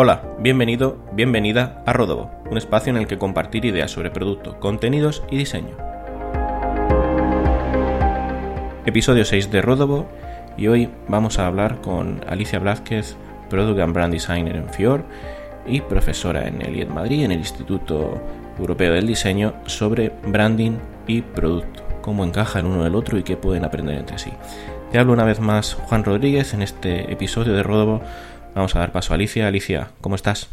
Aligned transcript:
Hola, 0.00 0.22
bienvenido, 0.38 0.96
bienvenida 1.10 1.82
a 1.84 1.92
Rodobo, 1.92 2.30
un 2.48 2.56
espacio 2.56 2.90
en 2.90 2.98
el 2.98 3.08
que 3.08 3.18
compartir 3.18 3.64
ideas 3.64 3.90
sobre 3.90 4.12
producto, 4.12 4.60
contenidos 4.60 5.24
y 5.28 5.36
diseño. 5.36 5.76
Episodio 8.86 9.24
6 9.24 9.50
de 9.50 9.60
Rodobo 9.60 10.06
y 10.56 10.68
hoy 10.68 10.88
vamos 11.08 11.40
a 11.40 11.48
hablar 11.48 11.80
con 11.80 12.20
Alicia 12.28 12.60
Blázquez, 12.60 13.16
Product 13.50 13.80
and 13.80 13.92
Brand 13.92 14.12
Designer 14.12 14.54
en 14.54 14.68
FIOR 14.68 15.04
y 15.66 15.80
profesora 15.80 16.46
en 16.46 16.62
el 16.62 16.76
IED 16.76 16.90
Madrid, 16.90 17.24
en 17.24 17.32
el 17.32 17.38
Instituto 17.38 18.22
Europeo 18.56 18.92
del 18.92 19.08
Diseño, 19.08 19.54
sobre 19.66 20.12
branding 20.28 20.78
y 21.08 21.22
producto, 21.22 21.82
cómo 22.02 22.22
encaja 22.22 22.60
el 22.60 22.66
uno 22.66 22.84
del 22.84 22.94
otro 22.94 23.18
y 23.18 23.24
qué 23.24 23.36
pueden 23.36 23.64
aprender 23.64 23.98
entre 23.98 24.18
sí. 24.18 24.30
Te 24.92 25.00
hablo 25.00 25.12
una 25.12 25.24
vez 25.24 25.40
más 25.40 25.74
Juan 25.74 26.04
Rodríguez 26.04 26.54
en 26.54 26.62
este 26.62 27.12
episodio 27.12 27.52
de 27.52 27.64
Rodobo 27.64 28.00
Vamos 28.58 28.74
a 28.74 28.80
dar 28.80 28.90
paso 28.90 29.12
a 29.12 29.14
Alicia. 29.14 29.46
Alicia, 29.46 29.90
¿cómo 30.00 30.16
estás? 30.16 30.50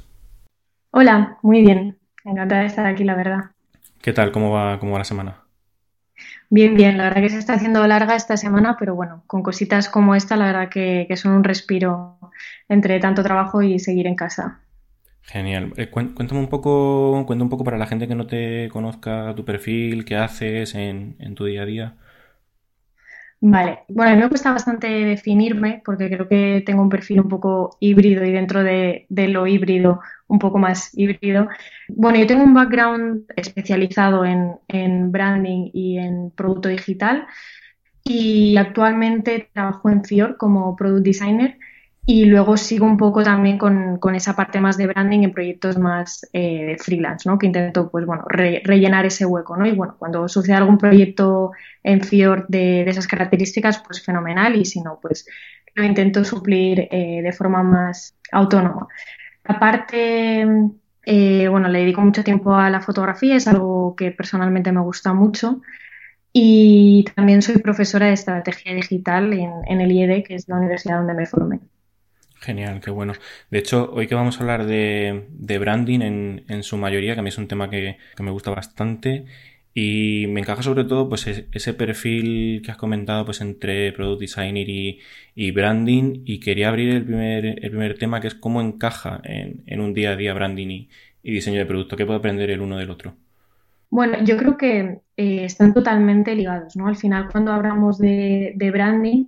Hola, 0.92 1.40
muy 1.42 1.62
bien. 1.62 1.98
Encantada 2.24 2.62
de 2.62 2.68
estar 2.68 2.86
aquí, 2.86 3.04
la 3.04 3.16
verdad. 3.16 3.46
¿Qué 4.00 4.14
tal? 4.14 4.32
¿Cómo 4.32 4.52
va, 4.52 4.78
cómo 4.78 4.92
va 4.92 5.00
la 5.00 5.06
semana? 5.06 5.38
Bien, 6.52 6.76
bien. 6.76 7.00
La 7.00 7.06
verdad 7.06 7.24
que 7.24 7.30
se 7.30 7.40
está 7.40 7.54
haciendo 7.54 7.88
larga 7.88 8.16
esta 8.16 8.38
semana, 8.38 8.76
pero 8.78 8.94
bueno, 8.94 9.24
con 9.26 9.42
cositas 9.42 9.90
como 9.90 10.14
esta, 10.14 10.36
la 10.36 10.46
verdad 10.46 10.70
que, 10.70 11.08
son 11.16 11.32
un 11.32 11.44
respiro 11.44 12.20
entre 12.70 13.00
tanto 13.00 13.24
trabajo 13.24 13.64
y 13.64 13.80
seguir 13.80 14.06
en 14.06 14.16
casa. 14.16 14.60
Genial. 15.24 15.74
Eh, 15.76 15.90
cuéntame 15.90 16.40
un 16.40 16.50
poco, 16.50 17.24
cuenta 17.26 17.44
un 17.44 17.50
poco 17.50 17.64
para 17.64 17.80
la 17.80 17.88
gente 17.88 18.08
que 18.08 18.14
no 18.14 18.28
te 18.28 18.70
conozca 18.72 19.34
tu 19.36 19.46
perfil, 19.46 20.06
qué 20.06 20.16
haces 20.16 20.76
en, 20.76 21.16
en 21.18 21.34
tu 21.34 21.46
día 21.46 21.64
a 21.64 21.66
día. 21.66 21.96
Vale, 23.48 23.84
bueno, 23.90 24.12
a 24.12 24.16
mí 24.16 24.22
me 24.24 24.30
cuesta 24.30 24.52
bastante 24.52 24.88
definirme 24.88 25.84
porque 25.86 26.10
creo 26.10 26.28
que 26.28 26.64
tengo 26.66 26.82
un 26.82 26.90
perfil 26.90 27.20
un 27.20 27.30
poco 27.30 27.78
híbrido 27.80 28.26
y 28.26 28.32
dentro 28.32 28.64
de, 28.64 29.06
lo 29.08 29.46
híbrido 29.46 30.02
un 30.26 30.40
poco 30.40 30.58
más 30.58 30.90
híbrido. 30.98 31.48
Bueno, 31.88 32.18
yo 32.18 32.26
tengo 32.26 32.44
un 32.44 32.56
background 32.56 33.26
especializado 33.36 34.26
en, 34.26 34.56
en 34.68 35.12
branding 35.12 35.70
y 35.74 36.00
en 36.00 36.32
producto 36.32 36.70
digital 36.70 37.28
y 38.04 38.58
actualmente 38.58 39.48
trabajo 39.54 39.92
en 39.92 40.04
Fior 40.04 40.38
como 40.38 40.76
product 40.76 41.06
designer 41.06 41.60
y 42.08 42.26
luego 42.26 42.56
sigo 42.56 42.86
un 42.86 42.98
poco 42.98 43.24
también 43.24 43.58
con, 43.58 44.00
esa 44.16 44.36
parte 44.36 44.62
más 44.62 44.78
de 44.78 44.86
branding 44.86 45.24
en 45.24 45.32
proyectos 45.32 45.80
más 45.80 46.28
eh, 46.34 46.78
freelance, 46.80 47.28
¿no? 47.28 47.40
Que 47.40 47.48
intento, 47.48 47.90
pues 47.90 48.06
bueno, 48.06 48.24
rellenar 48.28 49.08
ese 49.08 49.26
hueco, 49.26 49.58
¿no? 49.58 49.66
Y 49.66 49.72
bueno, 49.72 49.96
cuando 49.98 50.28
sucede 50.28 50.56
algún 50.56 50.78
proyecto 50.78 51.52
en 51.84 52.02
Fior 52.02 52.46
de, 52.48 52.88
esas 52.88 53.08
características, 53.08 53.80
pues 53.80 54.04
fenomenal. 54.04 54.56
Y 54.56 54.66
si 54.66 54.82
no, 54.82 55.00
pues 55.02 55.26
lo 55.74 55.84
intento 55.84 56.24
suplir 56.24 56.88
eh, 56.92 57.22
de 57.24 57.34
forma 57.34 57.64
más 57.64 58.16
autónoma. 58.32 58.88
Aparte, 59.44 60.46
eh, 61.06 61.48
bueno, 61.48 61.70
le 61.70 61.80
dedico 61.80 62.02
mucho 62.02 62.24
tiempo 62.24 62.54
a 62.54 62.70
la 62.70 62.82
fotografía, 62.82 63.36
es 63.36 63.48
algo 63.48 63.96
que 63.96 64.12
personalmente 64.12 64.72
me 64.72 64.82
gusta 64.82 65.14
mucho. 65.14 65.62
Y 66.32 67.06
también 67.16 67.42
soy 67.42 67.58
profesora 67.60 68.08
de 68.08 68.14
estrategia 68.14 68.76
digital 68.76 69.34
en, 69.34 69.52
en 69.68 69.82
el 69.82 69.92
IED, 69.92 70.24
que 70.24 70.36
es 70.36 70.48
la 70.48 70.58
universidad 70.58 70.98
donde 70.98 71.14
me 71.16 71.26
formé. 71.26 71.62
Genial, 72.46 72.80
qué 72.80 72.92
bueno. 72.92 73.14
De 73.50 73.58
hecho, 73.58 73.90
hoy 73.92 74.06
que 74.06 74.14
vamos 74.14 74.38
a 74.38 74.42
hablar 74.42 74.68
de, 74.68 75.58
branding 75.60 76.44
en, 76.48 76.64
su 76.64 76.78
mayoría, 76.78 77.16
que 77.16 77.22
a 77.22 77.24
mí 77.24 77.30
es 77.30 77.40
un 77.40 77.48
tema 77.48 77.72
que, 77.72 77.98
me 78.20 78.30
gusta 78.30 78.52
bastante 78.52 79.26
y 79.74 80.28
me 80.30 80.42
encaja 80.42 80.62
sobre 80.62 80.84
todo 80.84 81.10
pues 81.10 81.26
ese 81.26 81.74
perfil 81.74 82.62
que 82.64 82.70
has 82.70 82.78
comentado 82.78 83.26
pues 83.26 83.42
entre 83.42 83.92
product 83.94 84.22
designer 84.22 84.70
y, 84.70 85.52
branding 85.52 86.22
y 86.24 86.40
quería 86.40 86.70
abrir 86.70 86.94
el 86.94 87.04
primer, 87.04 87.46
el 87.46 87.72
primer 87.72 87.98
tema 87.98 88.22
que 88.22 88.28
es 88.28 88.36
cómo 88.36 88.62
encaja 88.62 89.22
en, 89.24 89.80
un 89.82 89.96
día 89.96 90.12
a 90.12 90.16
día 90.16 90.36
branding 90.36 90.68
y, 90.68 90.90
diseño 91.24 91.58
de 91.58 91.66
producto, 91.66 91.98
qué 91.98 92.06
puede 92.06 92.20
aprender 92.20 92.52
el 92.52 92.62
uno 92.62 92.78
del 92.78 92.92
otro. 92.92 93.16
Bueno, 93.90 94.24
yo 94.24 94.38
creo 94.38 94.56
que 94.56 95.00
eh, 95.18 95.46
están 95.46 95.74
totalmente 95.74 96.36
ligados, 96.36 96.76
¿no? 96.76 96.88
Al 96.88 96.96
final, 96.96 97.28
cuando 97.32 97.52
hablamos 97.52 97.98
de, 97.98 98.54
de 98.56 98.70
branding, 98.70 99.26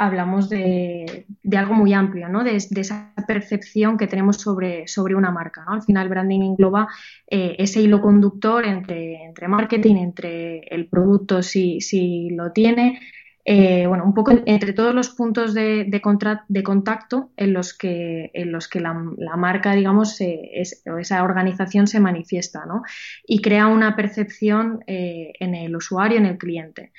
hablamos 0.00 0.48
de, 0.48 1.26
algo 1.56 1.74
muy 1.74 1.92
amplio, 1.92 2.28
¿no? 2.28 2.42
De, 2.42 2.56
esa 2.56 3.12
percepción 3.26 3.98
que 3.98 4.06
tenemos 4.06 4.38
sobre, 4.38 4.88
sobre 4.88 5.14
una 5.14 5.30
marca. 5.30 5.64
Al 5.68 5.82
final, 5.82 6.08
branding 6.08 6.40
engloba 6.40 6.88
eh, 7.26 7.56
ese 7.58 7.82
hilo 7.82 8.00
conductor 8.00 8.64
entre, 8.64 9.22
entre 9.24 9.46
marketing, 9.46 9.96
entre 9.96 10.60
el 10.74 10.88
producto, 10.88 11.42
si, 11.42 11.80
si 11.80 12.30
lo 12.30 12.50
tiene, 12.52 12.98
eh, 13.44 13.86
bueno, 13.86 14.04
un 14.04 14.14
poco 14.14 14.32
entre 14.46 14.72
todos 14.72 14.94
los 14.94 15.10
puntos 15.10 15.54
de, 15.54 15.84
de, 15.84 16.62
contacto 16.62 17.30
en 17.36 17.52
los 17.52 17.76
que, 17.76 18.30
en 18.32 18.52
los 18.52 18.68
que 18.68 18.80
la, 18.80 18.94
marca, 19.36 19.74
digamos, 19.74 20.18
o 20.20 20.98
esa 20.98 21.22
organización 21.22 21.86
se 21.86 22.00
manifiesta, 22.00 22.64
¿no? 22.66 22.82
Y 23.26 23.42
crea 23.42 23.66
una 23.66 23.96
percepción 23.96 24.82
eh, 24.86 25.32
en 25.40 25.54
el 25.54 25.76
usuario, 25.76 26.18
en 26.18 26.26
el 26.26 26.38
cliente. 26.38 26.92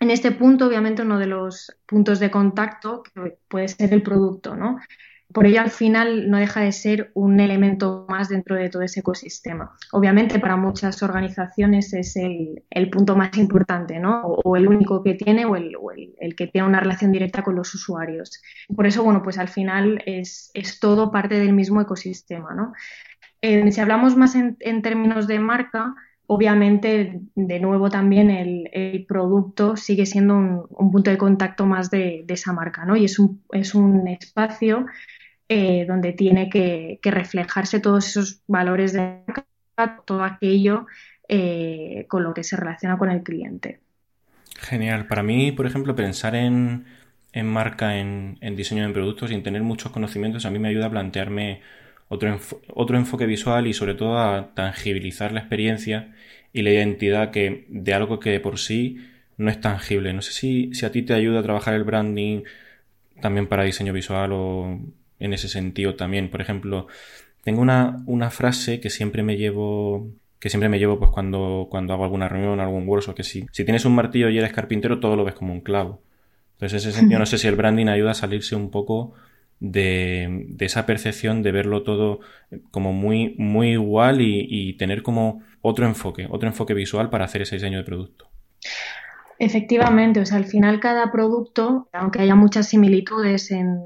En 0.00 0.10
este 0.10 0.30
punto, 0.30 0.66
obviamente, 0.66 1.02
uno 1.02 1.18
de 1.18 1.26
los 1.26 1.76
puntos 1.86 2.20
de 2.20 2.30
contacto 2.30 3.02
puede 3.48 3.68
ser 3.68 3.92
el 3.92 4.02
producto, 4.02 4.54
¿no? 4.54 4.78
Por 5.32 5.46
ello, 5.46 5.60
al 5.60 5.70
final, 5.70 6.30
no 6.30 6.38
deja 6.38 6.60
de 6.60 6.72
ser 6.72 7.10
un 7.14 7.38
elemento 7.38 8.06
más 8.08 8.30
dentro 8.30 8.56
de 8.56 8.70
todo 8.70 8.80
ese 8.82 9.00
ecosistema. 9.00 9.76
Obviamente, 9.92 10.38
para 10.38 10.56
muchas 10.56 11.02
organizaciones 11.02 11.92
es 11.92 12.16
el, 12.16 12.90
punto 12.90 13.14
más 13.14 13.36
importante, 13.36 13.98
¿no? 13.98 14.22
O, 14.22 14.56
el 14.56 14.68
único 14.68 15.02
que 15.02 15.14
tiene 15.14 15.44
o, 15.44 15.56
el, 15.56 15.76
que 16.34 16.46
tiene 16.46 16.66
una 16.66 16.80
relación 16.80 17.12
directa 17.12 17.42
con 17.42 17.56
los 17.56 17.74
usuarios. 17.74 18.40
Por 18.74 18.86
eso, 18.86 19.02
bueno, 19.04 19.22
pues 19.22 19.36
al 19.36 19.48
final 19.48 20.02
es, 20.06 20.50
todo 20.80 21.10
parte 21.10 21.38
del 21.38 21.52
mismo 21.52 21.80
ecosistema, 21.82 22.54
¿no? 22.54 22.72
Eh, 23.42 23.70
si 23.70 23.80
hablamos 23.80 24.16
más 24.16 24.34
en 24.34 24.82
términos 24.82 25.26
de 25.26 25.40
marca, 25.40 25.94
obviamente, 26.28 27.20
de 27.34 27.58
nuevo 27.58 27.88
también 27.88 28.30
el, 28.30 29.04
producto 29.08 29.76
sigue 29.76 30.04
siendo 30.04 30.68
un, 30.68 30.92
punto 30.92 31.10
de 31.10 31.16
contacto 31.16 31.64
más 31.64 31.90
de, 31.90 32.24
esa 32.28 32.52
marca, 32.52 32.84
¿no? 32.84 32.96
Y 32.96 33.06
es 33.06 33.18
un, 33.18 33.42
es 33.50 33.74
un 33.74 34.06
espacio 34.08 34.86
eh, 35.48 35.86
donde 35.88 36.12
tiene 36.12 36.50
que, 36.50 37.00
reflejarse 37.02 37.80
todos 37.80 38.08
esos 38.08 38.42
valores 38.46 38.92
de 38.92 39.22
marca, 39.26 40.02
todo 40.04 40.22
aquello 40.22 40.86
eh, 41.28 42.04
con 42.08 42.22
lo 42.22 42.34
que 42.34 42.44
se 42.44 42.56
relaciona 42.56 42.98
con 42.98 43.10
el 43.10 43.22
cliente. 43.22 43.80
Genial. 44.58 45.06
Para 45.06 45.22
mí, 45.22 45.50
por 45.52 45.66
ejemplo, 45.66 45.96
pensar 45.96 46.34
en, 46.34 46.84
marca, 47.42 47.96
en, 47.96 48.36
en 48.42 48.54
diseño 48.54 48.86
de 48.86 48.92
productos 48.92 49.30
sin 49.30 49.42
tener 49.42 49.62
muchos 49.62 49.92
conocimientos, 49.92 50.44
a 50.44 50.50
mí 50.50 50.58
me 50.58 50.68
ayuda 50.68 50.86
a 50.86 50.90
plantearme 50.90 51.62
otro, 52.08 52.38
otro 52.74 52.96
enfoque 52.96 53.26
visual 53.26 53.66
y 53.66 53.74
sobre 53.74 53.94
todo 53.94 54.18
a 54.18 54.54
tangibilizar 54.54 55.32
la 55.32 55.40
experiencia 55.40 56.14
y 56.52 56.62
la 56.62 56.70
identidad 56.70 57.30
que, 57.30 57.66
de 57.68 57.94
algo 57.94 58.18
que 58.20 58.40
por 58.40 58.58
sí 58.58 58.98
no 59.36 59.50
es 59.50 59.60
tangible. 59.60 60.12
No 60.12 60.22
sé 60.22 60.32
si, 60.32 60.74
si 60.74 60.86
a 60.86 60.92
ti 60.92 61.02
te 61.02 61.14
ayuda 61.14 61.40
a 61.40 61.42
trabajar 61.42 61.74
el 61.74 61.84
branding 61.84 62.42
también 63.20 63.46
para 63.46 63.64
diseño 63.64 63.92
visual 63.92 64.32
o 64.32 64.80
en 65.20 65.32
ese 65.32 65.48
sentido 65.48 65.94
también. 65.94 66.30
Por 66.30 66.40
ejemplo, 66.40 66.86
tengo 67.44 67.60
una, 67.60 68.02
una 68.06 68.30
frase 68.30 68.80
que 68.80 68.90
siempre 68.90 69.22
me 69.22 69.36
llevo 69.36 70.08
que 70.38 70.50
siempre 70.50 70.68
me 70.68 70.78
llevo 70.78 70.98
pues 70.98 71.10
cuando, 71.10 71.66
cuando 71.70 71.92
hago 71.92 72.04
alguna 72.04 72.28
reunión, 72.28 72.60
algún 72.60 72.88
workshop, 72.88 73.16
que 73.16 73.24
si, 73.24 73.46
si 73.50 73.64
tienes 73.64 73.84
un 73.84 73.94
martillo 73.94 74.28
y 74.28 74.38
eres 74.38 74.52
carpintero, 74.52 75.00
todo 75.00 75.16
lo 75.16 75.24
ves 75.24 75.34
como 75.34 75.52
un 75.52 75.60
clavo. 75.60 76.00
Entonces, 76.54 76.84
en 76.84 76.90
ese 76.90 76.98
sentido, 76.98 77.18
no 77.18 77.26
sé 77.26 77.38
si 77.38 77.48
el 77.48 77.56
branding 77.56 77.86
ayuda 77.86 78.12
a 78.12 78.14
salirse 78.14 78.54
un 78.54 78.70
poco 78.70 79.14
de, 79.60 80.54
esa 80.60 80.86
percepción 80.86 81.42
de 81.42 81.52
verlo 81.52 81.82
todo 81.82 82.20
como 82.70 82.92
muy, 82.92 83.34
muy 83.38 83.72
igual 83.72 84.20
y, 84.20 84.74
tener 84.74 85.02
como 85.02 85.42
otro 85.60 85.86
enfoque, 85.86 86.26
otro 86.30 86.48
enfoque 86.48 86.74
visual 86.74 87.10
para 87.10 87.24
hacer 87.24 87.42
ese 87.42 87.56
diseño 87.56 87.78
de 87.78 87.84
producto. 87.84 88.28
Efectivamente, 89.40 90.20
o 90.20 90.26
sea, 90.26 90.38
al 90.38 90.46
final 90.46 90.80
cada 90.80 91.12
producto, 91.12 91.88
aunque 91.92 92.20
haya 92.20 92.34
muchas 92.34 92.68
similitudes 92.68 93.52
en, 93.52 93.84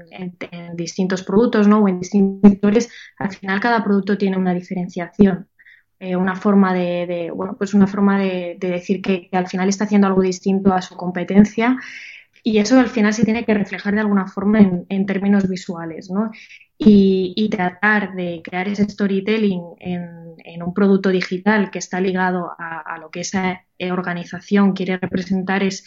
distintos 0.75 1.23
productos 1.23 1.67
¿no? 1.67 1.79
o 1.79 1.87
en 1.87 1.99
distintos 1.99 2.49
sectores, 2.49 2.89
al 3.19 3.31
final 3.31 3.59
cada 3.59 3.83
producto 3.83 4.17
tiene 4.17 4.37
una 4.37 4.53
diferenciación, 4.53 5.47
eh, 5.99 6.15
una 6.15 6.35
forma 6.35 6.73
de, 6.73 7.31
bueno, 7.35 7.55
pues 7.55 7.75
una 7.75 7.85
forma 7.85 8.19
de, 8.19 8.57
decir 8.59 9.01
que, 9.01 9.29
al 9.31 9.47
final 9.47 9.69
está 9.69 9.83
haciendo 9.83 10.07
algo 10.07 10.23
distinto 10.23 10.73
a 10.73 10.81
su 10.81 10.95
competencia 10.97 11.77
y 12.43 12.57
eso 12.57 12.77
al 12.77 12.89
final 12.89 13.13
se 13.13 13.23
tiene 13.23 13.45
que 13.45 13.53
reflejar 13.53 13.95
de 13.95 14.01
alguna 14.01 14.27
forma 14.27 14.59
en, 14.89 15.05
términos 15.05 15.47
visuales, 15.47 16.11
¿no? 16.11 16.29
Y, 16.77 17.47
tratar 17.49 18.13
de 18.15 18.41
crear 18.43 18.67
ese 18.67 18.83
storytelling 18.83 19.61
en, 19.79 20.61
un 20.61 20.73
producto 20.73 21.09
digital 21.09 21.71
que 21.71 21.79
está 21.79 22.01
ligado 22.01 22.51
a, 22.57 22.97
lo 22.99 23.09
que 23.09 23.21
esa 23.21 23.63
organización 23.91 24.73
quiere 24.73 24.97
representar 24.97 25.63
es, 25.63 25.85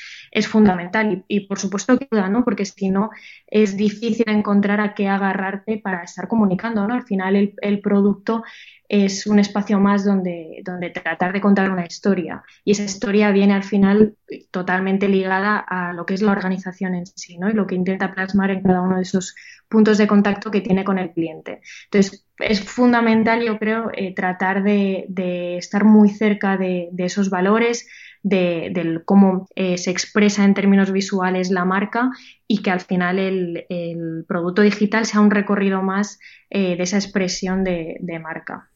fundamental. 0.49 1.25
Y, 1.29 1.41
por 1.41 1.58
supuesto 1.58 1.99
que 1.99 2.08
ayuda, 2.11 2.31
¿no? 2.31 2.43
Porque 2.43 2.64
si 2.64 2.88
no, 2.88 3.11
es 3.47 3.76
difícil 3.76 4.25
encontrar 4.29 4.81
a 4.81 4.94
qué 4.94 5.09
agarrarte 5.09 5.79
para 5.79 6.05
estar 6.05 6.26
comunicando, 6.26 6.88
¿no? 6.88 6.94
Al 6.94 7.05
final 7.05 7.55
el 7.61 7.81
producto 7.81 8.43
es 8.88 9.27
un 9.27 9.38
espacio 9.38 9.81
más 9.81 10.05
donde, 10.05 10.62
donde 10.65 10.91
tratar 10.91 11.33
de 11.33 11.41
contar 11.41 11.71
una 11.71 11.87
historia. 11.87 12.43
Y 12.65 12.73
esa 12.73 12.85
historia 12.85 13.31
viene 13.31 13.55
al 13.55 13.65
final 13.65 14.17
totalmente 14.50 15.09
ligada 15.09 15.59
a 15.59 15.93
lo 15.93 16.06
que 16.06 16.15
es 16.15 16.23
la 16.23 16.33
organización 16.33 16.94
en 16.94 17.06
sí, 17.06 17.38
¿no? 17.38 17.49
Y 17.49 17.55
lo 17.55 17.67
que 17.67 17.75
intenta 17.75 18.12
plasmar 18.12 18.50
en 18.50 18.62
cada 18.62 18.83
uno 18.83 18.97
de 18.97 19.03
esos 19.03 19.35
puntos 19.69 19.99
de 19.99 20.06
contacto 20.06 20.50
que 20.50 20.61
tiene 20.61 20.85
con 20.85 20.99
el 20.99 21.12
cliente. 21.12 21.61
Entonces, 21.85 22.25
es 22.38 22.61
fundamental, 22.61 23.43
yo 23.43 23.59
creo, 23.59 23.91
eh, 23.94 24.15
tratar 24.15 24.62
de, 24.62 25.56
estar 25.56 25.85
muy 25.85 26.11
cerca 26.11 26.56
de, 26.56 26.91
esos 26.99 27.31
valores, 27.31 27.88
de, 28.23 29.00
cómo 29.05 29.49
eh, 29.55 29.79
se 29.79 29.91
expresa 29.91 30.44
en 30.44 30.55
términos 30.55 30.93
visuales 30.93 31.50
la 31.50 31.65
marca 31.65 32.11
y 32.47 32.62
que 32.62 32.71
al 32.71 32.81
final 32.81 33.19
el, 33.19 34.25
producto 34.27 34.62
digital 34.62 35.06
sea 35.06 35.21
un 35.21 35.31
recorrido 35.31 35.83
más 35.83 36.19
eh, 36.50 36.77
de 36.77 36.83
esa 36.83 36.97
expresión 36.97 37.65
de, 37.65 38.21
marca. 38.23 38.69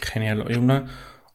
Genial. 0.00 0.44
Una, 0.58 0.86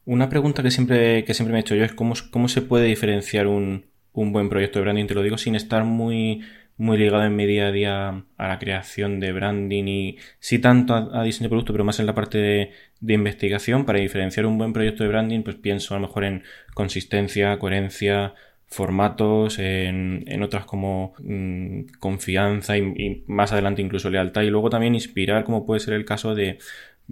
una 0.04 0.28
pregunta 0.28 0.62
que 0.62 0.70
siempre, 0.70 1.24
que 1.24 1.34
siempre 1.34 1.52
me 1.52 1.58
he 1.58 1.62
hecho 1.62 1.74
yo 1.74 1.84
es 1.84 1.92
cómo, 1.92 2.14
cómo 2.30 2.48
se 2.48 2.62
puede 2.62 2.86
diferenciar 2.86 3.46
un, 3.46 3.86
un 4.12 4.32
buen 4.32 4.48
proyecto 4.48 4.78
de 4.78 4.84
branding, 4.84 5.06
te 5.06 5.14
lo 5.14 5.22
digo 5.22 5.36
sin 5.36 5.54
estar 5.54 5.84
muy 5.84 6.42
muy 6.76 6.98
ligado 6.98 7.24
en 7.24 7.36
mi 7.36 7.46
día 7.46 7.68
a 7.68 7.72
día 7.72 8.24
a 8.36 8.48
la 8.48 8.58
creación 8.58 9.20
de 9.20 9.32
branding 9.32 9.84
y 9.84 10.18
sí 10.40 10.58
tanto 10.58 10.94
a, 10.94 11.22
diseño 11.22 11.44
de 11.44 11.50
producto, 11.50 11.72
pero 11.72 11.84
más 11.84 12.00
en 12.00 12.06
la 12.06 12.14
parte 12.14 12.38
de, 12.38 12.72
investigación. 13.14 13.84
Para 13.84 14.00
diferenciar 14.00 14.46
un 14.46 14.58
buen 14.58 14.72
proyecto 14.72 15.02
de 15.04 15.10
branding, 15.10 15.42
pues 15.42 15.56
pienso 15.56 15.94
a 15.94 15.98
lo 15.98 16.08
mejor 16.08 16.24
en 16.24 16.42
consistencia, 16.74 17.58
coherencia, 17.58 18.34
formatos, 18.66 19.58
en, 19.58 20.24
en 20.26 20.42
otras 20.42 20.64
como 20.64 21.14
mm, 21.20 21.98
confianza 22.00 22.76
y, 22.78 23.24
más 23.26 23.52
adelante 23.52 23.82
incluso 23.82 24.10
lealtad. 24.10 24.42
Y 24.42 24.50
luego 24.50 24.70
también 24.70 24.94
inspirar, 24.94 25.44
como 25.44 25.66
puede 25.66 25.80
ser 25.80 25.94
el 25.94 26.04
caso 26.04 26.34
de 26.34 26.58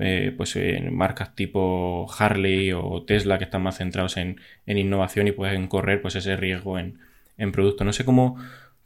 eh, 0.00 0.32
pues 0.36 0.56
en 0.56 0.94
marcas 0.96 1.34
tipo 1.34 2.06
Harley 2.18 2.72
o 2.72 3.04
Tesla 3.04 3.38
que 3.38 3.44
están 3.44 3.62
más 3.62 3.76
centrados 3.78 4.16
en, 4.16 4.40
en 4.66 4.78
innovación 4.78 5.28
y 5.28 5.32
pueden 5.32 5.68
correr 5.68 6.00
pues 6.00 6.16
ese 6.16 6.36
riesgo 6.36 6.78
en, 6.78 6.98
en 7.36 7.52
producto. 7.52 7.84
No 7.84 7.92
sé 7.92 8.04
cómo 8.04 8.38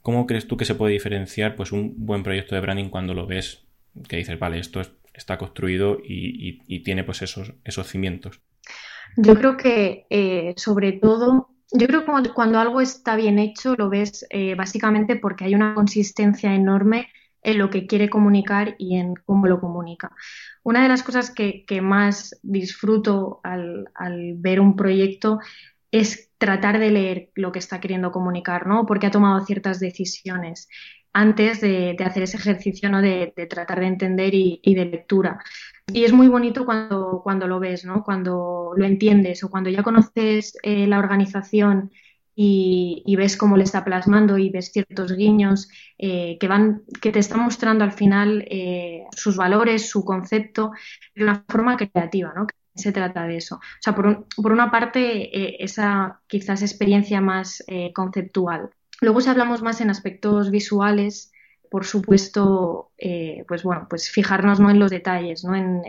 ¿Cómo 0.07 0.25
crees 0.25 0.47
tú 0.47 0.57
que 0.57 0.65
se 0.65 0.77
puede 0.77 0.93
diferenciar 0.93 1.57
pues, 1.57 1.73
un 1.73 1.95
buen 1.97 2.23
proyecto 2.23 2.55
de 2.55 2.61
branding 2.61 2.91
cuando 2.91 3.13
lo 3.13 3.27
ves? 3.27 3.67
Que 4.09 4.19
dices, 4.19 4.39
vale, 4.39 4.61
esto 4.61 4.81
está 5.13 5.37
construido 5.37 5.99
y, 6.01 6.81
tiene 6.85 7.03
pues 7.03 7.23
esos, 7.23 7.53
cimientos. 7.89 8.41
Yo 9.17 9.35
creo 9.35 9.57
que 9.57 10.07
eh, 10.09 10.55
sobre 10.57 10.93
todo, 10.93 11.49
yo 11.73 11.89
creo 11.89 12.05
que 12.05 12.31
cuando 12.33 12.61
algo 12.61 12.81
está 12.81 13.17
bien 13.17 13.41
hecho 13.41 13.75
lo 13.75 13.91
ves 13.91 14.25
eh, 14.31 14.55
básicamente 14.55 15.17
porque 15.17 15.45
hay 15.45 15.57
una 15.57 15.75
consistencia 15.75 16.55
enorme 16.55 17.09
en 17.43 17.59
lo 17.59 17.69
que 17.69 17.89
quiere 17.89 18.09
comunicar 18.09 18.77
y 18.79 18.99
en 18.99 19.15
cómo 19.25 19.49
lo 19.49 19.61
comunica. 19.61 20.13
Una 20.63 20.85
de 20.85 20.89
las 20.89 21.03
cosas 21.03 21.33
que, 21.33 21.65
más 21.83 22.39
disfruto 22.45 23.41
al, 23.43 23.89
al, 23.97 24.35
ver 24.37 24.61
un 24.61 24.77
proyecto 24.77 25.41
es 25.91 26.26
tratar 26.39 26.79
de 26.79 26.91
leer 26.91 27.31
lo 27.35 27.53
que 27.53 27.59
está 27.59 27.81
queriendo 27.81 28.13
comunicar, 28.13 28.67
¿no? 28.67 28.87
Porque 28.87 29.07
ha 29.07 29.11
tomado 29.11 29.45
ciertas 29.45 29.81
decisiones 29.81 30.69
antes 31.13 31.63
de, 31.63 31.97
hacer 32.05 32.25
ese 32.25 32.37
ejercicio, 32.37 32.91
¿no? 32.91 33.01
De, 33.01 33.33
tratar 33.49 33.81
de 33.81 33.87
entender 33.87 34.35
y, 34.35 34.75
de 34.75 34.85
lectura. 34.85 35.39
Y 35.93 36.05
es 36.05 36.13
muy 36.13 36.29
bonito 36.29 36.67
cuando, 36.67 37.21
cuando 37.25 37.47
lo 37.49 37.59
ves, 37.59 37.85
¿no? 37.85 38.05
Cuando 38.05 38.73
lo 38.77 38.85
entiendes 38.85 39.43
o 39.43 39.51
cuando 39.51 39.71
ya 39.71 39.83
conoces 39.83 40.59
eh, 40.63 40.87
la 40.87 40.99
organización 40.99 41.91
y, 42.35 43.17
ves 43.17 43.37
cómo 43.39 43.57
le 43.57 43.65
está 43.65 43.83
plasmando 43.83 44.37
y 44.37 44.51
ves 44.51 44.71
ciertos 44.73 45.17
guiños 45.17 45.69
eh, 45.97 46.37
que 46.39 46.49
van, 46.49 46.83
que 47.01 47.11
te 47.13 47.19
están 47.19 47.41
mostrando 47.41 47.83
al 47.83 47.93
final 47.93 48.45
eh, 48.51 49.05
sus 49.13 49.37
valores, 49.37 49.89
su 49.89 50.05
concepto 50.05 50.73
de 51.15 51.23
una 51.25 51.45
forma 51.49 51.79
creativa, 51.79 52.35
¿no? 52.37 52.47
Se 52.77 52.93
trata 52.93 53.27
de 53.27 53.39
eso. 53.39 53.57
O 53.57 53.81
sea, 53.81 53.95
por, 53.95 54.27
por 54.37 54.53
una 54.53 54.71
parte, 54.71 55.37
eh, 55.37 55.57
esa 55.61 56.21
quizás 56.27 56.63
experiencia 56.63 57.21
más 57.21 57.65
eh, 57.67 57.93
conceptual. 57.93 58.71
Luego, 59.01 59.21
si 59.21 59.29
hablamos 59.29 59.63
más 59.63 59.81
en 59.81 59.91
aspectos 59.91 60.51
visuales, 60.51 61.33
por 61.71 61.85
supuesto, 61.85 62.93
eh, 62.99 63.45
pues 63.49 63.63
bueno, 63.63 63.87
pues 63.91 64.11
fijarnos 64.11 64.61
¿no? 64.61 64.71
en 64.71 64.79
los 64.79 64.91
detalles, 64.91 65.45
¿no? 65.45 65.55
En 65.55 65.83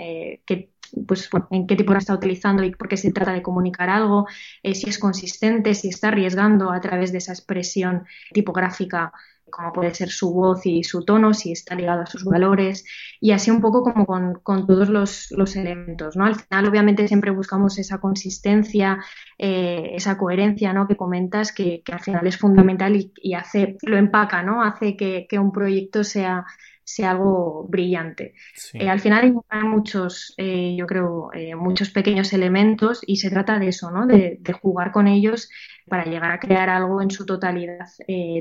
qué 0.45 0.71
pues 1.05 1.29
en 1.51 1.67
qué 1.67 1.75
tipo 1.75 1.93
está 1.93 2.13
utilizando 2.13 2.63
y 2.63 2.71
por 2.71 2.87
qué 2.87 2.95
se 2.95 3.11
trata 3.11 3.33
de 3.33 3.41
comunicar 3.41 3.89
algo, 3.89 4.25
si 4.63 4.89
es 4.89 4.97
consistente, 4.97 5.75
si 5.75 5.89
está 5.89 6.07
arriesgando 6.07 6.71
a 6.71 6.79
través 6.79 7.11
de 7.11 7.17
esa 7.17 7.33
expresión 7.33 8.05
tipográfica 8.31 9.11
como 9.51 9.73
puede 9.73 9.93
ser 9.93 10.09
su 10.09 10.33
voz 10.33 10.65
y 10.65 10.83
su 10.83 11.03
tono, 11.03 11.33
si 11.33 11.51
está 11.51 11.75
ligado 11.75 12.01
a 12.01 12.05
sus 12.05 12.23
valores, 12.23 12.83
y 13.19 13.31
así 13.31 13.51
un 13.51 13.61
poco 13.61 13.83
como 13.83 14.05
con, 14.05 14.67
todos 14.67 14.89
los, 14.89 15.55
elementos. 15.55 16.15
¿no? 16.15 16.25
Al 16.25 16.35
final, 16.35 16.67
obviamente, 16.67 17.07
siempre 17.07 17.31
buscamos 17.31 17.77
esa 17.79 17.99
consistencia, 17.99 18.99
eh, 19.37 19.91
esa 19.93 20.17
coherencia 20.17 20.73
¿no? 20.73 20.87
que 20.87 20.95
comentas, 20.95 21.51
que, 21.51 21.81
al 21.91 21.99
final 21.99 22.27
es 22.27 22.37
fundamental 22.37 22.95
y, 22.95 23.33
hace, 23.33 23.77
lo 23.81 23.97
empaca, 23.97 24.43
¿no? 24.43 24.63
hace 24.63 24.95
que, 24.95 25.27
que 25.29 25.39
un 25.39 25.51
proyecto 25.51 26.03
sea 26.03 26.45
sea 26.87 27.11
algo 27.11 27.67
brillante. 27.67 28.33
Eh, 28.73 28.87
al 28.87 29.01
final 29.01 29.35
hay 29.49 29.63
muchos, 29.63 30.33
eh, 30.37 30.73
yo 30.77 30.87
creo, 30.87 31.29
eh, 31.33 31.53
muchos 31.53 31.89
pequeños 31.89 32.31
elementos 32.31 33.01
y 33.05 33.17
se 33.17 33.29
trata 33.29 33.59
de 33.59 33.67
eso, 33.67 33.91
¿no? 33.91 34.07
De, 34.07 34.39
jugar 34.61 34.93
con 34.93 35.07
ellos 35.07 35.49
para 35.87 36.05
llegar 36.05 36.31
a 36.31 36.39
crear 36.39 36.69
algo 36.69 37.01
en 37.01 37.11
su 37.11 37.25
totalidad 37.25 37.87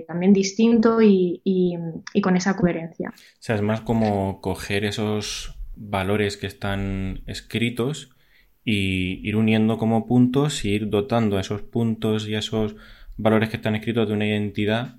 también 0.07 0.33
distinto 0.33 1.01
y, 1.01 1.43
con 2.23 2.37
esa 2.37 2.57
coherencia. 2.57 3.11
O 3.11 3.39
sea, 3.41 3.57
es 3.57 3.63
más 3.63 3.81
como 3.81 4.41
coger 4.41 4.85
esos 4.85 5.59
valores 5.77 6.37
que 6.37 6.47
están 6.47 7.23
escritos 7.27 8.17
y 8.65 9.27
ir 9.27 9.37
uniendo 9.37 9.79
como 9.79 10.07
puntos 10.07 10.65
y 10.65 10.71
ir 10.71 10.91
dotando 10.91 11.39
a 11.39 11.41
esos 11.41 11.63
puntos 11.63 12.27
y 12.27 12.35
a 12.35 12.41
esos 12.41 12.75
valores 13.17 13.49
que 13.49 13.57
están 13.57 13.77
escritos 13.77 14.09
de 14.09 14.15
una 14.15 14.27
identidad 14.27 14.97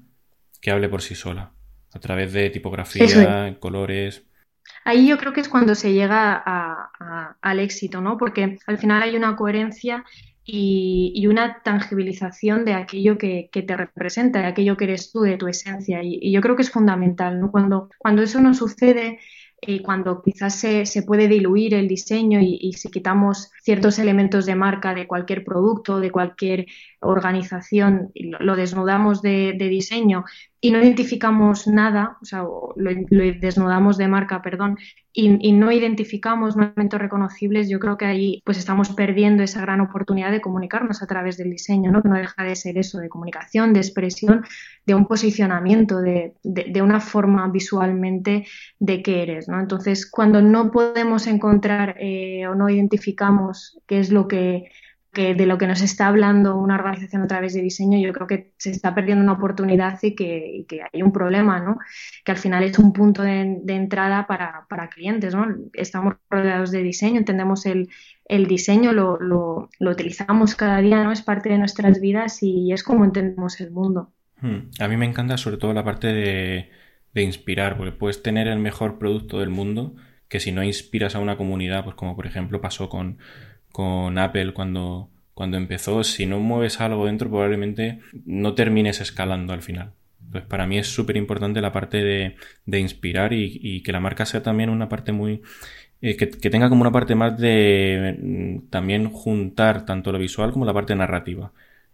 que 0.61 0.71
hable 0.71 0.89
por 0.89 1.01
sí 1.01 1.15
sola 1.15 1.53
a 1.93 1.99
través 1.99 2.33
de 2.33 2.49
tipografía, 2.49 3.57
colores. 3.59 4.23
Ahí 4.83 5.07
yo 5.07 5.17
creo 5.17 5.33
que 5.33 5.41
es 5.41 5.49
cuando 5.49 5.75
se 5.75 5.93
llega 5.93 6.43
al 7.41 7.59
éxito, 7.59 8.01
¿no? 8.01 8.17
Porque 8.17 8.57
al 8.67 8.77
final 8.77 9.03
hay 9.03 9.15
una 9.15 9.35
coherencia 9.35 10.05
y, 10.49 11.27
una 11.27 11.61
tangibilización 11.61 12.63
de 12.63 12.73
aquello 12.73 13.17
que, 13.17 13.49
te 13.51 13.77
representa, 13.77 14.39
de 14.39 14.45
aquello 14.47 14.77
que 14.77 14.85
eres 14.85 15.11
tú, 15.11 15.21
de 15.21 15.37
tu 15.37 15.47
esencia. 15.47 16.01
Y, 16.03 16.31
yo 16.31 16.41
creo 16.41 16.55
que 16.55 16.61
es 16.63 16.71
fundamental, 16.71 17.39
¿no? 17.39 17.51
Cuando, 17.51 17.89
cuando 17.99 18.21
eso 18.21 18.39
no 18.39 18.53
sucede, 18.53 19.19
y 19.59 19.79
cuando 19.79 20.21
quizás 20.21 20.55
se, 20.55 20.85
se, 20.85 21.01
puede 21.01 21.27
diluir 21.27 21.73
el 21.73 21.87
diseño 21.87 22.39
y, 22.41 22.73
si 22.73 22.89
quitamos 22.89 23.51
ciertos 23.63 23.97
elementos 23.99 24.45
de 24.45 24.55
marca 24.55 24.93
de 24.93 25.07
cualquier 25.07 25.43
producto, 25.43 25.99
de 25.99 26.11
cualquier 26.11 26.67
organización, 26.99 28.11
lo, 28.15 28.39
lo 28.39 28.55
desnudamos 28.55 29.21
de, 29.21 29.55
diseño 29.57 30.25
y 30.59 30.71
no 30.71 30.79
identificamos 30.79 31.67
nada, 31.67 32.17
o 32.21 32.25
sea, 32.25 32.41
lo, 32.41 32.91
desnudamos 33.39 33.97
de 33.97 34.07
marca, 34.07 34.41
perdón, 34.41 34.77
y, 35.13 35.51
no 35.51 35.71
identificamos 35.71 36.55
elementos 36.55 36.99
reconocibles, 36.99 37.69
yo 37.69 37.79
creo 37.79 37.97
que 37.97 38.05
ahí 38.05 38.41
pues 38.45 38.57
estamos 38.57 38.89
perdiendo 38.89 39.43
esa 39.43 39.61
gran 39.61 39.81
oportunidad 39.81 40.31
de 40.31 40.41
comunicarnos 40.41 41.01
a 41.01 41.07
través 41.07 41.37
del 41.37 41.51
diseño, 41.51 41.91
¿no? 41.91 42.01
que 42.01 42.09
no 42.09 42.15
deja 42.15 42.43
de 42.43 42.55
ser 42.55 42.77
eso, 42.77 42.99
de 42.99 43.09
comunicación, 43.09 43.73
de 43.73 43.79
expresión, 43.79 44.43
de 44.85 44.95
un 44.95 45.07
posicionamiento, 45.07 46.01
de, 46.01 46.33
de, 46.43 46.81
una 46.81 46.99
forma 46.99 47.47
visualmente 47.49 48.45
de 48.79 49.01
qué 49.01 49.23
eres. 49.23 49.47
¿no? 49.47 49.59
Entonces, 49.59 50.09
cuando 50.09 50.41
no 50.41 50.71
podemos 50.71 51.25
encontrar 51.27 51.95
eh, 51.99 52.45
o 52.47 52.55
no 52.55 52.69
identificamos 52.69 53.79
qué 53.87 53.99
es 53.99 54.11
lo 54.11 54.27
que 54.27 54.69
de 55.17 55.45
lo 55.45 55.57
que 55.57 55.67
nos 55.67 55.81
está 55.81 56.07
hablando 56.07 56.55
una 56.57 56.75
organización 56.75 57.23
a 57.23 57.27
través 57.27 57.53
de 57.53 57.61
diseño, 57.61 57.97
yo 57.99 58.13
creo 58.13 58.27
que 58.27 58.53
se 58.57 58.71
está 58.71 58.93
perdiendo 58.93 59.23
una 59.23 59.33
oportunidad 59.33 59.97
y 60.01 60.15
que, 60.15 60.65
hay 60.93 61.01
un 61.01 61.11
problema, 61.11 61.59
¿no? 61.59 61.79
Que 62.23 62.31
al 62.31 62.37
final 62.37 62.63
es 62.63 62.77
un 62.77 62.93
punto 62.93 63.23
de, 63.23 63.61
entrada 63.67 64.27
para, 64.27 64.89
clientes, 64.89 65.33
¿no? 65.33 65.47
Estamos 65.73 66.15
rodeados 66.29 66.71
de 66.71 66.83
diseño, 66.83 67.17
entendemos 67.17 67.65
el, 67.65 67.89
diseño, 68.47 68.93
lo, 68.93 69.69
utilizamos 69.79 70.55
cada 70.55 70.79
día, 70.79 71.03
¿no? 71.03 71.11
Es 71.11 71.21
parte 71.21 71.49
de 71.49 71.57
nuestras 71.57 71.99
vidas 71.99 72.43
y 72.43 72.71
es 72.71 72.83
como 72.83 73.03
entendemos 73.03 73.59
el 73.59 73.71
mundo. 73.71 74.11
Hmm. 74.39 74.69
A 74.79 74.87
mí 74.87 74.97
me 74.97 75.05
encanta 75.05 75.37
sobre 75.37 75.57
todo 75.57 75.73
la 75.73 75.83
parte 75.83 76.07
de, 76.07 76.69
de 77.13 77.23
inspirar, 77.23 77.77
porque 77.77 77.91
puedes 77.91 78.21
tener 78.21 78.47
el 78.47 78.59
mejor 78.59 78.99
producto 78.99 79.39
del 79.39 79.49
mundo, 79.49 79.95
que 80.27 80.39
si 80.39 80.51
no 80.51 80.63
inspiras 80.63 81.15
a 81.15 81.19
una 81.19 81.37
comunidad, 81.37 81.83
pues 81.83 81.95
como 81.95 82.15
por 82.15 82.27
ejemplo 82.27 82.61
pasó 82.61 82.89
con 82.89 83.17
con 83.77 84.17
Apple 84.17 84.53
cuando, 84.53 85.07
cuando 85.35 85.55
empezó, 85.55 86.03
si 86.03 86.25
no 86.25 86.39
mueves 86.39 86.81
algo 86.81 87.05
dentro 87.05 87.29
probablemente 87.29 87.99
no 88.25 88.55
termines 88.55 89.01
escalando 89.01 89.53
al 89.53 89.61
final. 89.61 89.91
Pues 90.31 90.43
para 90.45 90.65
mí 90.65 90.79
es 90.79 90.87
súper 90.87 91.15
importante 91.15 91.61
la 91.61 91.71
parte 91.71 92.03
de, 92.65 92.79
inspirar 92.79 93.33
y, 93.33 93.83
que 93.83 93.91
la 93.91 93.99
marca 93.99 94.25
sea 94.25 94.41
también 94.41 94.71
una 94.71 94.89
parte 94.89 95.11
muy... 95.11 95.43
Eh, 96.01 96.17
que, 96.17 96.25
tenga 96.25 96.69
como 96.69 96.81
una 96.81 96.91
parte 96.91 97.13
más 97.13 97.37
de 97.37 98.17
mm, 98.19 98.69
también 98.71 99.11
juntar 99.11 99.85
tanto 99.85 100.11
lo 100.11 100.17
visual 100.17 100.51
como 100.51 100.65
la 100.65 100.73
parte 100.73 100.95
narrativa. 100.95 101.51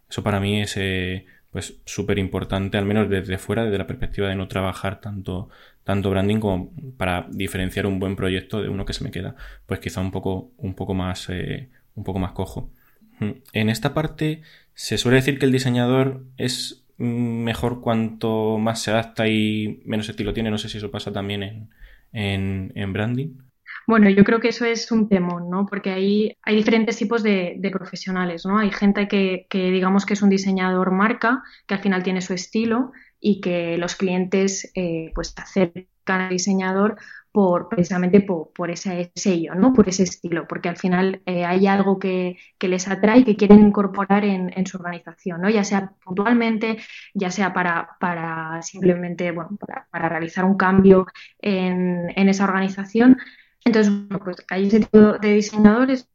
Eso 0.10 0.24
para 0.24 0.40
mí 0.40 0.62
es 0.62 0.78
eh, 0.78 1.26
pues 1.52 1.82
súper 1.84 2.18
importante, 2.18 2.78
al 2.78 2.86
menos 2.86 3.10
desde 3.10 3.38
fuera, 3.38 3.66
desde 3.66 3.78
la 3.78 3.88
perspectiva 3.88 4.30
de 4.30 4.36
no 4.36 4.48
trabajar 4.48 5.02
tanto, 5.02 5.50
tanto 5.84 6.10
branding 6.10 6.40
como 6.40 6.72
para 6.98 7.28
diferenciar 7.30 7.86
un 7.86 8.00
buen 8.00 8.16
proyecto 8.16 8.62
de 8.62 8.70
uno 8.70 8.86
que 8.86 8.94
se 8.94 9.04
me 9.04 9.12
queda, 9.12 9.36
pues 9.66 9.80
quizá 9.80 10.02
un 10.02 10.12
poco, 10.12 10.52
un 10.58 10.76
poco 10.76 10.94
más, 10.94 11.30
eh, 11.30 11.70
un 11.96 12.04
poco 12.04 12.20
más 12.20 12.32
cojo. 12.32 12.72
Mm. 13.20 13.32
En 13.54 13.70
esta 13.70 13.94
parte 13.94 14.42
se 14.74 14.98
suele 14.98 15.18
decir 15.18 15.40
que 15.40 15.46
el 15.46 15.52
diseñador 15.52 16.24
es 16.38 16.84
mejor 16.98 17.82
cuanto 17.82 18.58
más 18.58 18.82
se 18.82 18.92
adapta 18.92 19.28
y 19.28 19.82
menos 19.86 20.10
estilo 20.10 20.34
tiene. 20.34 20.52
No 20.52 20.58
sé 20.58 20.70
si 20.70 20.78
eso 20.78 20.92
pasa 20.92 21.12
también 21.12 21.70
en, 22.12 22.72
en, 22.76 22.94
branding. 22.94 23.38
Bueno, 23.88 24.10
yo 24.10 24.24
creo 24.24 24.40
que 24.40 24.50
eso 24.50 24.66
es 24.66 24.92
un 24.92 25.10
temón, 25.10 25.50
¿no? 25.50 25.66
Porque 25.66 25.92
ahí 25.92 26.38
hay 26.44 26.56
diferentes 26.56 26.98
tipos 26.98 27.24
de, 27.24 27.60
profesionales, 27.72 28.46
¿no? 28.46 28.60
Hay 28.60 28.72
gente 28.72 29.08
que, 29.08 29.48
digamos 29.52 30.06
que 30.06 30.14
es 30.14 30.22
un 30.22 30.30
diseñador 30.30 30.92
marca, 30.92 31.44
que 31.68 31.74
al 31.74 31.82
final 31.82 32.04
tiene 32.04 32.22
su 32.22 32.34
estilo 32.34 32.92
y 33.26 33.40
que 33.40 33.78
los 33.78 33.96
clientes 33.96 34.70
eh, 34.76 35.12
pues 35.16 35.34
acercan 35.38 36.22
al 36.22 36.30
diseñador 36.30 36.98
por 37.32 37.70
precisamente 37.70 38.20
por, 38.20 38.70
ese 38.70 39.12
sello, 39.16 39.56
¿no? 39.56 39.74
Por 39.74 39.88
ese 39.88 40.04
estilo, 40.04 40.46
porque 40.46 40.70
al 40.70 40.76
final 40.78 41.22
eh, 41.26 41.46
hay 41.46 41.66
algo 41.66 41.98
que, 41.98 42.38
les 42.60 42.88
atrae 42.88 43.20
y 43.20 43.24
que 43.24 43.38
quieren 43.38 43.62
incorporar 43.62 44.26
en, 44.26 44.68
su 44.68 44.78
organización, 44.78 45.42
¿no? 45.42 45.50
Ya 45.50 45.64
sea 45.64 45.94
puntualmente, 46.04 46.78
ya 47.14 47.32
sea 47.32 47.54
para, 47.54 47.98
para 48.00 48.62
simplemente, 48.62 49.32
bueno, 49.32 49.58
para, 49.90 50.10
realizar 50.10 50.44
un 50.44 50.58
cambio 50.58 51.08
en, 51.40 52.12
en 52.16 52.30
esa 52.30 52.44
organización. 52.44 53.18
Entonces, 53.66 53.94
pues 54.24 54.38
hay 54.50 54.68
ese 54.68 54.82
tipo 54.82 55.14
de 55.14 55.34
diseñadores, 55.34 56.10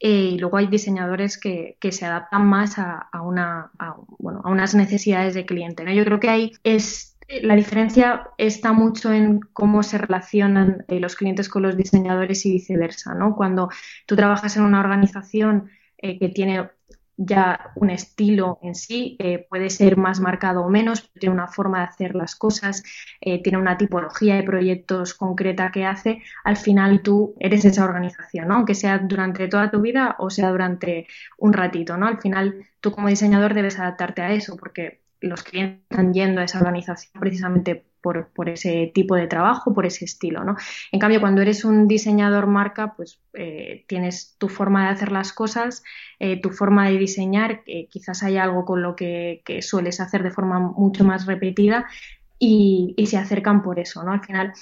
Eh, 0.00 0.30
y 0.32 0.38
luego 0.38 0.56
hay 0.56 0.66
diseñadores 0.66 1.38
que, 1.38 1.76
se 1.90 2.06
adaptan 2.06 2.46
más 2.46 2.78
a, 2.78 3.08
una, 3.22 3.70
bueno, 4.18 4.42
a 4.44 4.50
unas 4.50 4.74
necesidades 4.74 5.34
de 5.34 5.46
cliente. 5.46 5.84
Yo 5.94 6.04
creo 6.04 6.20
que 6.20 6.28
ahí 6.28 6.52
es 6.64 7.18
la 7.42 7.56
diferencia 7.56 8.30
está 8.38 8.72
mucho 8.72 9.12
en 9.12 9.40
cómo 9.40 9.82
se 9.82 9.98
relacionan 9.98 10.84
eh, 10.88 10.98
los 10.98 11.14
clientes 11.14 11.50
con 11.50 11.62
los 11.62 11.76
diseñadores 11.76 12.46
y 12.46 12.52
viceversa, 12.52 13.14
¿no? 13.14 13.36
Cuando 13.36 13.68
tú 14.06 14.16
trabajas 14.16 14.56
en 14.56 14.62
una 14.62 14.80
organización 14.80 15.70
eh, 15.98 16.18
que 16.18 16.30
tiene 16.30 16.70
ya 17.18 17.72
un 17.74 17.90
estilo 17.90 18.58
en 18.62 18.74
sí, 18.76 19.16
eh, 19.18 19.46
puede 19.50 19.70
ser 19.70 19.96
más 19.96 20.20
marcado 20.20 20.62
o 20.62 20.70
menos, 20.70 21.10
tiene 21.18 21.34
una 21.34 21.48
forma 21.48 21.80
de 21.80 21.84
hacer 21.86 22.14
las 22.14 22.36
cosas, 22.36 22.84
eh, 23.20 23.42
tiene 23.42 23.58
una 23.58 23.76
tipología 23.76 24.36
de 24.36 24.44
proyectos 24.44 25.14
concreta 25.14 25.72
que 25.72 25.84
hace, 25.84 26.22
al 26.44 26.56
final 26.56 27.02
tú 27.02 27.34
eres 27.40 27.64
esa 27.64 27.84
organización, 27.84 28.48
¿no? 28.48 28.54
aunque 28.54 28.74
sea 28.74 28.98
durante 28.98 29.48
toda 29.48 29.70
tu 29.70 29.80
vida 29.80 30.14
o 30.18 30.30
sea 30.30 30.50
durante 30.50 31.08
un 31.38 31.52
ratito, 31.52 31.96
¿no? 31.96 32.06
Al 32.06 32.20
final 32.20 32.66
tú 32.80 32.92
como 32.92 33.08
diseñador 33.08 33.54
debes 33.54 33.78
adaptarte 33.78 34.22
a 34.22 34.32
eso 34.32 34.56
porque 34.56 35.02
los 35.20 35.42
clientes 35.42 35.82
están 35.90 36.14
yendo 36.14 36.40
a 36.40 36.44
esa 36.44 36.58
organización 36.58 37.12
precisamente 37.20 37.87
por, 38.00 38.48
ese 38.48 38.90
tipo 38.94 39.14
de 39.14 39.26
trabajo, 39.26 39.74
por 39.74 39.86
ese 39.86 40.04
estilo, 40.04 40.44
¿no? 40.44 40.56
En 40.92 41.00
cambio, 41.00 41.20
cuando 41.20 41.42
eres 41.42 41.64
un 41.64 41.88
diseñador 41.88 42.46
marca, 42.46 42.94
pues 42.96 43.20
eh, 43.34 43.84
tienes 43.86 44.36
tu 44.38 44.48
forma 44.48 44.84
de 44.84 44.90
hacer 44.90 45.12
las 45.12 45.32
cosas, 45.32 45.82
eh, 46.18 46.40
tu 46.40 46.50
forma 46.50 46.88
de 46.88 46.98
diseñar, 46.98 47.62
quizás 47.90 48.22
hay 48.22 48.36
algo 48.36 48.64
con 48.64 48.82
lo 48.82 48.96
que, 48.96 49.42
sueles 49.60 50.00
hacer 50.00 50.22
de 50.22 50.30
forma 50.30 50.58
mucho 50.60 51.04
más 51.04 51.26
repetida 51.26 51.86
y, 52.38 52.94
se 53.06 53.16
acercan 53.16 53.62
por 53.62 53.78
eso, 53.78 54.02
¿no? 54.02 54.12
Al 54.12 54.24
final, 54.24 54.52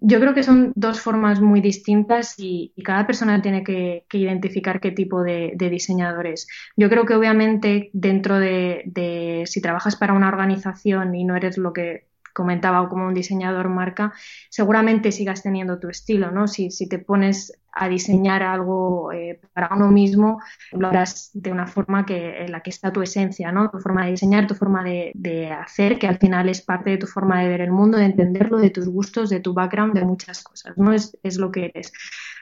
yo 0.00 0.18
creo 0.18 0.34
que 0.34 0.42
son 0.42 0.72
dos 0.76 1.00
formas 1.00 1.40
muy 1.40 1.60
distintas 1.60 2.34
y, 2.38 2.72
cada 2.84 3.06
persona 3.06 3.42
tiene 3.42 3.62
que, 3.62 4.04
identificar 4.12 4.80
qué 4.80 4.90
tipo 4.92 5.22
de, 5.22 5.54
diseñador 5.58 6.26
es. 6.26 6.48
Yo 6.76 6.88
creo 6.88 7.04
que 7.04 7.14
obviamente 7.14 7.90
dentro 7.92 8.38
de, 8.38 9.44
si 9.46 9.60
trabajas 9.60 9.96
para 9.96 10.14
una 10.14 10.28
organización 10.28 11.14
y 11.14 11.24
no 11.24 11.36
eres 11.36 11.58
lo 11.58 11.72
que 11.72 12.09
comentaba 12.34 12.88
como 12.88 13.06
un 13.06 13.14
diseñador 13.14 13.68
marca, 13.68 14.12
seguramente 14.48 15.12
sigas 15.12 15.42
teniendo 15.42 15.78
tu 15.78 15.88
estilo, 15.88 16.30
¿no? 16.30 16.48
Si, 16.48 16.70
si 16.70 16.88
te 16.88 16.98
pones 16.98 17.52
a 17.72 17.88
diseñar 17.88 18.42
algo 18.42 19.12
eh, 19.12 19.40
para 19.52 19.74
uno 19.74 19.90
mismo, 19.90 20.40
lo 20.72 20.88
harás 20.88 21.30
de 21.34 21.52
una 21.52 21.66
forma 21.66 22.04
que, 22.04 22.42
en 22.44 22.52
la 22.52 22.62
que 22.62 22.70
está 22.70 22.92
tu 22.92 23.02
esencia, 23.02 23.52
¿no? 23.52 23.70
Tu 23.70 23.78
forma 23.78 24.04
de 24.04 24.12
diseñar, 24.12 24.46
tu 24.46 24.54
forma 24.54 24.82
de, 24.82 25.50
hacer, 25.50 25.98
que 25.98 26.06
al 26.06 26.18
final 26.18 26.48
es 26.48 26.62
parte 26.62 26.90
de 26.90 26.98
tu 26.98 27.06
forma 27.06 27.40
de 27.40 27.48
ver 27.48 27.60
el 27.60 27.70
mundo, 27.70 27.98
de 27.98 28.06
entenderlo, 28.06 28.58
de 28.58 28.70
tus 28.70 28.88
gustos, 28.88 29.30
de 29.30 29.40
tu 29.40 29.54
background, 29.54 29.94
de 29.94 30.04
muchas 30.04 30.42
cosas, 30.42 30.76
¿no? 30.76 30.92
Es, 30.92 31.16
es 31.22 31.38
lo 31.38 31.50
que 31.50 31.66
eres. 31.66 31.92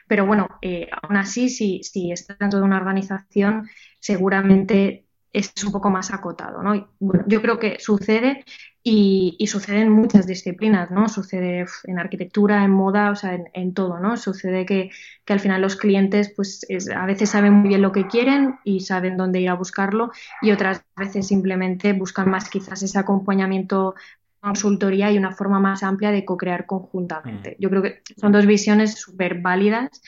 Pero 0.07 0.25
bueno, 0.25 0.47
eh, 0.61 0.87
aún 1.03 1.17
así, 1.17 1.49
si, 1.49 1.83
si 1.83 2.11
estás 2.11 2.39
dentro 2.39 2.59
de 2.59 2.65
una 2.65 2.77
organización, 2.77 3.69
seguramente 3.99 5.05
es 5.31 5.51
un 5.63 5.71
poco 5.71 5.89
más 5.89 6.11
acotado, 6.11 6.63
¿no? 6.63 6.89
Bueno, 6.99 7.23
yo 7.27 7.41
creo 7.41 7.59
que 7.59 7.77
sucede 7.79 8.43
y, 8.81 9.45
sucede 9.47 9.81
en 9.81 9.91
muchas 9.91 10.25
disciplinas, 10.25 10.89
¿no? 10.89 11.07
Sucede 11.09 11.65
en 11.83 11.99
arquitectura, 11.99 12.63
en 12.63 12.71
moda, 12.71 13.11
o 13.11 13.15
sea, 13.15 13.39
en, 13.53 13.73
todo, 13.73 13.99
¿no? 13.99 14.17
Sucede 14.17 14.65
que, 14.65 14.89
al 15.27 15.39
final 15.39 15.61
los 15.61 15.75
clientes, 15.75 16.33
pues, 16.35 16.65
a 16.95 17.05
veces 17.05 17.29
saben 17.29 17.53
muy 17.53 17.69
bien 17.69 17.81
lo 17.81 17.91
que 17.91 18.07
quieren 18.07 18.55
y 18.63 18.79
saben 18.79 19.17
dónde 19.17 19.41
ir 19.41 19.49
a 19.49 19.53
buscarlo 19.53 20.11
y 20.41 20.51
otras 20.51 20.83
veces 20.95 21.27
simplemente 21.27 21.93
buscan 21.93 22.29
más 22.29 22.49
quizás 22.49 22.81
ese 22.81 22.97
acompañamiento 22.97 23.93
consultoría 24.39 25.11
y 25.11 25.17
una 25.17 25.35
forma 25.35 25.59
más 25.59 25.83
amplia 25.83 26.11
de 26.11 26.25
co-crear 26.25 26.65
conjuntamente. 26.65 27.51
Mm. 27.51 27.61
Yo 27.61 27.69
creo 27.69 27.81
que 27.83 28.01
son 28.17 28.31
dos 28.31 28.45
visiones 28.45 28.97
súper 28.97 29.41
válidas 29.41 30.01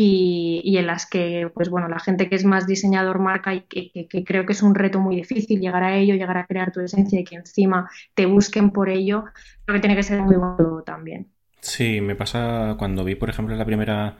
y, 0.00 0.76
en 0.78 0.86
las 0.86 1.06
que, 1.06 1.50
pues 1.52 1.70
bueno, 1.70 1.88
la 1.88 1.98
gente 1.98 2.28
que 2.28 2.36
es 2.36 2.44
más 2.44 2.68
diseñador 2.68 3.18
marca 3.18 3.52
y 3.54 3.62
que, 3.62 4.24
creo 4.24 4.46
que 4.46 4.52
es 4.52 4.62
un 4.62 4.76
reto 4.76 5.00
muy 5.00 5.16
difícil 5.16 5.60
llegar 5.60 5.82
a 5.82 5.96
ello, 5.96 6.14
llegar 6.14 6.36
a 6.36 6.46
crear 6.46 6.70
tu 6.70 6.80
esencia 6.80 7.18
y 7.18 7.24
que 7.24 7.34
encima 7.34 7.90
te 8.14 8.26
busquen 8.26 8.70
por 8.70 8.88
ello, 8.88 9.24
creo 9.64 9.74
que 9.74 9.80
tiene 9.80 9.96
que 9.96 10.04
ser 10.04 10.22
muy 10.22 10.36
bueno 10.36 10.82
también. 10.84 11.26
Sí, 11.60 12.00
me 12.00 12.14
pasa 12.14 12.76
cuando 12.78 13.02
vi, 13.02 13.16
por 13.16 13.28
ejemplo, 13.28 13.56
la 13.56 13.64
primera, 13.64 14.18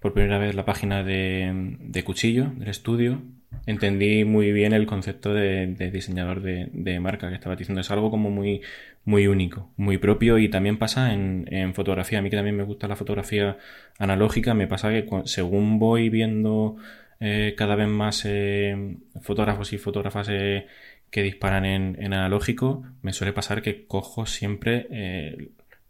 por 0.00 0.12
primera 0.12 0.38
vez 0.38 0.54
la 0.54 0.64
página 0.64 1.02
de, 1.02 1.76
de 1.80 2.04
Cuchillo, 2.04 2.52
del 2.56 2.68
estudio, 2.68 3.20
entendí 3.66 4.24
muy 4.24 4.52
bien 4.52 4.72
el 4.72 4.86
concepto 4.86 5.34
de, 5.34 5.66
diseñador 5.92 6.40
de, 6.42 7.00
marca 7.00 7.28
que 7.28 7.34
estaba 7.34 7.56
diciendo. 7.56 7.80
Es 7.80 7.90
algo 7.90 8.10
como 8.10 8.30
muy, 8.30 8.62
muy 9.04 9.26
único, 9.26 9.72
muy 9.76 9.98
propio 9.98 10.38
y 10.38 10.48
también 10.48 10.78
pasa 10.78 11.12
en, 11.12 11.74
fotografía. 11.74 12.18
A 12.18 12.22
mí 12.22 12.30
que 12.30 12.36
también 12.36 12.56
me 12.56 12.64
gusta 12.64 12.88
la 12.88 12.96
fotografía 12.96 13.58
analógica, 13.98 14.54
me 14.54 14.66
pasa 14.66 14.90
que 14.90 15.06
según 15.24 15.78
voy 15.78 16.10
viendo 16.10 16.76
eh, 17.20 17.54
cada 17.56 17.76
vez 17.76 17.88
más 17.88 18.24
eh, 18.26 18.96
fotógrafos 19.22 19.72
y 19.72 19.78
fotógrafas 19.78 20.28
eh, 20.30 20.66
que 21.10 21.22
disparan 21.22 21.64
en, 21.64 21.96
en, 22.00 22.12
analógico, 22.14 22.84
me 23.02 23.12
suele 23.12 23.32
pasar 23.32 23.62
que 23.62 23.86
cojo 23.86 24.26
siempre 24.26 24.86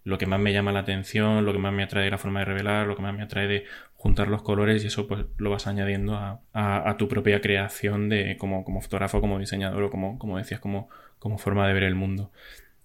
lo 0.03 0.19
que 0.19 0.27
más 0.27 0.41
me 0.41 0.53
llama 0.53 0.73
la 0.73 0.81
atención, 0.81 1.45
lo 1.45 1.53
que 1.53 1.59
más 1.59 1.73
me 1.73 1.83
atrae 1.83 2.11
la 2.11 2.19
forma 2.19 2.41
de 2.41 2.47
revelar, 2.47 2.87
lo 2.87 2.97
que 2.97 3.03
más 3.03 3.15
me 3.15 3.23
atrae 3.23 3.47
de 3.47 3.65
juntar 3.95 4.29
los 4.29 4.43
colores 4.43 4.83
y 4.83 4.87
eso 4.87 5.07
pues 5.07 5.27
lo 5.37 5.51
vas 5.51 5.67
añadiendo 5.67 6.41
a, 6.55 6.97
tu 6.99 7.07
propia 7.07 7.41
creación 7.43 8.09
de 8.09 8.37
como, 8.39 8.65
como 8.65 8.81
fotógrafo, 8.81 9.21
como 9.21 9.39
diseñador 9.39 9.83
o 9.83 9.91
como, 9.91 10.19
como 10.19 10.39
decías, 10.39 10.59
como, 10.59 10.89
como 11.19 11.37
forma 11.37 11.69
de 11.69 11.75
ver 11.75 11.83
el 11.83 11.95
mundo. 11.95 12.33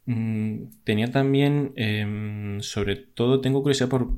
Mm, 0.06 0.66
tenía 0.84 1.12
también, 1.12 1.74
em, 1.76 2.62
sobre 2.62 2.96
todo, 2.96 3.42
tengo 3.42 3.62
curiosidad 3.64 3.90
por 3.90 4.10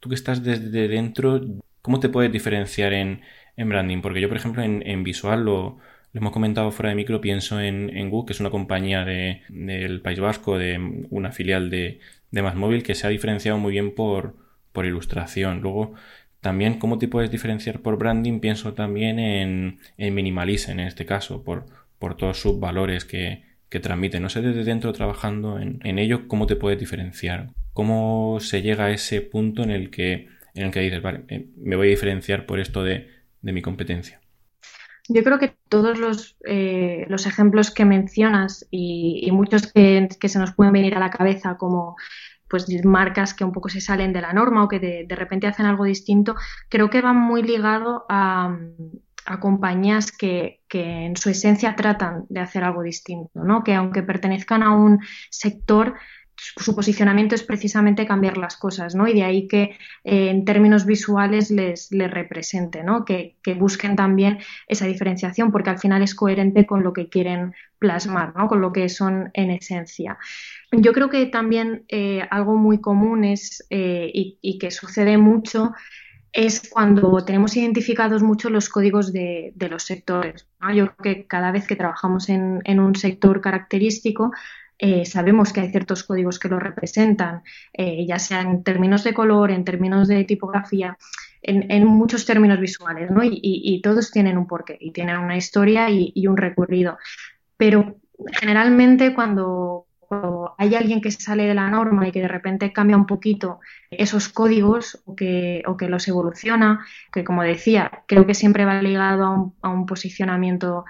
tú 0.00 0.08
que 0.08 0.14
estás 0.14 0.42
desde 0.42 0.88
dentro, 0.88 1.40
¿cómo 1.82 2.00
te 2.00 2.08
puedes 2.08 2.32
diferenciar 2.32 2.92
en, 2.92 3.22
branding? 3.56 4.00
Porque 4.02 4.20
yo, 4.20 4.28
por 4.28 4.36
ejemplo, 4.36 4.62
en, 4.62 5.04
visual 5.04 5.44
lo, 5.44 5.78
hemos 6.14 6.32
comentado 6.32 6.70
fuera 6.72 6.90
de 6.90 6.96
micro, 6.96 7.20
pienso 7.20 7.60
en, 7.60 7.90
en 7.96 8.10
Google, 8.10 8.26
que 8.26 8.32
es 8.34 8.40
una 8.40 8.50
compañía 8.50 9.04
de, 9.04 9.42
del 9.48 10.00
País 10.00 10.20
Vasco, 10.20 10.58
de 10.58 10.78
una 11.10 11.32
filial 11.32 11.70
de, 11.70 12.00
de 12.30 12.42
Más 12.42 12.54
Móvil, 12.56 12.82
que 12.82 12.94
se 12.94 13.06
ha 13.06 13.10
diferenciado 13.10 13.58
muy 13.58 13.72
bien 13.72 13.94
por, 13.94 14.36
por 14.72 14.86
ilustración. 14.86 15.60
Luego, 15.60 15.94
también, 16.40 16.78
¿cómo 16.78 16.98
te 16.98 17.08
puedes 17.08 17.30
diferenciar 17.30 17.80
por 17.80 17.98
branding? 17.98 18.40
Pienso 18.40 18.74
también 18.74 19.18
en, 19.18 19.78
en 19.98 20.18
en 20.18 20.80
este 20.80 21.06
caso, 21.06 21.42
por, 21.44 21.66
por 21.98 22.16
todos 22.16 22.40
sus 22.40 22.58
valores 22.58 23.04
que, 23.04 23.42
que 23.72 23.80
transmite. 23.80 24.20
No 24.20 24.28
sé, 24.28 24.42
desde 24.42 24.64
dentro 24.64 24.92
trabajando 24.92 25.58
en, 25.58 25.80
en, 25.82 25.98
ello, 25.98 26.28
¿cómo 26.28 26.46
te 26.46 26.56
puedes 26.56 26.78
diferenciar? 26.78 27.54
¿Cómo 27.72 28.36
se 28.38 28.60
llega 28.60 28.84
a 28.84 28.90
ese 28.90 29.22
punto 29.22 29.62
en 29.62 29.70
el 29.70 29.90
que, 29.90 30.28
en 30.54 30.66
el 30.66 30.70
que 30.70 30.80
dices, 30.80 31.00
vale, 31.00 31.24
eh, 31.28 31.48
me 31.56 31.76
voy 31.76 31.86
a 31.86 31.90
diferenciar 31.90 32.44
por 32.44 32.60
esto 32.60 32.84
de, 32.84 33.08
de 33.40 33.52
mi 33.52 33.62
competencia? 33.62 34.20
Yo 35.08 35.24
creo 35.24 35.38
que 35.38 35.56
todos 35.70 35.98
los, 35.98 36.36
eh, 36.44 37.06
los 37.08 37.26
ejemplos 37.26 37.70
que 37.70 37.86
mencionas 37.86 38.68
y, 38.70 39.20
y 39.22 39.32
muchos 39.32 39.72
que, 39.72 40.06
se 40.22 40.38
nos 40.38 40.52
pueden 40.52 40.74
venir 40.74 40.94
a 40.94 41.00
la 41.00 41.10
cabeza 41.10 41.56
como 41.56 41.96
pues 42.48 42.66
marcas 42.84 43.32
que 43.32 43.44
un 43.44 43.52
poco 43.52 43.70
se 43.70 43.80
salen 43.80 44.12
de 44.12 44.20
la 44.20 44.34
norma 44.34 44.64
o 44.64 44.68
que 44.68 44.78
de, 44.78 45.16
repente 45.16 45.46
hacen 45.46 45.64
algo 45.64 45.84
distinto, 45.84 46.34
creo 46.68 46.90
que 46.90 47.00
van 47.00 47.16
muy 47.16 47.42
ligado 47.42 48.04
a, 48.10 48.54
compañías 49.40 50.12
que, 50.12 50.60
en 50.72 51.16
su 51.16 51.30
esencia 51.30 51.76
tratan 51.76 52.24
de 52.28 52.40
hacer 52.40 52.64
algo 52.64 52.82
distinto, 52.82 53.44
¿no? 53.44 53.62
que 53.62 53.74
aunque 53.74 54.02
pertenezcan 54.02 54.62
a 54.62 54.74
un 54.74 55.00
sector, 55.30 55.94
su 56.56 56.74
posicionamiento 56.74 57.34
es 57.34 57.42
precisamente 57.42 58.06
cambiar 58.06 58.36
las 58.36 58.56
cosas, 58.56 58.94
¿no? 58.94 59.06
Y 59.06 59.14
de 59.14 59.22
ahí 59.22 59.46
que 59.46 59.76
eh, 60.04 60.30
en 60.30 60.44
términos 60.44 60.86
visuales 60.86 61.50
les, 61.50 61.92
les 61.92 62.10
represente, 62.10 62.82
¿no? 62.82 63.04
Que, 63.04 63.36
busquen 63.58 63.96
también 63.96 64.38
esa 64.66 64.86
diferenciación, 64.86 65.52
porque 65.52 65.70
al 65.70 65.78
final 65.78 66.02
es 66.02 66.14
coherente 66.14 66.66
con 66.66 66.82
lo 66.82 66.92
que 66.92 67.08
quieren 67.08 67.54
plasmar, 67.78 68.34
¿no? 68.36 68.48
Con 68.48 68.60
lo 68.60 68.72
que 68.72 68.88
son 68.88 69.30
en 69.34 69.50
esencia. 69.50 70.18
Yo 70.72 70.92
creo 70.92 71.10
que 71.10 71.26
también 71.26 71.84
eh, 71.88 72.26
algo 72.30 72.56
muy 72.56 72.80
común 72.80 73.24
es, 73.24 73.64
eh, 73.70 74.10
y, 74.12 74.58
que 74.58 74.70
sucede 74.70 75.18
mucho, 75.18 75.72
es 76.32 76.70
cuando 76.70 77.24
tenemos 77.24 77.56
identificados 77.56 78.22
mucho 78.22 78.48
los 78.48 78.68
códigos 78.68 79.12
de, 79.12 79.52
los 79.70 79.82
sectores. 79.82 80.48
Yo 80.74 80.94
creo 80.94 80.96
que 80.96 81.26
cada 81.26 81.52
vez 81.52 81.66
que 81.66 81.76
trabajamos 81.76 82.28
en, 82.30 82.80
un 82.80 82.94
sector 82.94 83.40
característico, 83.40 84.32
eh, 84.78 85.04
sabemos 85.04 85.52
que 85.52 85.60
hay 85.60 85.70
ciertos 85.70 86.02
códigos 86.04 86.38
que 86.38 86.48
lo 86.48 86.58
representan, 86.58 87.42
eh, 87.74 88.06
ya 88.06 88.18
sea 88.18 88.40
en 88.40 88.64
términos 88.64 89.04
de 89.04 89.12
color, 89.12 89.50
en 89.50 89.64
términos 89.64 90.08
de 90.08 90.24
tipografía, 90.24 90.96
en, 91.42 91.86
muchos 91.86 92.24
términos 92.24 92.58
visuales. 92.58 93.10
Y, 93.30 93.80
todos 93.82 94.10
tienen 94.10 94.38
un 94.38 94.46
porqué 94.46 94.78
y 94.80 94.92
tienen 94.92 95.18
una 95.18 95.36
historia 95.36 95.90
y, 95.90 96.26
un 96.26 96.38
recorrido. 96.38 96.96
Pero 97.58 97.96
generalmente 98.40 99.14
cuando, 99.14 99.86
hay 100.58 100.74
alguien 100.74 101.00
que 101.00 101.10
sale 101.10 101.46
de 101.46 101.54
la 101.54 101.70
norma 101.70 102.06
y 102.06 102.12
que 102.12 102.20
de 102.20 102.28
repente 102.28 102.72
cambia 102.72 102.96
un 102.96 103.06
poquito 103.06 103.60
esos 103.90 104.28
códigos 104.28 105.02
o 105.06 105.14
que, 105.14 105.62
o 105.66 105.76
que 105.76 105.88
los 105.88 106.08
evoluciona, 106.08 106.84
que 107.12 107.24
como 107.24 107.42
decía, 107.42 108.02
creo 108.06 108.26
que 108.26 108.34
siempre 108.34 108.64
va 108.64 108.80
ligado 108.82 109.54
a 109.60 109.68
un, 109.68 109.86
posicionamiento 109.86 110.84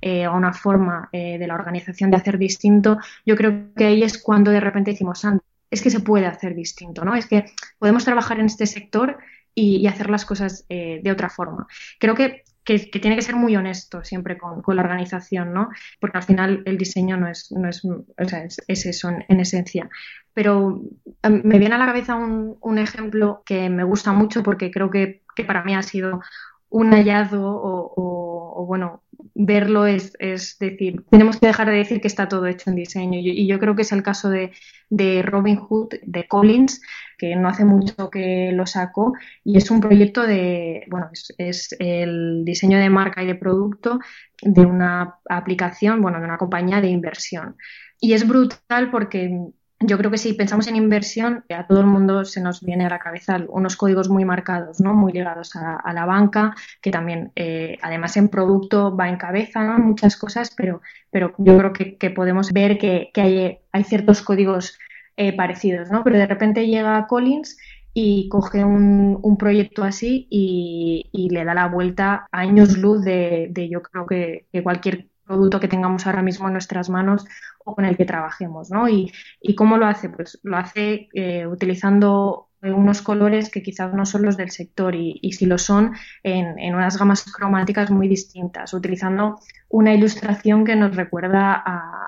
eh, 0.00 0.24
a 0.24 0.32
una 0.32 0.52
forma 0.52 1.08
eh, 1.12 1.38
de 1.38 1.46
la 1.46 1.54
organización 1.54 2.10
de 2.10 2.16
hacer 2.16 2.38
distinto, 2.38 2.98
yo 3.24 3.36
creo 3.36 3.72
que 3.74 3.86
ahí 3.86 4.02
es 4.02 4.22
cuando 4.22 4.50
de 4.50 4.60
repente 4.60 4.90
decimos, 4.90 5.24
es 5.70 5.82
que 5.82 5.90
se 5.90 6.00
puede 6.00 6.26
hacer 6.26 6.54
distinto, 6.54 7.04
¿no? 7.04 7.14
Es 7.14 7.26
que 7.26 7.46
podemos 7.78 8.04
trabajar 8.04 8.38
en 8.38 8.46
este 8.46 8.66
sector 8.66 9.18
y, 9.54 9.86
hacer 9.86 10.10
las 10.10 10.24
cosas 10.24 10.64
eh, 10.68 11.00
de 11.02 11.10
otra 11.12 11.30
forma. 11.30 11.66
Creo 11.98 12.14
que, 12.14 12.42
tiene 12.64 13.16
que 13.16 13.22
ser 13.22 13.36
muy 13.36 13.54
honesto 13.56 14.02
siempre 14.04 14.38
con, 14.38 14.62
la 14.74 14.82
organización, 14.82 15.52
¿no? 15.52 15.68
Porque 16.00 16.18
al 16.18 16.24
final 16.24 16.62
el 16.64 16.78
diseño 16.78 17.16
no 17.16 17.28
es, 17.28 17.52
no 17.52 17.68
es, 17.68 17.84
es, 18.66 18.86
eso 18.86 19.10
en, 19.10 19.40
esencia. 19.40 19.88
Pero 20.32 20.80
em, 21.22 21.42
me 21.44 21.58
viene 21.58 21.74
a 21.74 21.78
la 21.78 21.86
cabeza 21.86 22.14
un, 22.16 22.56
un, 22.60 22.78
ejemplo 22.78 23.42
que 23.44 23.68
me 23.68 23.84
gusta 23.84 24.12
mucho 24.12 24.42
porque 24.42 24.70
creo 24.70 24.90
que, 24.90 25.22
que 25.36 25.44
para 25.44 25.62
mí 25.62 25.74
ha 25.74 25.82
sido 25.82 26.20
un 26.74 26.90
hallazgo 26.90 27.40
o, 27.40 27.92
bueno, 28.64 29.02
verlo 29.34 29.86
es, 29.86 30.12
decir, 30.58 31.04
tenemos 31.10 31.38
que 31.38 31.46
dejar 31.46 31.68
de 31.68 31.76
decir 31.76 32.00
que 32.00 32.08
está 32.08 32.28
todo 32.28 32.46
hecho 32.46 32.70
en 32.70 32.76
diseño. 32.76 33.18
Y 33.18 33.46
yo 33.46 33.58
creo 33.58 33.74
que 33.74 33.82
es 33.82 33.92
el 33.92 34.02
caso 34.02 34.30
de, 34.30 34.52
Robin 35.22 35.56
Hood, 35.56 35.94
de 36.02 36.28
Collins, 36.28 36.80
que 37.18 37.34
no 37.36 37.48
hace 37.48 37.64
mucho 37.64 38.10
que 38.10 38.52
lo 38.52 38.66
sacó, 38.66 39.14
y 39.44 39.56
es 39.58 39.70
un 39.70 39.80
proyecto 39.80 40.26
de, 40.26 40.84
bueno, 40.88 41.10
es, 41.38 41.74
el 41.78 42.44
diseño 42.44 42.78
de 42.78 42.90
marca 42.90 43.22
y 43.22 43.26
de 43.26 43.34
producto 43.34 43.98
de 44.42 44.62
una 44.62 45.16
aplicación, 45.28 46.00
bueno, 46.00 46.18
de 46.18 46.24
una 46.24 46.38
compañía 46.38 46.80
de 46.80 46.88
inversión. 46.88 47.56
Y 48.00 48.12
es 48.12 48.26
brutal 48.26 48.90
porque 48.90 49.30
yo 49.80 49.98
creo 49.98 50.10
que 50.10 50.18
si 50.18 50.32
pensamos 50.34 50.66
en 50.66 50.76
inversión, 50.76 51.44
a 51.50 51.66
todo 51.66 51.80
el 51.80 51.86
mundo 51.86 52.24
se 52.24 52.40
nos 52.40 52.62
viene 52.62 52.86
a 52.86 52.90
la 52.90 52.98
cabeza 52.98 53.44
unos 53.48 53.76
códigos 53.76 54.08
muy 54.08 54.24
marcados, 54.24 54.80
¿no? 54.80 54.94
muy 54.94 55.12
ligados 55.12 55.56
a, 55.56 55.92
la 55.92 56.06
banca, 56.06 56.54
que 56.80 56.90
también, 56.90 57.32
eh, 57.36 57.78
además 57.82 58.16
en 58.16 58.28
producto 58.28 58.96
va 58.96 59.08
en 59.08 59.16
cabeza, 59.16 59.78
muchas 59.78 60.16
cosas, 60.16 60.54
pero, 60.56 60.80
pero 61.10 61.34
yo 61.38 61.58
creo 61.58 61.72
que, 61.72 62.10
podemos 62.10 62.52
ver 62.52 62.78
que, 62.78 63.10
hay, 63.16 63.58
hay, 63.72 63.84
ciertos 63.84 64.22
códigos 64.22 64.78
eh, 65.16 65.34
parecidos, 65.36 65.90
¿no? 65.90 66.04
pero 66.04 66.18
de 66.18 66.26
repente 66.26 66.66
llega 66.66 67.06
Collins 67.06 67.58
y 67.92 68.28
coge 68.28 68.64
un, 68.64 69.18
un 69.22 69.36
proyecto 69.36 69.84
así 69.84 70.26
y, 70.30 71.28
le 71.30 71.44
da 71.44 71.54
la 71.54 71.68
vuelta 71.68 72.28
a 72.30 72.40
años 72.40 72.78
luz 72.78 73.04
de, 73.04 73.50
yo 73.70 73.82
creo 73.82 74.06
que 74.06 74.46
cualquier 74.62 75.08
producto 75.24 75.60
que 75.60 75.68
tengamos 75.68 76.06
ahora 76.06 76.22
mismo 76.22 76.46
en 76.46 76.54
nuestras 76.54 76.90
manos 76.90 77.26
o 77.64 77.74
con 77.74 77.84
el 77.84 77.96
que 77.96 78.04
trabajemos, 78.04 78.70
¿no? 78.70 78.88
Y, 78.88 79.12
cómo 79.56 79.76
lo 79.76 79.86
hace? 79.86 80.08
Pues 80.08 80.38
lo 80.42 80.56
hace 80.56 81.08
eh, 81.14 81.46
utilizando 81.46 82.48
unos 82.72 83.02
colores 83.02 83.50
que 83.50 83.62
quizás 83.62 83.92
no 83.92 84.06
son 84.06 84.22
los 84.22 84.36
del 84.36 84.50
sector 84.50 84.94
y, 84.94 85.32
si 85.32 85.46
lo 85.46 85.58
son, 85.58 85.92
en, 86.22 86.74
unas 86.74 86.98
gamas 86.98 87.24
cromáticas 87.30 87.90
muy 87.90 88.08
distintas, 88.08 88.72
utilizando 88.72 89.38
una 89.68 89.92
ilustración 89.92 90.64
que 90.64 90.76
nos 90.76 90.96
recuerda 90.96 91.62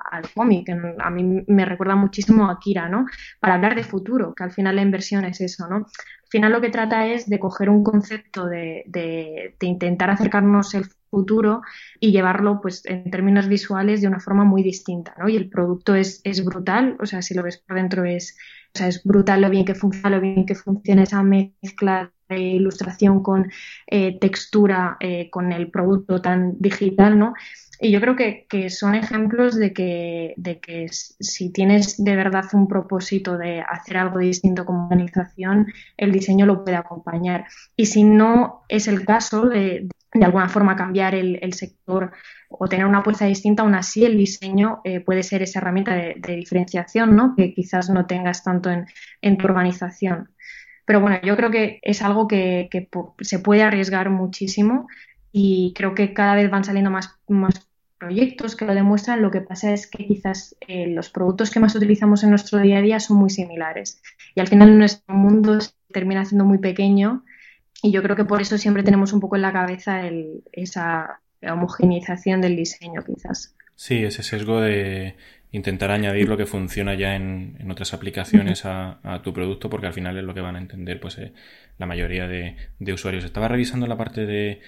al 0.09 0.23
cómic, 0.33 0.69
a 0.99 1.09
mí 1.09 1.43
me 1.47 1.65
recuerda 1.65 1.95
muchísimo 1.95 2.49
a 2.49 2.59
Kira, 2.59 2.89
¿no? 2.89 3.05
Para 3.39 3.55
hablar 3.55 3.75
de 3.75 3.83
futuro, 3.83 4.33
que 4.33 4.43
al 4.43 4.51
final 4.51 4.77
la 4.77 4.81
inversión 4.81 5.25
es 5.25 5.41
eso, 5.41 5.67
¿no? 5.67 5.85
Al 6.27 6.31
final 6.31 6.51
lo 6.51 6.61
que 6.61 6.69
trata 6.69 7.07
es 7.07 7.29
de 7.29 7.39
coger 7.39 7.69
un 7.69 7.83
concepto 7.83 8.45
de, 8.47 8.83
de 8.87 9.65
intentar 9.65 10.09
acercarnos 10.09 10.73
el 10.73 10.85
futuro 11.09 11.61
y 11.99 12.11
llevarlo 12.11 12.59
pues 12.61 12.85
en 12.85 13.09
términos 13.09 13.47
visuales 13.47 14.01
de 14.01 14.07
una 14.07 14.19
forma 14.19 14.43
muy 14.43 14.63
distinta, 14.63 15.15
¿no? 15.17 15.29
Y 15.29 15.37
el 15.37 15.49
producto 15.49 15.95
es, 15.95 16.21
es 16.23 16.43
brutal, 16.43 16.97
o 16.99 17.05
sea, 17.05 17.21
si 17.21 17.33
lo 17.33 17.43
ves 17.43 17.57
por 17.57 17.77
dentro 17.77 18.03
es, 18.05 18.37
o 18.75 18.77
sea, 18.77 18.87
es 18.87 19.03
brutal 19.03 19.41
lo 19.41 19.49
bien 19.49 19.65
que 19.65 19.75
funciona, 19.75 20.09
lo 20.09 20.21
bien 20.21 20.45
que 20.45 20.55
funciona 20.55 21.03
esa 21.03 21.23
mezcla 21.23 22.11
de 22.29 22.39
ilustración 22.39 23.23
con 23.23 23.51
eh, 23.87 24.17
textura, 24.19 24.97
eh, 24.99 25.29
con 25.29 25.51
el 25.51 25.69
producto 25.71 26.21
tan 26.21 26.55
digital, 26.59 27.17
¿no? 27.17 27.33
Y 27.79 27.91
yo 27.91 28.01
creo 28.01 28.15
que, 28.15 28.69
son 28.69 28.95
ejemplos 28.95 29.55
de 29.55 29.71
que, 29.71 30.35
si 30.91 31.51
tienes 31.51 32.03
de 32.03 32.15
verdad 32.15 32.45
un 32.53 32.67
propósito 32.67 33.37
de 33.37 33.61
hacer 33.61 33.97
algo 33.97 34.19
distinto 34.19 34.65
como 34.65 34.85
organización, 34.85 35.67
el 35.95 36.11
diseño 36.11 36.45
lo 36.45 36.63
puede 36.63 36.77
acompañar. 36.77 37.45
Y 37.75 37.85
si 37.85 38.03
no 38.03 38.63
es 38.67 38.87
el 38.87 39.05
caso 39.05 39.47
de, 39.47 39.87
alguna 40.13 40.49
forma 40.49 40.75
cambiar 40.75 41.13
el, 41.13 41.53
sector 41.53 42.11
o 42.49 42.67
tener 42.67 42.85
una 42.85 42.99
apuesta 42.99 43.25
distinta, 43.25 43.61
aún 43.61 43.75
así 43.75 44.05
el 44.05 44.17
diseño 44.17 44.81
eh, 44.83 44.99
puede 44.99 45.21
ser 45.21 45.43
esa 45.43 45.59
herramienta 45.59 45.93
de, 45.93 46.15
diferenciación 46.35 47.15
¿no? 47.15 47.35
que 47.35 47.53
quizás 47.53 47.89
no 47.91 48.07
tengas 48.07 48.43
tanto 48.43 48.71
en, 48.71 49.37
tu 49.37 49.45
organización. 49.45 50.29
Pero 50.87 51.01
bueno, 51.01 51.19
yo 51.21 51.35
creo 51.35 51.51
que 51.51 51.81
es 51.81 52.01
algo 52.01 52.29
que, 52.29 52.69
se 53.19 53.39
puede 53.39 53.61
arriesgar 53.61 54.09
muchísimo 54.09 54.87
y 55.33 55.73
creo 55.75 55.93
que 55.93 56.13
cada 56.13 56.33
vez 56.33 56.49
van 56.49 56.63
saliendo 56.63 56.89
más, 56.89 57.19
más 57.27 57.67
proyectos 57.97 58.55
que 58.55 58.63
lo 58.63 58.73
demuestran. 58.73 59.21
Lo 59.21 59.29
que 59.29 59.41
pasa 59.41 59.73
es 59.73 59.85
que 59.85 60.07
quizás 60.07 60.55
eh, 60.65 60.87
los 60.87 61.09
productos 61.09 61.51
que 61.51 61.59
más 61.59 61.75
utilizamos 61.75 62.23
en 62.23 62.29
nuestro 62.29 62.59
día 62.59 62.77
a 62.77 62.81
día 62.81 63.01
son 63.01 63.17
muy 63.17 63.29
similares 63.29 64.01
y 64.33 64.39
al 64.39 64.47
final 64.47 64.77
nuestro 64.77 65.13
mundo 65.13 65.59
termina 65.91 66.23
siendo 66.23 66.45
muy 66.45 66.59
pequeño 66.59 67.25
y 67.83 67.91
yo 67.91 68.01
creo 68.01 68.15
que 68.15 68.23
por 68.23 68.41
eso 68.41 68.57
siempre 68.57 68.81
tenemos 68.81 69.11
un 69.11 69.19
poco 69.19 69.35
en 69.35 69.41
la 69.41 69.51
cabeza 69.51 70.03
esa 70.53 71.19
homogeneización 71.41 72.39
del 72.39 72.55
diseño, 72.55 73.03
quizás. 73.03 73.57
Sí, 73.75 74.05
ese 74.05 74.23
sesgo 74.23 74.61
de 74.61 75.17
intentar 75.51 75.91
añadir 75.91 76.27
lo 76.27 76.37
que 76.37 76.45
funciona 76.45 76.93
ya 76.95 77.15
en, 77.15 77.57
otras 77.69 77.93
aplicaciones 77.93 78.65
a, 78.65 79.21
tu 79.23 79.33
producto, 79.33 79.69
porque 79.69 79.87
al 79.87 79.93
final 79.93 80.17
es 80.17 80.23
lo 80.23 80.33
que 80.33 80.41
van 80.41 80.55
a 80.55 80.59
entender 80.59 80.99
pues 80.99 81.17
eh, 81.17 81.33
la 81.77 81.85
mayoría 81.85 82.27
de, 82.27 82.55
usuarios. 82.93 83.23
Estaba 83.23 83.47
revisando 83.47 83.87
la 83.87 83.97
parte 83.97 84.25
de, 84.25 84.59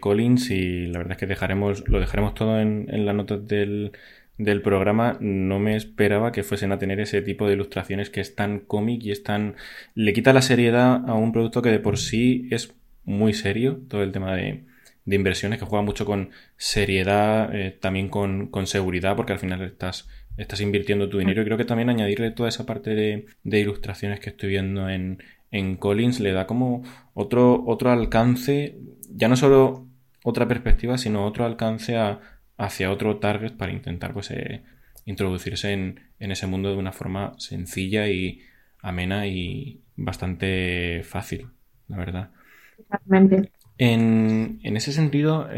Collins 0.00 0.50
y 0.50 0.86
la 0.86 0.98
verdad 0.98 1.12
es 1.12 1.18
que 1.18 1.26
dejaremos, 1.26 1.88
lo 1.88 2.00
dejaremos 2.00 2.34
todo 2.34 2.60
en, 2.60 2.86
en 2.88 3.04
las 3.04 3.14
notas 3.14 3.46
del, 3.46 3.92
del 4.38 4.60
programa 4.60 5.16
no 5.20 5.58
me 5.58 5.76
esperaba 5.76 6.32
que 6.32 6.42
fuesen 6.42 6.72
a 6.72 6.78
tener 6.78 7.00
ese 7.00 7.22
tipo 7.22 7.46
de 7.46 7.54
ilustraciones 7.54 8.10
que 8.10 8.20
es 8.20 8.34
tan 8.34 8.60
cómic 8.60 9.02
y 9.04 9.10
es 9.10 9.22
tan... 9.22 9.56
le 9.94 10.12
quita 10.12 10.32
la 10.32 10.42
seriedad 10.42 11.08
a 11.08 11.14
un 11.14 11.32
producto 11.32 11.62
que 11.62 11.70
de 11.70 11.78
por 11.78 11.98
sí 11.98 12.48
es 12.50 12.74
muy 13.04 13.32
serio, 13.32 13.80
todo 13.88 14.02
el 14.02 14.12
tema 14.12 14.34
de, 14.34 14.65
de 15.06 15.16
inversiones 15.16 15.58
que 15.58 15.64
juega 15.64 15.84
mucho 15.84 16.04
con 16.04 16.30
seriedad, 16.56 17.54
eh, 17.54 17.70
también 17.70 18.08
con, 18.08 18.48
con, 18.48 18.66
seguridad, 18.66 19.16
porque 19.16 19.32
al 19.32 19.38
final 19.38 19.62
estás, 19.62 20.08
estás 20.36 20.60
invirtiendo 20.60 21.08
tu 21.08 21.18
dinero 21.18 21.40
y 21.40 21.44
creo 21.46 21.56
que 21.56 21.64
también 21.64 21.88
añadirle 21.88 22.30
toda 22.32 22.50
esa 22.50 22.66
parte 22.66 22.90
de, 22.94 23.26
de 23.42 23.60
ilustraciones 23.60 24.20
que 24.20 24.30
estoy 24.30 24.50
viendo 24.50 24.90
en, 24.90 25.22
en 25.50 25.76
Collins 25.76 26.20
le 26.20 26.32
da 26.32 26.46
como 26.46 26.82
otro, 27.14 27.64
otro 27.66 27.90
alcance, 27.90 28.76
ya 29.08 29.28
no 29.28 29.36
solo 29.36 29.86
otra 30.24 30.48
perspectiva, 30.48 30.98
sino 30.98 31.24
otro 31.24 31.44
alcance 31.44 31.96
a, 31.96 32.20
hacia 32.56 32.90
otro 32.90 33.18
target 33.18 33.52
para 33.52 33.72
intentar 33.72 34.12
pues 34.12 34.30
eh, 34.30 34.62
introducirse 35.04 35.72
en, 35.72 36.00
ese 36.18 36.46
mundo 36.46 36.70
de 36.70 36.76
una 36.76 36.92
forma 36.92 37.34
sencilla 37.38 38.08
y 38.08 38.40
amena 38.82 39.26
y 39.26 39.82
bastante 39.94 41.02
fácil, 41.04 41.48
la 41.88 41.96
verdad. 41.96 42.30
Exactamente. 42.78 43.52
En, 43.78 44.60
ese 44.62 44.92
sentido, 44.92 45.48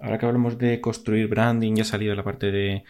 ahora 0.00 0.18
que 0.18 0.26
hablamos 0.26 0.58
de 0.58 0.80
construir 0.80 1.28
branding, 1.28 1.74
ya 1.74 1.82
ha 1.82 1.86
salido 1.86 2.14
la 2.14 2.22
parte 2.22 2.52
de 2.52 2.84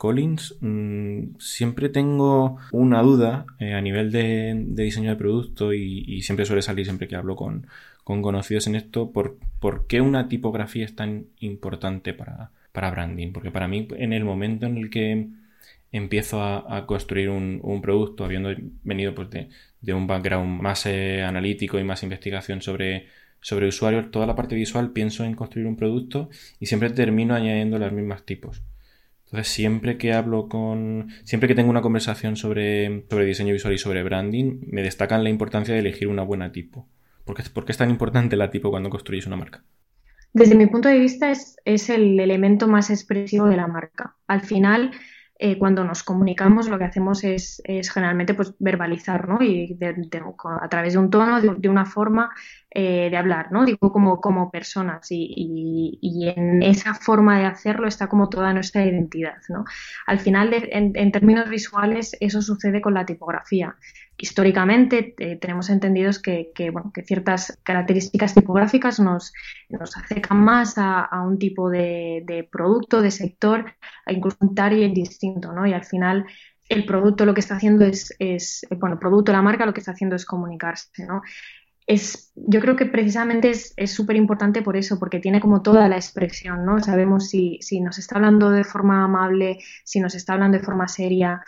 Collins, 0.00 0.56
mm, 0.60 1.38
siempre 1.38 1.90
tengo 1.90 2.56
una 2.72 3.02
duda 3.02 3.44
eh, 3.58 3.74
a 3.74 3.82
nivel 3.82 4.10
de, 4.10 4.54
diseño 4.56 5.10
de 5.10 5.16
producto 5.16 5.74
y, 5.74 6.22
siempre 6.22 6.46
suele 6.46 6.62
salir 6.62 6.86
siempre 6.86 7.06
que 7.06 7.16
hablo 7.16 7.36
con, 7.36 7.66
con 8.02 8.22
conocidos 8.22 8.66
en 8.66 8.76
esto, 8.76 9.10
por, 9.12 9.38
por 9.60 9.86
qué 9.86 10.00
una 10.00 10.28
tipografía 10.28 10.86
es 10.86 10.96
tan 10.96 11.26
importante 11.40 12.14
para, 12.14 12.50
para 12.72 12.90
branding, 12.90 13.32
porque 13.32 13.50
para 13.50 13.68
mí 13.68 13.88
en 13.96 14.12
el 14.12 14.24
momento 14.24 14.66
en 14.66 14.78
el 14.78 14.88
que 14.88 15.28
empiezo 15.92 16.42
a, 16.42 16.86
construir 16.86 17.28
un, 17.28 17.80
producto 17.82 18.24
habiendo 18.24 18.54
venido 18.84 19.14
pues, 19.14 19.28
de, 19.30 19.94
un 19.94 20.06
background 20.06 20.62
más 20.62 20.86
eh, 20.86 21.22
analítico 21.22 21.78
y 21.78 21.84
más 21.84 22.02
investigación 22.02 22.62
sobre, 22.62 23.06
sobre 23.40 23.68
usuarios, 23.68 24.10
toda 24.10 24.26
la 24.26 24.36
parte 24.36 24.54
visual 24.54 24.92
pienso 24.92 25.24
en 25.24 25.34
construir 25.34 25.66
un 25.66 25.76
producto 25.76 26.28
y 26.58 26.66
siempre 26.66 26.90
termino 26.90 27.34
añadiendo 27.34 27.78
los 27.78 27.92
mismos 27.92 28.24
tipos. 28.24 28.62
Entonces, 29.26 29.52
siempre 29.52 29.96
que 29.96 30.12
hablo 30.12 30.48
con. 30.48 31.08
Siempre 31.22 31.48
que 31.48 31.54
tengo 31.54 31.70
una 31.70 31.82
conversación 31.82 32.36
sobre, 32.36 33.04
sobre 33.08 33.26
diseño 33.26 33.52
visual 33.52 33.74
y 33.74 33.78
sobre 33.78 34.02
branding, 34.02 34.60
me 34.66 34.82
destacan 34.82 35.22
la 35.22 35.30
importancia 35.30 35.72
de 35.72 35.80
elegir 35.80 36.08
una 36.08 36.24
buena 36.24 36.50
tipo. 36.50 36.88
¿Por 37.24 37.36
qué, 37.36 37.44
¿Por 37.48 37.64
qué 37.64 37.72
es 37.72 37.78
tan 37.78 37.90
importante 37.90 38.36
la 38.36 38.50
tipo 38.50 38.70
cuando 38.70 38.90
construyes 38.90 39.26
una 39.28 39.36
marca? 39.36 39.62
Desde 40.32 40.56
mi 40.56 40.66
punto 40.66 40.88
de 40.88 40.98
vista, 40.98 41.30
es, 41.30 41.56
es 41.64 41.90
el 41.90 42.18
elemento 42.18 42.66
más 42.66 42.90
expresivo 42.90 43.46
de 43.46 43.56
la 43.56 43.68
marca. 43.68 44.16
Al 44.26 44.40
final, 44.40 44.90
eh, 45.42 45.56
cuando 45.58 45.84
nos 45.84 46.02
comunicamos 46.02 46.68
lo 46.68 46.76
que 46.76 46.84
hacemos 46.84 47.24
es, 47.24 47.62
generalmente 47.94 48.34
pues, 48.34 48.54
verbalizar, 48.58 49.26
¿no? 49.26 49.42
Y 49.42 49.74
a 49.80 50.68
través 50.68 50.92
de 50.92 50.98
un 50.98 51.08
tono, 51.08 51.40
de, 51.40 51.68
una 51.70 51.86
forma 51.86 52.30
eh, 52.72 53.08
de 53.10 53.16
hablar, 53.16 53.50
¿no? 53.50 53.64
Digo, 53.64 53.90
como, 53.90 54.20
como 54.20 54.50
personas 54.50 55.08
y, 55.10 55.98
en 56.36 56.62
esa 56.62 56.94
forma 56.94 57.38
de 57.40 57.46
hacerlo 57.46 57.88
está 57.88 58.08
como 58.08 58.28
toda 58.28 58.52
nuestra 58.52 58.84
identidad, 58.84 59.38
¿no? 59.48 59.64
Al 60.06 60.20
final, 60.20 60.50
en, 60.52 61.12
términos 61.12 61.48
visuales, 61.48 62.16
eso 62.20 62.40
sucede 62.42 62.80
con 62.80 62.94
la 62.94 63.04
tipografía 63.04 63.74
históricamente 64.16 65.14
eh, 65.18 65.36
tenemos 65.36 65.70
entendidos 65.70 66.18
que, 66.20 66.52
bueno, 66.70 66.92
que, 66.94 67.02
ciertas 67.02 67.58
características 67.62 68.34
tipográficas 68.34 69.00
nos, 69.00 69.32
nos 69.68 69.96
acercan 69.96 70.38
más 70.38 70.74
a, 70.76 71.08
un 71.26 71.38
tipo 71.38 71.70
de, 71.70 72.48
producto, 72.52 73.00
de 73.02 73.10
sector, 73.10 73.74
incluso 74.06 74.36
un 74.40 74.54
target 74.54 74.92
distinto, 74.92 75.52
¿no? 75.52 75.66
Y 75.66 75.72
al 75.72 75.84
final 75.84 76.26
el 76.68 76.86
producto 76.86 77.24
lo 77.24 77.34
que 77.34 77.40
está 77.40 77.56
haciendo 77.56 77.84
es, 77.84 78.14
es 78.20 78.64
bueno, 78.78 78.94
el 78.94 79.00
producto, 79.00 79.32
la 79.32 79.42
marca 79.42 79.66
lo 79.66 79.74
que 79.74 79.80
está 79.80 79.92
haciendo 79.92 80.14
es 80.16 80.24
comunicarse, 80.24 81.04
¿no? 81.04 81.22
Es, 81.90 82.32
yo 82.36 82.60
creo 82.60 82.76
que 82.76 82.86
precisamente 82.86 83.50
es 83.50 83.90
súper 83.92 84.14
importante 84.14 84.62
por 84.62 84.76
eso, 84.76 85.00
porque 85.00 85.18
tiene 85.18 85.40
como 85.40 85.60
toda 85.60 85.88
la 85.88 85.96
expresión, 85.96 86.64
¿no? 86.64 86.78
Sabemos 86.78 87.28
si, 87.28 87.58
si 87.62 87.80
nos 87.80 87.98
está 87.98 88.14
hablando 88.14 88.50
de 88.50 88.62
forma 88.62 89.02
amable, 89.02 89.58
si 89.82 89.98
nos 89.98 90.14
está 90.14 90.34
hablando 90.34 90.56
de 90.56 90.62
forma 90.62 90.86
seria, 90.86 91.42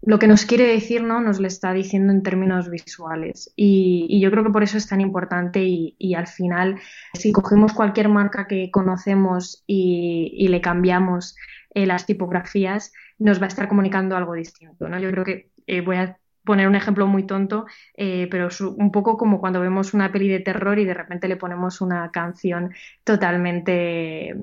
lo 0.00 0.20
que 0.20 0.28
nos 0.28 0.44
quiere 0.44 0.68
decir, 0.68 1.02
¿no? 1.02 1.20
Nos 1.20 1.40
lo 1.40 1.48
está 1.48 1.72
diciendo 1.72 2.12
en 2.12 2.22
términos 2.22 2.70
visuales. 2.70 3.52
Y, 3.56 4.20
yo 4.20 4.30
creo 4.30 4.44
que 4.44 4.50
por 4.50 4.62
eso 4.62 4.78
es 4.78 4.86
tan 4.86 5.00
importante 5.00 5.64
y, 5.64 6.14
al 6.14 6.28
final, 6.28 6.78
si 7.14 7.32
cogemos 7.32 7.72
cualquier 7.72 8.08
marca 8.08 8.46
que 8.46 8.70
conocemos 8.70 9.64
y, 9.66 10.46
le 10.46 10.60
cambiamos 10.60 11.34
eh, 11.74 11.84
las 11.84 12.06
tipografías, 12.06 12.92
nos 13.18 13.40
va 13.40 13.46
a 13.46 13.48
estar 13.48 13.66
comunicando 13.66 14.16
algo 14.16 14.34
distinto, 14.34 14.88
¿no? 14.88 15.00
Yo 15.00 15.10
creo 15.10 15.24
que 15.24 15.50
eh, 15.66 15.80
voy 15.80 15.96
a 15.96 16.19
poner 16.44 16.68
un 16.68 16.74
ejemplo 16.74 17.06
muy 17.06 17.26
tonto, 17.26 17.66
eh, 17.96 18.28
pero 18.30 18.48
es 18.48 18.60
un 18.60 18.90
poco 18.90 19.16
como 19.16 19.40
cuando 19.40 19.60
vemos 19.60 19.94
una 19.94 20.10
peli 20.12 20.28
de 20.28 20.40
terror 20.40 20.78
y 20.78 20.84
de 20.84 20.94
repente 20.94 21.28
le 21.28 21.36
ponemos 21.36 21.80
una 21.80 22.10
canción 22.10 22.72
totalmente, 23.04 24.36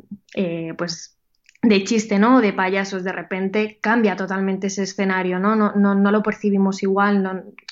pues 0.78 1.18
de 1.62 1.84
chiste, 1.84 2.20
¿no? 2.20 2.42
De 2.42 2.54
payasos, 2.54 3.04
de 3.04 3.12
repente 3.12 3.80
cambia 3.82 4.16
totalmente 4.16 4.68
ese 4.68 4.84
escenario, 4.84 5.40
¿no? 5.40 5.56
No, 5.56 6.12
lo 6.12 6.24
percibimos 6.24 6.84
igual, 6.84 7.24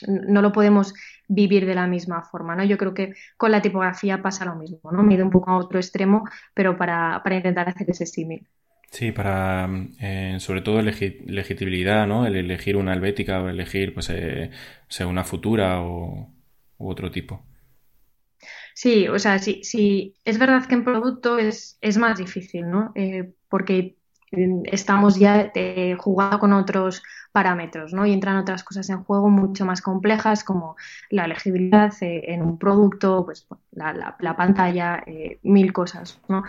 no, 0.08 0.42
lo 0.42 0.52
podemos 0.52 0.94
vivir 1.28 1.66
de 1.66 1.76
la 1.76 1.88
misma 1.88 2.24
forma, 2.24 2.56
¿no? 2.56 2.64
Yo 2.64 2.78
creo 2.78 2.94
que 2.94 3.14
con 3.38 3.52
la 3.52 3.62
tipografía 3.62 4.22
pasa 4.22 4.46
lo 4.46 4.56
mismo, 4.56 4.92
¿no? 4.92 5.04
Mide 5.04 5.24
un 5.24 5.30
poco 5.30 5.52
a 5.52 5.58
otro 5.58 5.80
extremo, 5.80 6.24
pero 6.54 6.78
para, 6.78 7.22
intentar 7.32 7.70
hacer 7.70 7.90
ese 7.90 8.06
símil. 8.06 8.48
Sí, 8.92 9.12
para 9.12 9.70
eh, 10.00 10.38
sobre 10.40 10.62
todo 10.62 10.80
elegir, 10.80 11.24
legibilidad, 11.28 12.08
¿no? 12.08 12.26
El 12.26 12.36
elegir 12.36 12.78
una 12.78 12.94
albética 12.94 13.42
o 13.42 13.50
elegir, 13.50 13.94
pues, 13.94 14.10
eh, 14.10 14.52
sea 14.88 15.08
una 15.08 15.24
futura 15.24 15.82
o 15.82 16.30
u 16.78 16.90
otro 16.90 17.12
tipo. 17.12 17.42
Sí, 18.74 19.08
o 19.08 19.20
sea, 19.20 19.40
sí, 19.40 19.62
sí, 19.64 20.16
es 20.26 20.38
verdad 20.38 20.66
que 20.66 20.76
en 20.76 20.84
producto 20.84 21.38
es, 21.38 21.78
es 21.82 21.98
más 21.98 22.18
difícil, 22.18 22.70
¿no? 22.70 22.92
Eh, 22.96 23.34
porque 23.50 23.98
mm, 24.32 24.64
estamos 24.72 25.18
ya 25.18 25.52
jugando 25.98 26.40
con 26.40 26.54
otros 26.54 27.04
parámetros, 27.32 27.94
¿no? 27.94 28.06
Y 28.06 28.14
entran 28.14 28.38
otras 28.38 28.64
cosas 28.64 28.90
en 28.90 29.04
juego 29.04 29.30
mucho 29.30 29.66
más 29.66 29.82
complejas 29.82 30.44
como 30.44 30.76
la 31.10 31.28
legibilidad 31.28 31.94
eh, 32.02 32.34
en 32.34 32.42
un 32.42 32.58
producto, 32.58 33.26
pues 33.26 33.48
la, 33.72 34.16
la, 34.20 34.36
pantalla, 34.38 35.04
mil 35.44 35.74
cosas, 35.74 36.20
¿no? 36.28 36.44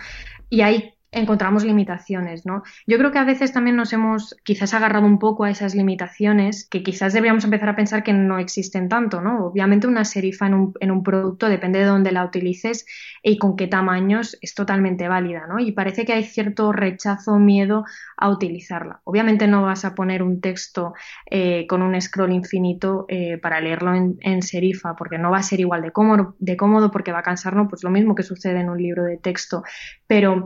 Y 0.49 0.61
hay 0.61 0.96
encontramos 1.17 1.63
limitaciones, 1.63 2.45
¿no? 2.45 2.63
Yo 2.85 2.97
creo 2.97 3.11
que 3.11 3.19
a 3.19 3.23
veces 3.23 3.51
también 3.51 3.75
nos 3.75 3.93
hemos 3.93 4.35
quizás 4.43 4.73
agarrado 4.73 5.05
un 5.05 5.19
poco 5.19 5.43
a 5.43 5.49
esas 5.49 5.75
limitaciones 5.75 6.67
que 6.69 6.83
quizás 6.83 7.13
deberíamos 7.13 7.43
empezar 7.43 7.69
a 7.69 7.75
pensar 7.75 8.03
que 8.03 8.13
no 8.13 8.39
existen 8.39 8.89
tanto, 8.89 9.21
¿no? 9.21 9.45
Obviamente 9.45 9.87
una 9.87 10.05
serifa 10.05 10.47
en 10.47 10.53
un, 10.53 10.73
en 10.79 10.91
un 10.91 11.03
producto 11.03 11.49
depende 11.49 11.79
de 11.79 11.85
dónde 11.85 12.11
la 12.11 12.25
utilices 12.25 12.85
y 13.23 13.37
con 13.37 13.55
qué 13.55 13.67
tamaños 13.67 14.37
es 14.41 14.53
totalmente 14.53 15.07
válida, 15.07 15.45
¿no? 15.47 15.59
Y 15.59 15.71
parece 15.71 16.05
que 16.05 16.13
hay 16.13 16.23
cierto 16.23 16.71
rechazo 16.71 17.33
o 17.33 17.39
miedo 17.39 17.85
a 18.17 18.29
utilizarla. 18.29 19.01
Obviamente 19.03 19.47
no 19.47 19.63
vas 19.63 19.85
a 19.85 19.95
poner 19.95 20.23
un 20.23 20.41
texto 20.41 20.93
eh, 21.29 21.65
con 21.67 21.81
un 21.81 21.99
scroll 22.01 22.33
infinito 22.33 23.05
eh, 23.07 23.37
para 23.37 23.61
leerlo 23.61 23.93
en, 23.93 24.41
serifa 24.41 24.95
porque 24.95 25.17
no 25.17 25.31
va 25.31 25.39
a 25.39 25.43
ser 25.43 25.59
igual 25.59 25.81
de 25.81 25.91
cómodo, 25.91 26.35
de 26.39 26.55
cómodo 26.55 26.91
porque 26.91 27.11
va 27.11 27.19
a 27.19 27.23
cansarnos, 27.23 27.67
pues 27.69 27.83
lo 27.83 27.89
mismo 27.89 28.15
que 28.15 28.23
sucede 28.23 28.61
en 28.61 28.69
un 28.69 28.77
libro 28.77 29.03
de 29.03 29.17
texto, 29.17 29.63
pero 30.05 30.45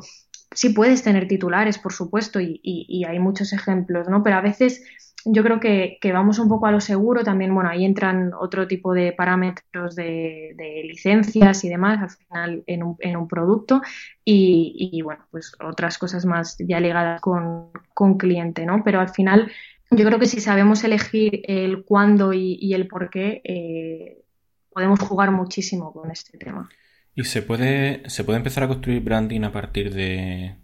sí 0.51 0.69
puedes 0.69 1.03
tener 1.03 1.27
titulares, 1.27 1.77
por 1.77 1.93
supuesto, 1.93 2.39
y, 2.41 3.03
hay 3.07 3.19
muchos 3.19 3.53
ejemplos, 3.53 4.07
¿no? 4.09 4.23
Pero 4.23 4.37
a 4.37 4.41
veces 4.41 4.83
yo 5.25 5.43
creo 5.43 5.59
que, 5.59 5.99
vamos 6.13 6.39
un 6.39 6.49
poco 6.49 6.67
a 6.67 6.71
lo 6.71 6.81
seguro 6.81 7.23
también, 7.23 7.53
bueno, 7.53 7.69
ahí 7.69 7.85
entran 7.85 8.33
otro 8.33 8.67
tipo 8.67 8.93
de 8.93 9.13
parámetros 9.13 9.95
de, 9.95 10.55
licencias 10.83 11.63
y 11.63 11.69
demás 11.69 12.01
al 12.01 12.09
final 12.09 12.63
en 12.67 12.83
un, 12.83 12.95
en 12.99 13.15
un 13.15 13.27
producto 13.27 13.81
y, 14.25 15.01
bueno, 15.03 15.25
pues 15.31 15.53
otras 15.63 15.97
cosas 15.97 16.25
más 16.25 16.57
ya 16.59 16.79
ligadas 16.79 17.21
con, 17.21 17.69
con 17.93 18.17
cliente, 18.17 18.65
¿no? 18.65 18.83
Pero 18.83 18.99
al 18.99 19.09
final 19.09 19.51
yo 19.91 20.05
creo 20.05 20.19
que 20.19 20.25
si 20.25 20.39
sabemos 20.39 20.83
elegir 20.83 21.41
el 21.45 21.83
cuándo 21.83 22.33
y, 22.33 22.73
el 22.73 22.87
por 22.87 23.09
qué, 23.09 23.41
eh, 23.43 24.23
podemos 24.71 24.99
jugar 24.99 25.31
muchísimo 25.31 25.91
con 25.93 26.11
este 26.11 26.37
tema. 26.37 26.69
¿Y 27.13 27.25
se 27.25 27.41
puede, 27.41 28.09
se 28.09 28.23
puede 28.23 28.37
empezar 28.37 28.63
a 28.63 28.67
construir 28.67 29.01
branding 29.01 29.41
a 29.41 29.51
partir 29.51 29.93
de, 29.93 30.55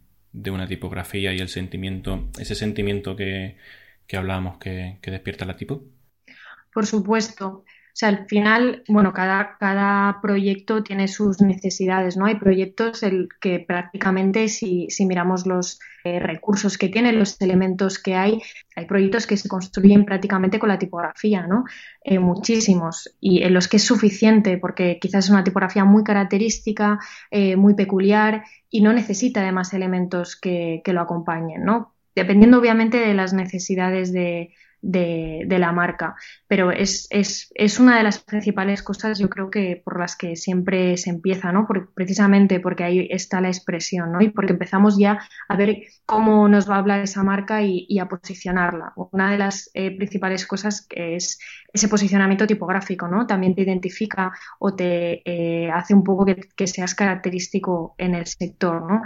una 0.49 0.67
tipografía 0.67 1.33
y 1.33 1.39
el 1.39 1.49
sentimiento, 1.49 2.29
ese 2.39 2.55
sentimiento 2.55 3.15
que, 3.15 3.57
que 4.07 4.17
hablábamos 4.17 4.57
que, 4.57 4.97
que 5.01 5.11
despierta 5.11 5.45
la 5.45 5.57
tipo? 5.57 5.83
Por 6.73 6.85
supuesto. 6.85 7.65
O 7.97 7.99
sea, 7.99 8.09
al 8.09 8.27
final, 8.27 8.83
bueno, 8.87 9.11
cada, 9.11 9.57
cada 9.59 10.21
proyecto 10.21 10.83
tiene 10.83 11.07
sus 11.07 11.41
necesidades, 11.41 12.15
¿no? 12.15 12.27
Hay 12.27 12.35
proyectos 12.35 13.01
el 13.01 13.27
que 13.41 13.57
prácticamente, 13.57 14.49
si, 14.49 14.85
si 14.91 15.07
miramos 15.07 15.47
los 15.47 15.79
eh, 16.03 16.19
recursos 16.19 16.77
que 16.77 16.89
tienen, 16.89 17.17
los 17.17 17.41
elementos 17.41 17.97
que 17.97 18.13
hay, 18.13 18.39
hay 18.75 18.85
proyectos 18.85 19.25
que 19.25 19.35
se 19.35 19.49
construyen 19.49 20.05
prácticamente 20.05 20.59
con 20.59 20.69
la 20.69 20.77
tipografía, 20.77 21.47
¿no? 21.47 21.63
Eh, 22.03 22.19
muchísimos, 22.19 23.15
y 23.19 23.41
en 23.41 23.55
los 23.55 23.67
que 23.67 23.77
es 23.77 23.83
suficiente, 23.83 24.59
porque 24.59 24.99
quizás 25.01 25.25
es 25.25 25.31
una 25.31 25.43
tipografía 25.43 25.83
muy 25.83 26.03
característica, 26.03 26.99
eh, 27.31 27.55
muy 27.55 27.73
peculiar, 27.73 28.43
y 28.69 28.81
no 28.81 28.93
necesita 28.93 29.41
además 29.41 29.73
elementos 29.73 30.35
que, 30.35 30.83
que 30.85 30.93
lo 30.93 31.01
acompañen, 31.01 31.63
¿no? 31.63 31.95
Dependiendo 32.13 32.59
obviamente 32.59 32.99
de 32.99 33.15
las 33.15 33.33
necesidades 33.33 34.13
de, 34.13 34.53
de, 34.81 35.45
la 35.59 35.71
marca. 35.71 36.15
Pero 36.47 36.71
es, 36.71 37.07
es, 37.09 37.51
es, 37.55 37.79
una 37.79 37.97
de 37.97 38.03
las 38.03 38.19
principales 38.19 38.83
cosas, 38.83 39.19
yo 39.19 39.29
creo 39.29 39.49
que 39.49 39.81
por 39.83 39.99
las 39.99 40.15
que 40.15 40.35
siempre 40.35 40.97
se 40.97 41.09
empieza, 41.09 41.51
¿no? 41.51 41.67
precisamente 41.93 42.59
porque 42.59 42.83
ahí 42.83 43.07
está 43.09 43.41
la 43.41 43.49
expresión, 43.49 44.11
¿no? 44.11 44.21
Y 44.21 44.29
porque 44.29 44.53
empezamos 44.53 44.97
ya 44.97 45.19
a 45.47 45.57
ver 45.57 45.83
cómo 46.05 46.47
nos 46.47 46.69
va 46.69 46.75
a 46.75 46.79
hablar 46.79 47.01
esa 47.01 47.23
marca 47.23 47.61
y, 47.63 47.99
a 47.99 48.07
posicionarla. 48.07 48.93
Una 49.11 49.31
de 49.31 49.37
las 49.37 49.69
eh, 49.73 49.95
principales 49.95 50.45
cosas 50.45 50.87
es 50.89 51.39
ese 51.73 51.87
posicionamiento 51.87 52.45
tipográfico, 52.47 53.07
¿no? 53.07 53.25
También 53.27 53.55
te 53.55 53.63
identifica 53.63 54.31
o 54.59 54.75
te 54.75 55.21
eh, 55.25 55.71
hace 55.71 55.93
un 55.93 56.03
poco 56.03 56.25
que, 56.25 56.35
que 56.55 56.67
seas 56.67 56.95
característico 56.95 57.95
en 57.97 58.15
el 58.15 58.27
sector, 58.27 58.81
¿no? 58.89 59.01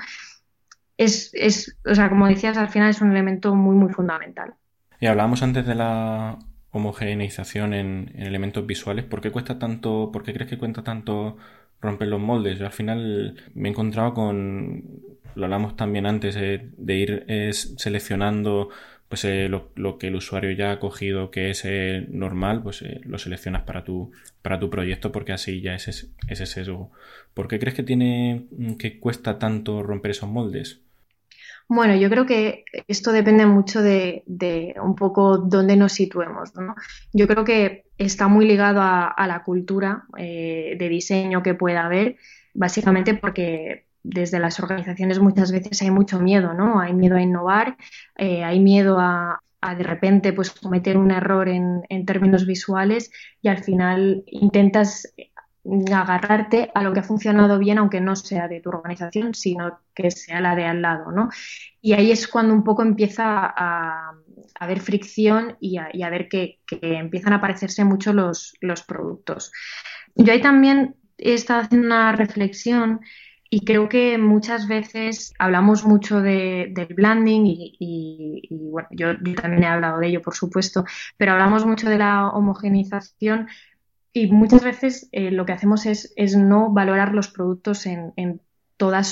Es, 0.97 1.31
es, 1.33 1.75
o 1.85 1.95
sea, 1.95 2.09
como 2.09 2.27
decías, 2.27 2.57
al 2.57 2.69
final 2.69 2.89
es 2.89 3.01
un 3.01 3.11
elemento 3.11 3.55
muy, 3.55 3.75
muy 3.75 3.91
fundamental. 3.91 4.53
Y 5.01 5.07
hablábamos 5.07 5.41
antes 5.41 5.65
de 5.65 5.73
la 5.73 6.37
homogeneización 6.69 7.73
en, 7.73 8.11
elementos 8.17 8.67
visuales. 8.67 9.03
¿Por 9.03 9.19
qué 9.19 9.31
cuesta 9.31 9.57
tanto, 9.57 10.11
por 10.13 10.23
qué 10.23 10.31
crees 10.31 10.47
que 10.47 10.59
cuesta 10.59 10.83
tanto 10.83 11.37
romper 11.81 12.07
los 12.07 12.21
moldes? 12.21 12.59
Yo 12.59 12.67
al 12.67 12.71
final 12.71 13.35
me 13.55 13.67
he 13.67 13.71
encontrado 13.71 14.13
con, 14.13 14.85
lo 15.33 15.45
hablamos 15.45 15.75
también 15.75 16.05
antes, 16.05 16.35
eh, 16.35 16.69
de 16.77 16.95
ir 16.95 17.25
seleccionando 17.51 18.69
pues 19.09 19.25
eh, 19.25 19.49
lo, 19.49 19.97
que 19.97 20.07
el 20.07 20.15
usuario 20.15 20.51
ya 20.51 20.71
ha 20.71 20.79
cogido 20.79 21.31
que 21.31 21.49
es 21.49 21.65
eh, 21.65 22.05
normal, 22.09 22.61
pues 22.61 22.85
lo 23.03 23.17
seleccionas 23.17 23.63
para 23.63 23.83
tu, 23.83 24.11
para 24.43 24.59
tu 24.59 24.69
proyecto 24.69 25.11
porque 25.11 25.33
así 25.33 25.61
ya 25.61 25.73
es 25.73 26.11
ese 26.27 26.45
sesgo. 26.45 26.91
¿Por 27.33 27.47
qué 27.47 27.57
crees 27.57 27.75
que 27.75 27.83
tiene 27.83 28.45
que 28.77 28.99
cuesta 28.99 29.39
tanto 29.39 29.81
romper 29.81 30.11
esos 30.11 30.29
moldes? 30.29 30.81
Bueno, 31.73 31.95
yo 31.95 32.09
creo 32.09 32.25
que 32.25 32.65
esto 32.89 33.13
depende 33.13 33.45
mucho 33.45 33.81
de, 33.81 34.25
un 34.83 34.93
poco 34.93 35.37
dónde 35.37 35.77
nos 35.77 35.93
situemos. 35.93 36.53
¿no? 36.53 36.75
Yo 37.13 37.29
creo 37.29 37.45
que 37.45 37.85
está 37.97 38.27
muy 38.27 38.45
ligado 38.45 38.81
a, 38.81 39.25
la 39.25 39.41
cultura 39.45 40.03
eh, 40.17 40.75
de 40.77 40.89
diseño 40.89 41.41
que 41.41 41.53
pueda 41.53 41.85
haber, 41.85 42.17
básicamente 42.53 43.13
porque 43.13 43.85
desde 44.03 44.39
las 44.39 44.59
organizaciones 44.59 45.19
muchas 45.19 45.53
veces 45.53 45.81
hay 45.81 45.91
mucho 45.91 46.19
miedo, 46.19 46.53
¿no? 46.53 46.81
Hay 46.81 46.93
miedo 46.93 47.15
a 47.15 47.21
innovar, 47.21 47.77
eh, 48.17 48.43
hay 48.43 48.59
miedo 48.59 48.97
a, 48.99 49.41
de 49.61 49.83
repente 49.83 50.33
pues 50.33 50.51
cometer 50.51 50.97
un 50.97 51.11
error 51.11 51.47
en, 51.47 51.83
en, 51.87 52.05
términos 52.05 52.45
visuales 52.45 53.11
y 53.41 53.47
al 53.47 53.63
final 53.63 54.23
intentas 54.25 55.13
agarrarte 55.63 56.71
a 56.73 56.81
lo 56.81 56.91
que 56.91 57.01
ha 57.01 57.03
funcionado 57.03 57.59
bien, 57.59 57.77
aunque 57.77 58.01
no 58.01 58.15
sea 58.15 58.47
de 58.47 58.61
tu 58.61 58.69
organización, 58.69 59.35
sino 59.35 59.79
que 59.93 60.09
sea 60.09 60.41
la 60.41 60.55
de 60.55 60.65
al 60.65 60.81
lado, 60.81 61.11
¿no? 61.11 61.29
Y 61.81 61.93
ahí 61.93 62.11
es 62.11 62.27
cuando 62.27 62.53
un 62.53 62.63
poco 62.63 62.81
empieza 62.81 63.53
a, 63.55 64.13
haber 64.59 64.79
fricción 64.79 65.57
y 65.59 65.77
a, 65.77 66.09
ver 66.09 66.27
que, 66.29 66.59
empiezan 66.81 67.33
a 67.33 67.37
aparecerse 67.37 67.83
mucho 67.83 68.13
los, 68.13 68.53
productos. 68.87 69.51
Yo 70.15 70.33
ahí 70.33 70.41
también 70.41 70.95
he 71.17 71.33
estado 71.33 71.61
haciendo 71.61 71.87
una 71.87 72.11
reflexión 72.11 73.01
y 73.49 73.65
creo 73.65 73.89
que 73.89 74.17
muchas 74.17 74.67
veces 74.67 75.33
hablamos 75.37 75.83
mucho 75.83 76.21
de, 76.21 76.67
del 76.71 76.93
blending 76.93 77.43
y, 77.45 78.47
bueno, 78.51 78.87
yo, 78.91 79.15
también 79.35 79.63
he 79.63 79.67
hablado 79.67 79.99
de 79.99 80.07
ello, 80.07 80.21
por 80.21 80.35
supuesto, 80.35 80.85
pero 81.17 81.33
hablamos 81.33 81.65
mucho 81.65 81.89
de 81.89 81.97
la 81.97 82.29
homogenización 82.29 83.47
y 84.13 84.27
muchas 84.27 84.63
veces 84.63 85.07
eh, 85.11 85.31
lo 85.31 85.45
que 85.45 85.53
hacemos 85.53 85.85
es, 85.85 86.13
no 86.35 86.71
valorar 86.71 87.13
los 87.13 87.29
productos 87.29 87.85
en, 87.85 88.13
en 88.17 88.41
todos 88.77 89.07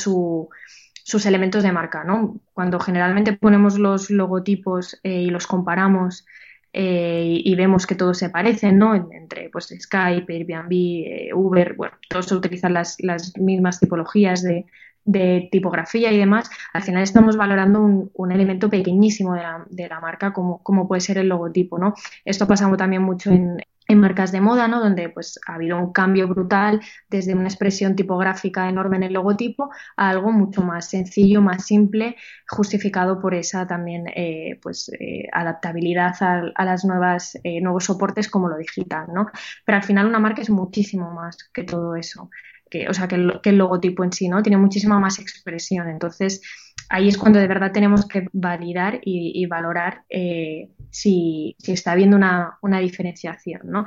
sus 1.03 1.25
elementos 1.25 1.63
de 1.63 1.71
marca, 1.71 2.03
¿no? 2.03 2.39
Cuando 2.53 2.79
generalmente 2.79 3.33
ponemos 3.33 3.79
los 3.79 4.09
logotipos 4.09 4.99
eh, 5.03 5.21
y 5.21 5.29
los 5.29 5.47
comparamos 5.47 6.25
eh, 6.73 7.41
y 7.43 7.55
vemos 7.55 7.87
que 7.87 7.95
todos 7.95 8.17
se 8.17 8.29
parecen, 8.29 8.77
¿no? 8.77 8.93
Entre 8.93 9.49
pues, 9.49 9.73
Skype, 9.79 10.31
Airbnb, 10.33 11.33
Uber, 11.33 11.75
bueno, 11.75 11.95
todos 12.09 12.31
utilizan 12.31 12.73
las, 12.73 12.97
las 12.99 13.37
mismas 13.37 13.79
tipologías 13.79 14.43
de, 14.43 14.65
de, 15.05 15.47
tipografía 15.51 16.11
y 16.11 16.17
demás, 16.17 16.49
al 16.73 16.83
final 16.83 17.03
estamos 17.03 17.37
valorando 17.37 17.81
un, 17.81 18.11
un 18.13 18.31
elemento 18.31 18.69
pequeñísimo 18.69 19.33
de 19.33 19.41
la, 19.41 19.65
de 19.69 19.87
la 19.87 19.99
marca 19.99 20.33
como, 20.33 20.61
como, 20.61 20.87
puede 20.87 21.01
ser 21.01 21.17
el 21.17 21.29
logotipo, 21.29 21.79
¿no? 21.79 21.93
Esto 22.25 22.47
pasa 22.47 22.69
también 22.75 23.01
mucho 23.01 23.31
en, 23.31 23.61
en 23.89 23.99
marcas 23.99 24.31
de 24.31 24.39
moda, 24.39 24.67
¿no? 24.67 24.79
donde 24.79 25.09
pues, 25.09 25.39
ha 25.47 25.55
habido 25.55 25.77
un 25.77 25.91
cambio 25.91 26.27
brutal 26.27 26.79
desde 27.09 27.33
una 27.33 27.47
expresión 27.47 27.95
tipográfica 27.95 28.69
enorme 28.69 28.97
en 28.97 29.03
el 29.03 29.13
logotipo 29.13 29.71
a 29.97 30.09
algo 30.09 30.31
mucho 30.31 30.61
más 30.61 30.89
sencillo, 30.89 31.41
más 31.41 31.65
simple, 31.65 32.15
justificado 32.47 33.19
por 33.19 33.33
esa 33.33 33.65
también 33.67 34.05
eh, 34.15 34.59
pues, 34.61 34.91
eh, 34.99 35.27
adaptabilidad 35.33 36.15
a, 36.21 36.43
a, 36.55 36.65
las 36.65 36.85
nuevas 36.85 37.37
eh, 37.43 37.59
nuevos 37.61 37.85
soportes 37.85 38.29
como 38.29 38.47
lo 38.47 38.57
digital. 38.57 39.07
¿no? 39.11 39.31
Pero 39.65 39.77
al 39.77 39.83
final 39.83 40.05
una 40.05 40.19
marca 40.19 40.43
es 40.43 40.51
muchísimo 40.51 41.11
más 41.11 41.49
que 41.51 41.63
todo 41.63 41.95
eso, 41.95 42.29
que, 42.69 42.87
o 42.87 42.93
sea, 42.93 43.07
que 43.07 43.15
el, 43.15 43.41
que 43.41 43.49
el 43.49 43.57
logotipo 43.57 44.03
en 44.03 44.13
sí, 44.13 44.29
¿no? 44.29 44.43
tiene 44.43 44.57
muchísima 44.57 44.99
más 44.99 45.17
expresión. 45.17 45.89
Entonces, 45.89 46.41
ahí 46.89 47.07
es 47.07 47.17
cuando 47.17 47.39
de 47.39 47.47
verdad 47.47 47.71
tenemos 47.71 48.07
que 48.07 48.27
validar 48.33 48.99
y, 49.03 49.45
valorar 49.45 50.03
eh, 50.09 50.71
si, 50.89 51.55
está 51.65 51.93
habiendo 51.93 52.17
una, 52.17 52.79
diferenciación. 52.79 53.61
¿no? 53.65 53.85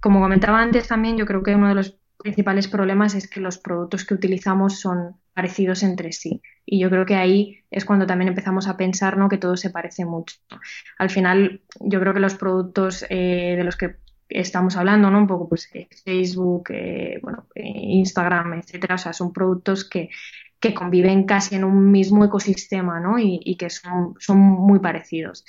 Como 0.00 0.20
comentaba 0.20 0.60
antes 0.60 0.88
también, 0.88 1.16
yo 1.16 1.26
creo 1.26 1.42
que 1.42 1.54
uno 1.54 1.68
de 1.68 1.74
los 1.74 1.98
principales 2.16 2.66
problemas 2.66 3.14
es 3.14 3.28
que 3.28 3.40
los 3.40 3.58
productos 3.58 4.04
que 4.04 4.14
utilizamos 4.14 4.80
son 4.80 5.16
parecidos 5.34 5.82
entre 5.82 6.12
sí. 6.12 6.42
Y 6.64 6.80
yo 6.80 6.90
creo 6.90 7.06
que 7.06 7.14
ahí 7.14 7.60
es 7.70 7.84
cuando 7.84 8.06
también 8.06 8.28
empezamos 8.28 8.66
a 8.66 8.76
pensar 8.76 9.16
¿no? 9.16 9.28
que 9.28 9.38
todo 9.38 9.56
se 9.56 9.70
parece 9.70 10.04
mucho. 10.04 10.36
Al 10.98 11.10
final, 11.10 11.62
yo 11.80 12.00
creo 12.00 12.12
que 12.12 12.20
los 12.20 12.34
productos 12.34 13.04
eh, 13.08 13.54
de 13.56 13.64
los 13.64 13.76
que 13.76 13.96
estamos 14.28 14.76
hablando, 14.76 15.10
¿no? 15.10 15.18
Un 15.18 15.26
poco 15.26 15.48
pues 15.48 15.70
Facebook, 16.04 16.70
eh, 16.70 17.18
bueno, 17.22 17.46
Instagram, 17.54 18.54
etcétera, 18.54 18.96
o 18.96 18.98
sea, 18.98 19.14
son 19.14 19.32
productos 19.32 19.88
que, 19.88 20.10
que 20.60 20.74
conviven 20.74 21.24
casi 21.24 21.54
en 21.54 21.64
un 21.64 21.90
mismo 21.90 22.24
ecosistema 22.24 23.00
¿no? 23.00 23.18
y, 23.18 23.56
que 23.56 23.70
son, 23.70 24.14
muy 24.38 24.80
parecidos. 24.80 25.44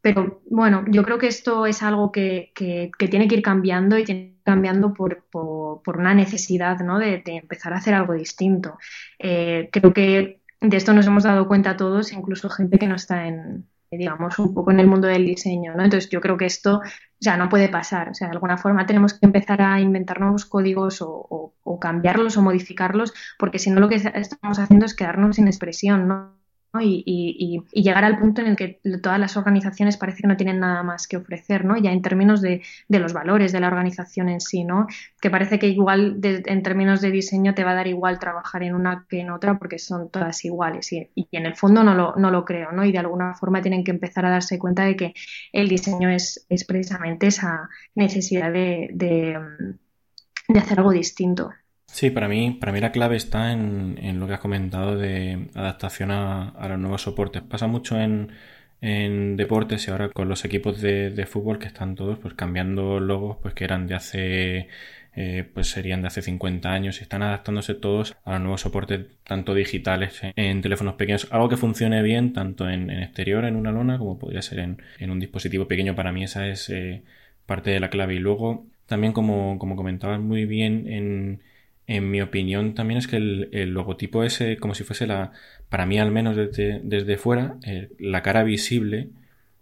Pero 0.00 0.42
bueno, 0.50 0.84
yo 0.88 1.04
creo 1.04 1.18
que 1.18 1.28
esto 1.28 1.66
es 1.66 1.82
algo 1.82 2.10
que, 2.10 2.52
tiene 2.54 3.28
que 3.28 3.36
ir 3.36 3.42
cambiando 3.42 3.98
y 3.98 4.04
tiene 4.04 4.20
que 4.20 4.26
ir 4.28 4.42
cambiando 4.44 4.94
por, 4.94 5.24
por, 5.30 5.98
una 5.98 6.14
necesidad 6.14 6.80
¿no? 6.80 6.98
de, 6.98 7.22
empezar 7.26 7.72
a 7.72 7.76
hacer 7.76 7.94
algo 7.94 8.14
distinto. 8.14 8.78
Eh, 9.18 9.68
creo 9.72 9.92
que 9.92 10.40
de 10.60 10.76
esto 10.76 10.92
nos 10.92 11.06
hemos 11.06 11.24
dado 11.24 11.46
cuenta 11.46 11.76
todos, 11.76 12.12
incluso 12.12 12.48
gente 12.48 12.78
que 12.78 12.86
no 12.86 12.94
está 12.96 13.26
en, 13.26 13.66
digamos, 13.96 14.38
un 14.38 14.54
poco 14.54 14.70
en 14.70 14.80
el 14.80 14.86
mundo 14.86 15.08
del 15.08 15.24
diseño, 15.26 15.74
¿no? 15.74 15.84
Entonces 15.84 16.10
yo 16.10 16.20
creo 16.20 16.36
que 16.36 16.46
esto 16.46 16.80
ya 17.20 17.36
no 17.36 17.48
puede 17.48 17.68
pasar, 17.68 18.10
o 18.10 18.14
sea, 18.14 18.28
de 18.28 18.34
alguna 18.34 18.58
forma 18.58 18.86
tenemos 18.86 19.14
que 19.14 19.26
empezar 19.26 19.62
a 19.62 19.80
inventar 19.80 20.20
nuevos 20.20 20.44
códigos 20.44 21.02
o, 21.02 21.54
o 21.62 21.80
cambiarlos 21.80 22.36
o 22.36 22.42
modificarlos, 22.42 23.14
porque 23.38 23.58
si 23.58 23.70
no 23.70 23.80
lo 23.80 23.88
que 23.88 23.96
estamos 23.96 24.58
haciendo 24.58 24.86
es 24.86 24.94
quedarnos 24.94 25.36
sin 25.36 25.46
expresión, 25.46 26.08
¿no? 26.08 26.41
Y, 26.80 27.62
llegar 27.72 28.04
al 28.04 28.18
punto 28.18 28.40
en 28.40 28.46
el 28.46 28.56
que 28.56 28.80
todas 29.02 29.18
las 29.18 29.36
organizaciones 29.36 29.98
parece 29.98 30.22
que 30.22 30.28
no 30.28 30.36
tienen 30.36 30.60
nada 30.60 30.82
más 30.82 31.06
que 31.06 31.18
ofrecer, 31.18 31.66
¿no? 31.66 31.76
Ya 31.76 31.92
en 31.92 32.00
términos 32.00 32.40
de, 32.40 32.62
los 32.88 33.12
valores 33.12 33.52
de 33.52 33.60
la 33.60 33.66
organización 33.68 34.30
en 34.30 34.40
sí, 34.40 34.64
¿no? 34.64 34.86
Que 35.20 35.28
parece 35.30 35.58
que 35.58 35.68
igual 35.68 36.18
en 36.22 36.62
términos 36.62 37.02
de 37.02 37.10
diseño 37.10 37.54
te 37.54 37.64
va 37.64 37.72
a 37.72 37.74
dar 37.74 37.88
igual 37.88 38.18
trabajar 38.18 38.62
en 38.62 38.74
una 38.74 39.06
que 39.08 39.20
en 39.20 39.30
otra 39.30 39.58
porque 39.58 39.78
son 39.78 40.08
todas 40.10 40.44
iguales 40.44 40.92
y, 40.92 41.10
en 41.32 41.46
el 41.46 41.56
fondo 41.56 41.84
no 41.84 41.94
lo, 41.94 42.14
no 42.16 42.30
lo, 42.30 42.44
creo, 42.44 42.72
¿no? 42.72 42.84
Y 42.84 42.92
de 42.92 42.98
alguna 42.98 43.34
forma 43.34 43.60
tienen 43.60 43.84
que 43.84 43.90
empezar 43.90 44.24
a 44.24 44.30
darse 44.30 44.58
cuenta 44.58 44.84
de 44.84 44.96
que 44.96 45.14
el 45.52 45.68
diseño 45.68 46.08
es, 46.08 46.46
precisamente 46.66 47.26
esa 47.26 47.68
necesidad 47.94 48.52
de, 48.52 48.90
de 48.94 50.58
hacer 50.58 50.78
algo 50.78 50.92
distinto. 50.92 51.50
Sí, 51.92 52.10
para 52.10 52.26
mí, 52.26 52.52
para 52.58 52.72
mí 52.72 52.80
la 52.80 52.90
clave 52.90 53.16
está 53.16 53.52
en, 53.52 53.98
en 54.00 54.18
lo 54.18 54.26
que 54.26 54.32
has 54.32 54.40
comentado 54.40 54.96
de 54.96 55.48
adaptación 55.54 56.10
a, 56.10 56.54
los 56.68 56.78
nuevos 56.78 57.02
soportes. 57.02 57.42
Pasa 57.42 57.66
mucho 57.66 58.00
en, 58.00 58.32
en 58.80 59.36
deportes 59.36 59.86
y 59.86 59.90
ahora 59.90 60.08
con 60.08 60.26
los 60.26 60.44
equipos 60.46 60.80
de, 60.80 61.10
de, 61.10 61.26
fútbol 61.26 61.58
que 61.58 61.66
están 61.66 61.94
todos 61.94 62.18
pues 62.18 62.32
cambiando 62.32 62.98
logos 62.98 63.36
pues 63.42 63.52
que 63.52 63.64
eran 63.64 63.86
de 63.86 63.94
hace 63.94 64.68
eh, 65.14 65.44
pues 65.52 65.68
serían 65.68 66.00
de 66.00 66.08
hace 66.08 66.22
50 66.22 66.72
años 66.72 66.98
y 66.98 67.02
están 67.02 67.22
adaptándose 67.22 67.74
todos 67.74 68.16
a 68.24 68.32
los 68.32 68.40
nuevos 68.40 68.62
soportes 68.62 69.06
tanto 69.24 69.52
digitales 69.54 70.20
en, 70.34 70.62
teléfonos 70.62 70.94
pequeños 70.94 71.28
algo 71.30 71.50
que 71.50 71.58
funcione 71.58 72.02
bien 72.02 72.32
tanto 72.32 72.68
en, 72.70 72.90
exterior 72.90 73.44
en 73.44 73.54
una 73.56 73.70
lona 73.70 73.98
como 73.98 74.18
podría 74.18 74.40
ser 74.42 74.60
en, 74.60 74.82
en, 74.98 75.10
un 75.10 75.20
dispositivo 75.20 75.68
pequeño 75.68 75.94
para 75.94 76.10
mí 76.12 76.24
esa 76.24 76.48
es 76.48 76.70
eh, 76.70 77.02
parte 77.46 77.70
de 77.70 77.80
la 77.80 77.90
clave 77.90 78.14
y 78.14 78.18
luego 78.18 78.66
también 78.86 79.12
como, 79.12 79.58
como 79.58 79.76
comentabas 79.76 80.20
muy 80.20 80.46
bien 80.46 80.88
en 80.88 81.42
en 81.86 82.10
mi 82.10 82.20
opinión 82.20 82.74
también 82.74 82.98
es 82.98 83.06
que 83.06 83.16
el, 83.16 83.70
logotipo 83.70 84.24
es 84.24 84.42
como 84.60 84.74
si 84.74 84.84
fuese 84.84 85.06
la, 85.06 85.32
para 85.68 85.86
mí 85.86 85.98
al 85.98 86.10
menos 86.10 86.36
desde, 86.36 86.80
desde 86.82 87.16
fuera, 87.16 87.56
eh, 87.64 87.90
la 87.98 88.22
cara 88.22 88.44
visible 88.44 89.10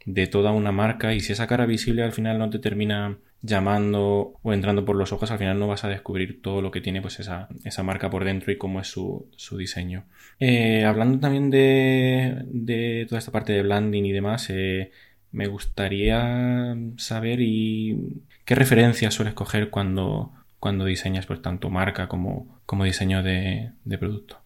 de 0.04 0.26
toda 0.26 0.52
una 0.52 0.72
marca 0.72 1.14
y 1.14 1.20
si 1.20 1.32
esa 1.32 1.46
cara 1.46 1.66
visible 1.66 2.02
al 2.02 2.12
final 2.12 2.38
no 2.38 2.50
te 2.50 2.58
termina 2.58 3.18
llamando 3.42 4.34
o 4.42 4.52
entrando 4.52 4.84
por 4.84 4.96
los 4.96 5.12
ojos, 5.12 5.30
al 5.30 5.38
final 5.38 5.58
no 5.58 5.66
vas 5.66 5.84
a 5.84 5.88
descubrir 5.88 6.42
todo 6.42 6.60
lo 6.60 6.70
que 6.70 6.80
tiene 6.80 7.00
pues 7.00 7.20
esa, 7.20 7.48
esa 7.64 7.82
marca 7.82 8.10
por 8.10 8.24
dentro 8.24 8.52
y 8.52 8.58
cómo 8.58 8.80
es 8.80 8.88
su, 8.88 9.28
su 9.36 9.56
diseño. 9.56 10.04
Eh, 10.38 10.84
hablando 10.84 11.20
también 11.20 11.50
de, 11.50 12.42
de, 12.46 13.06
toda 13.08 13.18
esta 13.18 13.32
parte 13.32 13.52
de 13.52 13.62
blending 13.62 14.04
y 14.04 14.12
demás, 14.12 14.50
eh, 14.50 14.90
me 15.32 15.46
gustaría 15.46 16.76
saber 16.96 17.40
y 17.40 18.22
qué 18.44 18.54
referencias 18.54 19.14
sueles 19.14 19.34
coger 19.34 19.70
cuando, 19.70 20.32
cuando 20.60 20.84
diseñas 20.84 21.26
pues 21.26 21.42
tanto 21.42 21.70
marca 21.70 22.08
como, 22.08 22.60
como 22.66 22.84
diseño 22.84 23.22
de, 23.22 23.72
de 23.84 23.98
producto? 23.98 24.38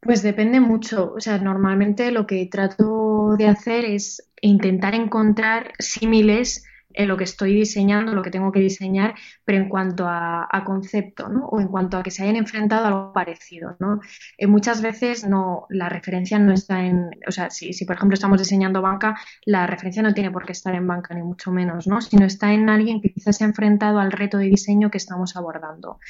Pues 0.00 0.22
depende 0.22 0.60
mucho. 0.60 1.12
O 1.14 1.20
sea, 1.20 1.38
normalmente 1.38 2.12
lo 2.12 2.26
que 2.26 2.46
trato 2.46 3.34
de 3.36 3.48
hacer 3.48 3.84
es 3.84 4.30
intentar 4.40 4.94
encontrar 4.94 5.72
símiles 5.78 6.64
en 6.96 7.08
lo 7.08 7.16
que 7.16 7.24
estoy 7.24 7.54
diseñando, 7.54 8.14
lo 8.14 8.22
que 8.22 8.30
tengo 8.30 8.50
que 8.50 8.60
diseñar, 8.60 9.14
pero 9.44 9.58
en 9.58 9.68
cuanto 9.68 10.06
a, 10.08 10.48
concepto, 10.64 11.28
¿no? 11.28 11.46
O 11.46 11.60
en 11.60 11.68
cuanto 11.68 11.96
a 11.96 12.02
que 12.02 12.10
se 12.10 12.22
hayan 12.22 12.36
enfrentado 12.36 12.84
a 12.84 12.88
algo 12.88 13.12
parecido, 13.12 13.76
¿no? 13.78 14.00
Eh, 14.38 14.46
muchas 14.46 14.82
veces 14.82 15.24
no, 15.28 15.66
la 15.68 15.88
referencia 15.88 16.38
no 16.38 16.52
está 16.52 16.84
en, 16.84 17.10
o 17.28 17.30
sea, 17.30 17.50
si, 17.50 17.72
si, 17.72 17.84
por 17.84 17.96
ejemplo 17.96 18.14
estamos 18.14 18.38
diseñando 18.38 18.82
banca, 18.82 19.16
la 19.44 19.66
referencia 19.66 20.02
no 20.02 20.14
tiene 20.14 20.30
por 20.30 20.46
qué 20.46 20.52
estar 20.52 20.74
en 20.74 20.86
banca, 20.86 21.14
ni 21.14 21.22
mucho 21.22 21.52
menos, 21.52 21.86
¿no? 21.86 22.00
Sino 22.00 22.26
está 22.26 22.52
en 22.52 22.68
alguien 22.68 23.00
que 23.00 23.12
quizás 23.12 23.36
se 23.36 23.44
ha 23.44 23.46
enfrentado 23.46 24.00
al 24.00 24.10
reto 24.10 24.38
de 24.38 24.46
diseño 24.46 24.90
que 24.90 24.98
estamos 24.98 25.36
abordando. 25.36 26.00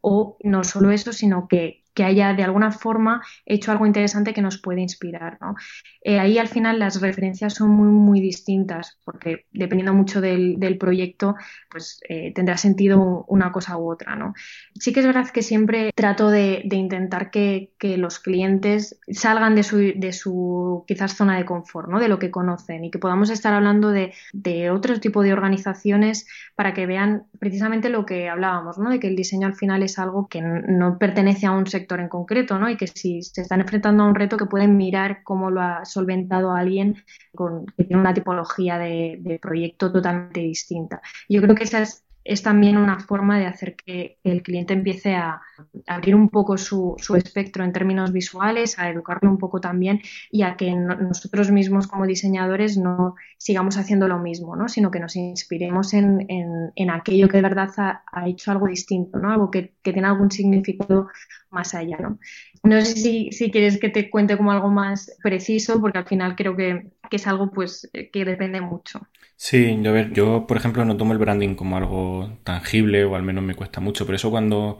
O 0.00 0.38
no 0.42 0.64
solo 0.64 0.90
eso, 0.90 1.12
sino 1.12 1.46
que 1.48 1.83
que 1.94 2.04
haya 2.04 2.34
de 2.34 2.42
alguna 2.42 2.72
forma 2.72 3.22
hecho 3.46 3.70
algo 3.70 3.86
interesante 3.86 4.34
que 4.34 4.42
nos 4.42 4.58
puede 4.58 4.80
inspirar. 4.80 5.38
¿no? 5.40 5.54
Eh, 6.02 6.18
ahí 6.18 6.38
al 6.38 6.48
final 6.48 6.78
las 6.78 7.00
referencias 7.00 7.54
son 7.54 7.70
muy, 7.70 7.88
muy 7.88 8.20
distintas, 8.20 8.98
porque 9.04 9.46
dependiendo 9.52 9.94
mucho 9.94 10.20
del, 10.20 10.58
proyecto, 10.78 11.36
pues 11.70 12.00
eh, 12.08 12.32
tendrá 12.34 12.56
sentido 12.56 13.24
una 13.28 13.52
cosa 13.52 13.78
u 13.78 13.90
otra. 13.90 14.16
¿no? 14.16 14.34
Sí 14.74 14.92
que 14.92 15.00
es 15.00 15.06
verdad 15.06 15.28
que 15.30 15.42
siempre 15.42 15.92
trato 15.94 16.30
de, 16.30 16.62
intentar 16.70 17.30
que, 17.30 17.70
los 17.84 18.18
clientes 18.18 18.98
salgan 19.12 19.54
de 19.54 19.62
su, 19.62 19.76
de 19.76 20.12
su 20.14 20.84
quizás 20.86 21.14
zona 21.14 21.36
de 21.36 21.44
confort, 21.44 21.88
¿no? 21.88 22.00
de 22.00 22.08
lo 22.08 22.18
que 22.18 22.30
conocen 22.30 22.82
y 22.84 22.90
que 22.90 22.98
podamos 22.98 23.28
estar 23.28 23.52
hablando 23.52 23.90
de, 23.90 24.14
de 24.32 24.70
otro 24.70 24.98
tipo 25.00 25.22
de 25.22 25.34
organizaciones 25.34 26.26
para 26.56 26.72
que 26.72 26.86
vean 26.86 27.26
precisamente 27.38 27.90
lo 27.90 28.06
que 28.06 28.30
hablábamos, 28.30 28.78
¿no? 28.78 28.88
de 28.88 28.98
que 28.98 29.08
el 29.08 29.16
diseño 29.16 29.46
al 29.46 29.54
final 29.54 29.82
es 29.82 29.98
algo 29.98 30.28
que 30.28 30.40
no 30.40 30.98
pertenece 30.98 31.46
a 31.46 31.52
un 31.52 31.66
sector 31.66 31.83
en 31.90 32.08
concreto, 32.08 32.58
¿no? 32.58 32.68
Y 32.68 32.76
que 32.76 32.86
si 32.86 33.22
se 33.22 33.42
están 33.42 33.60
enfrentando 33.60 34.02
a 34.02 34.06
un 34.06 34.14
reto 34.14 34.36
que 34.36 34.46
pueden 34.46 34.76
mirar 34.76 35.22
cómo 35.22 35.50
lo 35.50 35.60
ha 35.60 35.84
solventado 35.84 36.52
alguien 36.52 37.04
con, 37.34 37.66
que 37.66 37.84
tiene 37.84 38.00
una 38.00 38.14
tipología 38.14 38.78
de, 38.78 39.38
proyecto 39.40 39.92
totalmente 39.92 40.40
distinta. 40.40 41.02
Yo 41.28 41.42
creo 41.42 41.54
que 41.54 41.64
esa 41.64 41.82
es 41.82 42.03
es 42.24 42.42
también 42.42 42.78
una 42.78 42.98
forma 42.98 43.38
de 43.38 43.46
hacer 43.46 43.76
que 43.76 44.18
el 44.24 44.42
cliente 44.42 44.72
empiece 44.72 45.14
a 45.14 45.42
abrir 45.86 46.14
un 46.14 46.30
poco 46.30 46.56
su, 46.56 46.96
espectro 47.16 47.64
en 47.64 47.72
términos 47.72 48.12
visuales, 48.12 48.78
a 48.78 48.88
educarlo 48.88 49.30
un 49.30 49.36
poco 49.36 49.60
también 49.60 50.00
y 50.30 50.42
a 50.42 50.56
que 50.56 50.74
nosotros 50.74 51.50
mismos 51.50 51.86
como 51.86 52.06
diseñadores 52.06 52.78
no 52.78 53.14
sigamos 53.36 53.76
haciendo 53.76 54.08
lo 54.08 54.18
mismo, 54.18 54.56
¿no? 54.56 54.68
sino 54.68 54.90
que 54.90 55.00
nos 55.00 55.16
inspiremos 55.16 55.92
en, 55.92 56.90
aquello 56.90 57.28
que 57.28 57.36
de 57.36 57.42
verdad 57.42 57.70
ha, 57.76 58.28
hecho 58.28 58.50
algo 58.50 58.68
distinto, 58.68 59.18
¿no? 59.18 59.30
algo 59.30 59.50
que, 59.50 59.74
tiene 59.82 60.06
algún 60.06 60.30
significado 60.30 61.08
más 61.50 61.74
allá. 61.74 61.98
No, 61.98 62.18
no 62.62 62.80
sé 62.80 62.96
si, 62.96 63.32
si, 63.32 63.50
quieres 63.50 63.78
que 63.78 63.90
te 63.90 64.08
cuente 64.08 64.36
como 64.38 64.50
algo 64.50 64.70
más 64.70 65.14
preciso, 65.22 65.80
porque 65.80 65.98
al 65.98 66.06
final 66.06 66.34
creo 66.36 66.56
que, 66.56 66.90
que 67.10 67.16
es 67.16 67.26
algo 67.26 67.50
pues, 67.50 67.90
que 68.12 68.24
depende 68.24 68.60
mucho. 68.60 69.00
Sí, 69.36 69.78
yo, 69.82 69.92
ver, 69.92 70.12
yo 70.12 70.46
por 70.46 70.56
ejemplo 70.56 70.84
no 70.84 70.96
tomo 70.96 71.12
el 71.12 71.18
branding 71.18 71.54
como 71.54 71.76
algo 71.76 72.38
tangible 72.44 73.04
o 73.04 73.16
al 73.16 73.22
menos 73.22 73.42
me 73.44 73.54
cuesta 73.54 73.80
mucho, 73.80 74.06
pero 74.06 74.16
eso 74.16 74.30
cuando, 74.30 74.78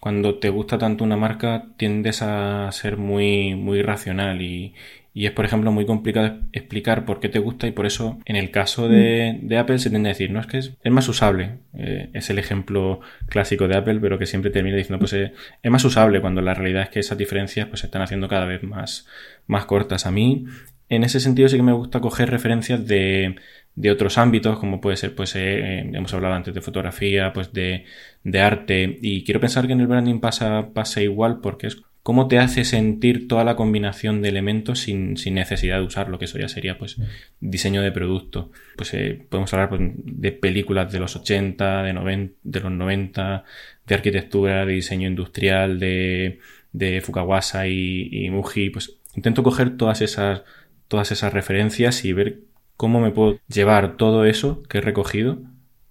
cuando 0.00 0.38
te 0.38 0.48
gusta 0.48 0.78
tanto 0.78 1.04
una 1.04 1.16
marca 1.16 1.66
tiendes 1.76 2.22
a 2.22 2.70
ser 2.72 2.96
muy, 2.96 3.54
muy 3.54 3.82
racional 3.82 4.40
y, 4.42 4.74
y 5.16 5.24
es 5.24 5.32
por 5.32 5.46
ejemplo 5.46 5.72
muy 5.72 5.86
complicado 5.86 6.40
explicar 6.52 7.06
por 7.06 7.20
qué 7.20 7.30
te 7.30 7.38
gusta 7.38 7.66
y 7.66 7.72
por 7.72 7.86
eso 7.86 8.18
en 8.26 8.36
el 8.36 8.50
caso 8.50 8.86
de, 8.86 9.40
mm. 9.42 9.48
de 9.48 9.58
Apple 9.58 9.78
se 9.78 9.88
tiende 9.88 10.10
a 10.10 10.12
decir, 10.12 10.30
no 10.30 10.40
es 10.40 10.46
que 10.46 10.58
es, 10.58 10.76
más 10.90 11.08
usable, 11.08 11.58
eh, 11.72 12.10
es 12.12 12.28
el 12.28 12.38
ejemplo 12.38 13.00
clásico 13.26 13.66
de 13.66 13.78
Apple, 13.78 13.98
pero 13.98 14.18
que 14.18 14.26
siempre 14.26 14.50
termina 14.50 14.76
diciendo 14.76 14.98
pues 14.98 15.14
eh, 15.14 15.32
es 15.62 15.70
más 15.70 15.84
usable 15.86 16.20
cuando 16.20 16.42
la 16.42 16.52
realidad 16.52 16.82
es 16.82 16.90
que 16.90 17.00
esas 17.00 17.16
diferencias 17.16 17.66
pues 17.66 17.80
se 17.80 17.86
están 17.86 18.02
haciendo 18.02 18.28
cada 18.28 18.44
vez 18.44 18.62
más, 18.62 19.08
más 19.46 19.64
cortas. 19.64 20.04
A 20.04 20.10
mí 20.10 20.44
en 20.88 21.04
ese 21.04 21.20
sentido 21.20 21.48
sí 21.48 21.56
que 21.56 21.62
me 21.62 21.72
gusta 21.72 22.00
coger 22.00 22.30
referencias 22.30 22.86
de 22.86 23.36
de 23.76 23.90
otros 23.90 24.16
ámbitos, 24.16 24.58
como 24.58 24.80
puede 24.80 24.96
ser, 24.96 25.14
pues 25.14 25.36
eh, 25.36 25.80
hemos 25.80 26.12
hablado 26.14 26.34
antes 26.34 26.54
de 26.54 26.62
fotografía, 26.62 27.32
pues 27.34 27.52
de, 27.52 27.84
de, 28.24 28.40
arte, 28.40 28.98
y 29.02 29.22
quiero 29.22 29.38
pensar 29.38 29.66
que 29.66 29.74
en 29.74 29.80
el 29.80 29.86
branding 29.86 30.18
pasa, 30.18 30.70
pasa 30.72 31.02
igual 31.02 31.40
porque 31.42 31.66
es 31.66 31.82
cómo 32.02 32.26
te 32.26 32.38
hace 32.38 32.64
sentir 32.64 33.28
toda 33.28 33.44
la 33.44 33.54
combinación 33.54 34.22
de 34.22 34.30
elementos 34.30 34.78
sin, 34.80 35.18
sin 35.18 35.34
necesidad 35.34 35.76
de 35.78 35.84
usarlo, 35.84 36.18
que 36.18 36.24
eso 36.24 36.38
ya 36.38 36.48
sería 36.48 36.78
pues 36.78 36.96
diseño 37.40 37.82
de 37.82 37.92
producto. 37.92 38.50
Pues 38.76 38.94
eh, 38.94 39.26
podemos 39.28 39.52
hablar 39.52 39.68
pues, 39.68 39.82
de 39.94 40.32
películas 40.32 40.90
de 40.90 41.00
los 41.00 41.14
80, 41.14 41.82
de, 41.82 42.30
de 42.44 42.60
los 42.60 42.72
90, 42.72 43.44
de 43.86 43.94
arquitectura, 43.94 44.64
de 44.64 44.72
diseño 44.72 45.06
industrial, 45.06 45.78
de, 45.78 46.38
de 46.72 47.02
Fukawasa 47.02 47.66
y, 47.68 48.08
y 48.10 48.30
Muji, 48.30 48.70
pues 48.70 49.00
intento 49.16 49.42
coger 49.42 49.76
todas 49.76 50.00
esas, 50.00 50.42
todas 50.88 51.12
esas 51.12 51.32
referencias 51.32 52.04
y 52.04 52.12
ver 52.12 52.40
cómo 52.76 53.00
me 53.00 53.10
puedo 53.10 53.38
llevar 53.48 53.96
todo 53.96 54.24
eso 54.24 54.62
que 54.64 54.78
he 54.78 54.80
recogido 54.80 55.38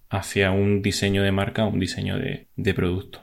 hacia 0.09 0.51
un 0.51 0.81
diseño 0.81 1.23
de 1.23 1.31
marca, 1.31 1.65
un 1.65 1.79
diseño 1.79 2.17
de, 2.17 2.73
producto. 2.73 3.19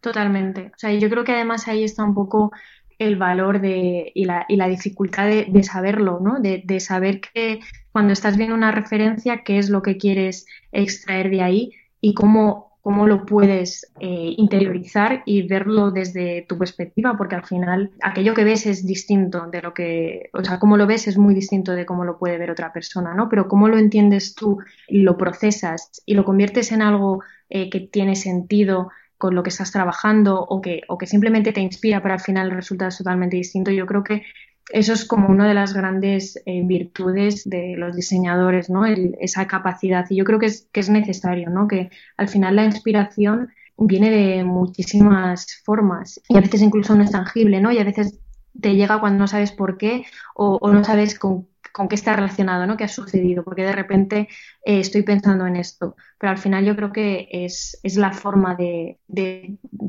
Totalmente. 0.00 0.70
O 0.74 0.78
sea, 0.78 0.92
yo 0.92 1.10
creo 1.10 1.24
que 1.24 1.32
además 1.32 1.68
ahí 1.68 1.84
está 1.84 2.04
un 2.04 2.14
poco 2.14 2.52
el 2.98 3.16
valor 3.16 3.60
de, 3.60 4.12
y, 4.14 4.24
la, 4.24 4.46
y 4.48 4.56
la 4.56 4.68
dificultad 4.68 5.26
de, 5.26 5.46
de 5.48 5.62
saberlo, 5.64 6.20
¿no? 6.20 6.40
De, 6.40 6.62
de, 6.64 6.80
saber 6.80 7.20
que 7.20 7.60
cuando 7.90 8.12
estás 8.12 8.36
viendo 8.36 8.54
una 8.54 8.70
referencia, 8.70 9.42
qué 9.42 9.58
es 9.58 9.68
lo 9.68 9.82
que 9.82 9.96
quieres 9.96 10.46
extraer 10.70 11.30
de 11.30 11.42
ahí 11.42 11.72
y 12.00 12.14
cómo 12.14 12.73
cómo 12.84 13.06
lo 13.06 13.24
puedes 13.24 13.90
eh, 13.98 14.34
interiorizar 14.36 15.22
y 15.24 15.48
verlo 15.48 15.90
desde 15.90 16.44
tu 16.46 16.58
perspectiva, 16.58 17.16
porque 17.16 17.34
al 17.34 17.46
final 17.46 17.92
aquello 18.02 18.34
que 18.34 18.44
ves 18.44 18.66
es 18.66 18.84
distinto 18.84 19.46
de 19.46 19.62
lo 19.62 19.72
que, 19.72 20.28
o 20.34 20.44
sea, 20.44 20.58
cómo 20.58 20.76
lo 20.76 20.86
ves 20.86 21.08
es 21.08 21.16
muy 21.16 21.34
distinto 21.34 21.72
de 21.72 21.86
cómo 21.86 22.04
lo 22.04 22.18
puede 22.18 22.36
ver 22.36 22.50
otra 22.50 22.74
persona, 22.74 23.14
¿no? 23.14 23.30
Pero 23.30 23.48
cómo 23.48 23.68
lo 23.68 23.78
entiendes 23.78 24.34
tú, 24.34 24.58
lo 24.90 25.16
procesas 25.16 26.02
y 26.04 26.12
lo 26.12 26.26
conviertes 26.26 26.72
en 26.72 26.82
algo 26.82 27.22
eh, 27.48 27.70
que 27.70 27.80
tiene 27.80 28.16
sentido 28.16 28.90
con 29.16 29.34
lo 29.34 29.42
que 29.42 29.48
estás 29.48 29.72
trabajando 29.72 30.42
o 30.42 30.60
que, 30.60 30.82
o 30.86 30.98
que 30.98 31.06
simplemente 31.06 31.52
te 31.52 31.62
inspira, 31.62 32.02
pero 32.02 32.12
al 32.12 32.20
final 32.20 32.52
es 32.58 32.98
totalmente 32.98 33.38
distinto. 33.38 33.70
Yo 33.70 33.86
creo 33.86 34.04
que 34.04 34.24
eso 34.72 34.92
es 34.92 35.04
como 35.04 35.28
una 35.28 35.46
de 35.46 35.54
las 35.54 35.74
grandes 35.74 36.40
eh, 36.46 36.62
virtudes 36.64 37.48
de 37.48 37.74
los 37.76 37.94
diseñadores, 37.94 38.70
¿no? 38.70 38.84
esa 38.86 39.46
capacidad. 39.46 40.06
Y 40.08 40.16
yo 40.16 40.24
creo 40.24 40.38
que 40.38 40.46
es, 40.46 40.68
que 40.72 40.80
es 40.80 40.88
necesario, 40.88 41.50
¿no? 41.50 41.68
Que 41.68 41.90
al 42.16 42.28
final 42.28 42.56
la 42.56 42.64
inspiración 42.64 43.50
viene 43.76 44.10
de 44.10 44.44
muchísimas 44.44 45.60
formas 45.64 46.20
y 46.28 46.36
a 46.36 46.40
veces 46.40 46.62
incluso 46.62 46.94
no 46.94 47.02
es 47.04 47.10
tangible, 47.10 47.60
¿no? 47.60 47.72
Y 47.72 47.78
a 47.78 47.84
veces 47.84 48.20
te 48.60 48.74
llega 48.74 49.00
cuando 49.00 49.18
no 49.18 49.26
sabes 49.26 49.52
por 49.52 49.76
qué 49.76 50.04
o, 50.34 50.58
o 50.60 50.72
no 50.72 50.84
sabes 50.84 51.18
con 51.18 51.48
con 51.74 51.88
qué 51.88 51.96
está 51.96 52.14
relacionado, 52.14 52.68
¿no? 52.68 52.76
¿Qué 52.76 52.84
ha 52.84 52.88
sucedido? 52.88 53.42
Porque 53.42 53.64
de 53.64 53.72
repente 53.72 54.28
eh, 54.64 54.78
estoy 54.78 55.02
pensando 55.02 55.44
en 55.44 55.56
esto. 55.56 55.96
Pero 56.20 56.30
al 56.30 56.38
final 56.38 56.64
yo 56.64 56.76
creo 56.76 56.92
que 56.92 57.26
es, 57.32 57.80
la 57.96 58.12
forma 58.12 58.54
de, 58.54 59.00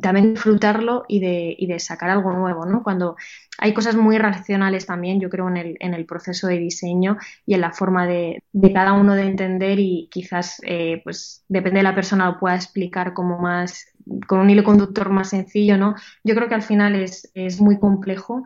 también 0.01 0.33
disfrutarlo 0.33 1.05
y 1.07 1.19
de, 1.19 1.55
de, 1.59 1.79
sacar 1.79 2.09
algo 2.09 2.33
nuevo, 2.33 2.65
¿no? 2.65 2.81
Cuando 2.81 3.17
hay 3.59 3.75
cosas 3.75 3.95
muy 3.95 4.17
racionales 4.17 4.87
también, 4.87 5.19
yo 5.19 5.29
creo, 5.29 5.47
en 5.47 5.57
el, 5.57 5.77
en 5.79 5.93
el 5.93 6.07
proceso 6.07 6.47
de 6.47 6.57
diseño 6.57 7.17
y 7.45 7.53
en 7.53 7.61
la 7.61 7.71
forma 7.71 8.07
de, 8.07 8.41
cada 8.73 8.93
uno 8.93 9.13
de 9.13 9.27
entender 9.27 9.77
y 9.79 10.09
quizás, 10.11 10.59
eh, 10.63 11.01
pues, 11.03 11.45
depende 11.49 11.81
de 11.81 11.83
la 11.83 11.93
persona, 11.93 12.25
lo 12.25 12.39
pueda 12.39 12.55
explicar 12.55 13.13
como 13.13 13.37
más 13.37 13.85
con 14.25 14.39
un 14.39 14.49
hilo 14.49 14.63
conductor 14.63 15.11
más 15.11 15.29
sencillo, 15.29 15.77
¿no? 15.77 15.93
Yo 16.23 16.33
creo 16.33 16.47
que 16.47 16.55
al 16.55 16.63
final 16.63 16.95
es, 16.95 17.29
es 17.35 17.61
muy 17.61 17.77
complejo 17.77 18.43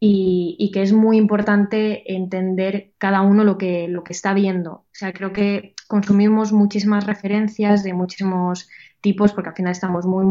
y, 0.00 0.70
que 0.72 0.82
es 0.82 0.92
muy 0.92 1.16
importante 1.16 2.14
entender 2.14 2.92
cada 2.98 3.22
uno 3.22 3.44
lo 3.44 3.56
que, 3.56 3.88
lo 3.88 4.02
que 4.04 4.12
está 4.12 4.34
viendo. 4.34 4.72
O 4.72 4.86
sea, 4.92 5.12
creo 5.12 5.32
que 5.32 5.74
consumimos 5.88 6.52
muchísimas 6.52 7.06
referencias 7.06 7.84
de 7.84 7.94
muchísimos 7.94 8.68
tipos 9.00 9.32
porque 9.32 9.50
al 9.50 9.56
final 9.56 9.72
estamos 9.72 10.04
muy, 10.04 10.26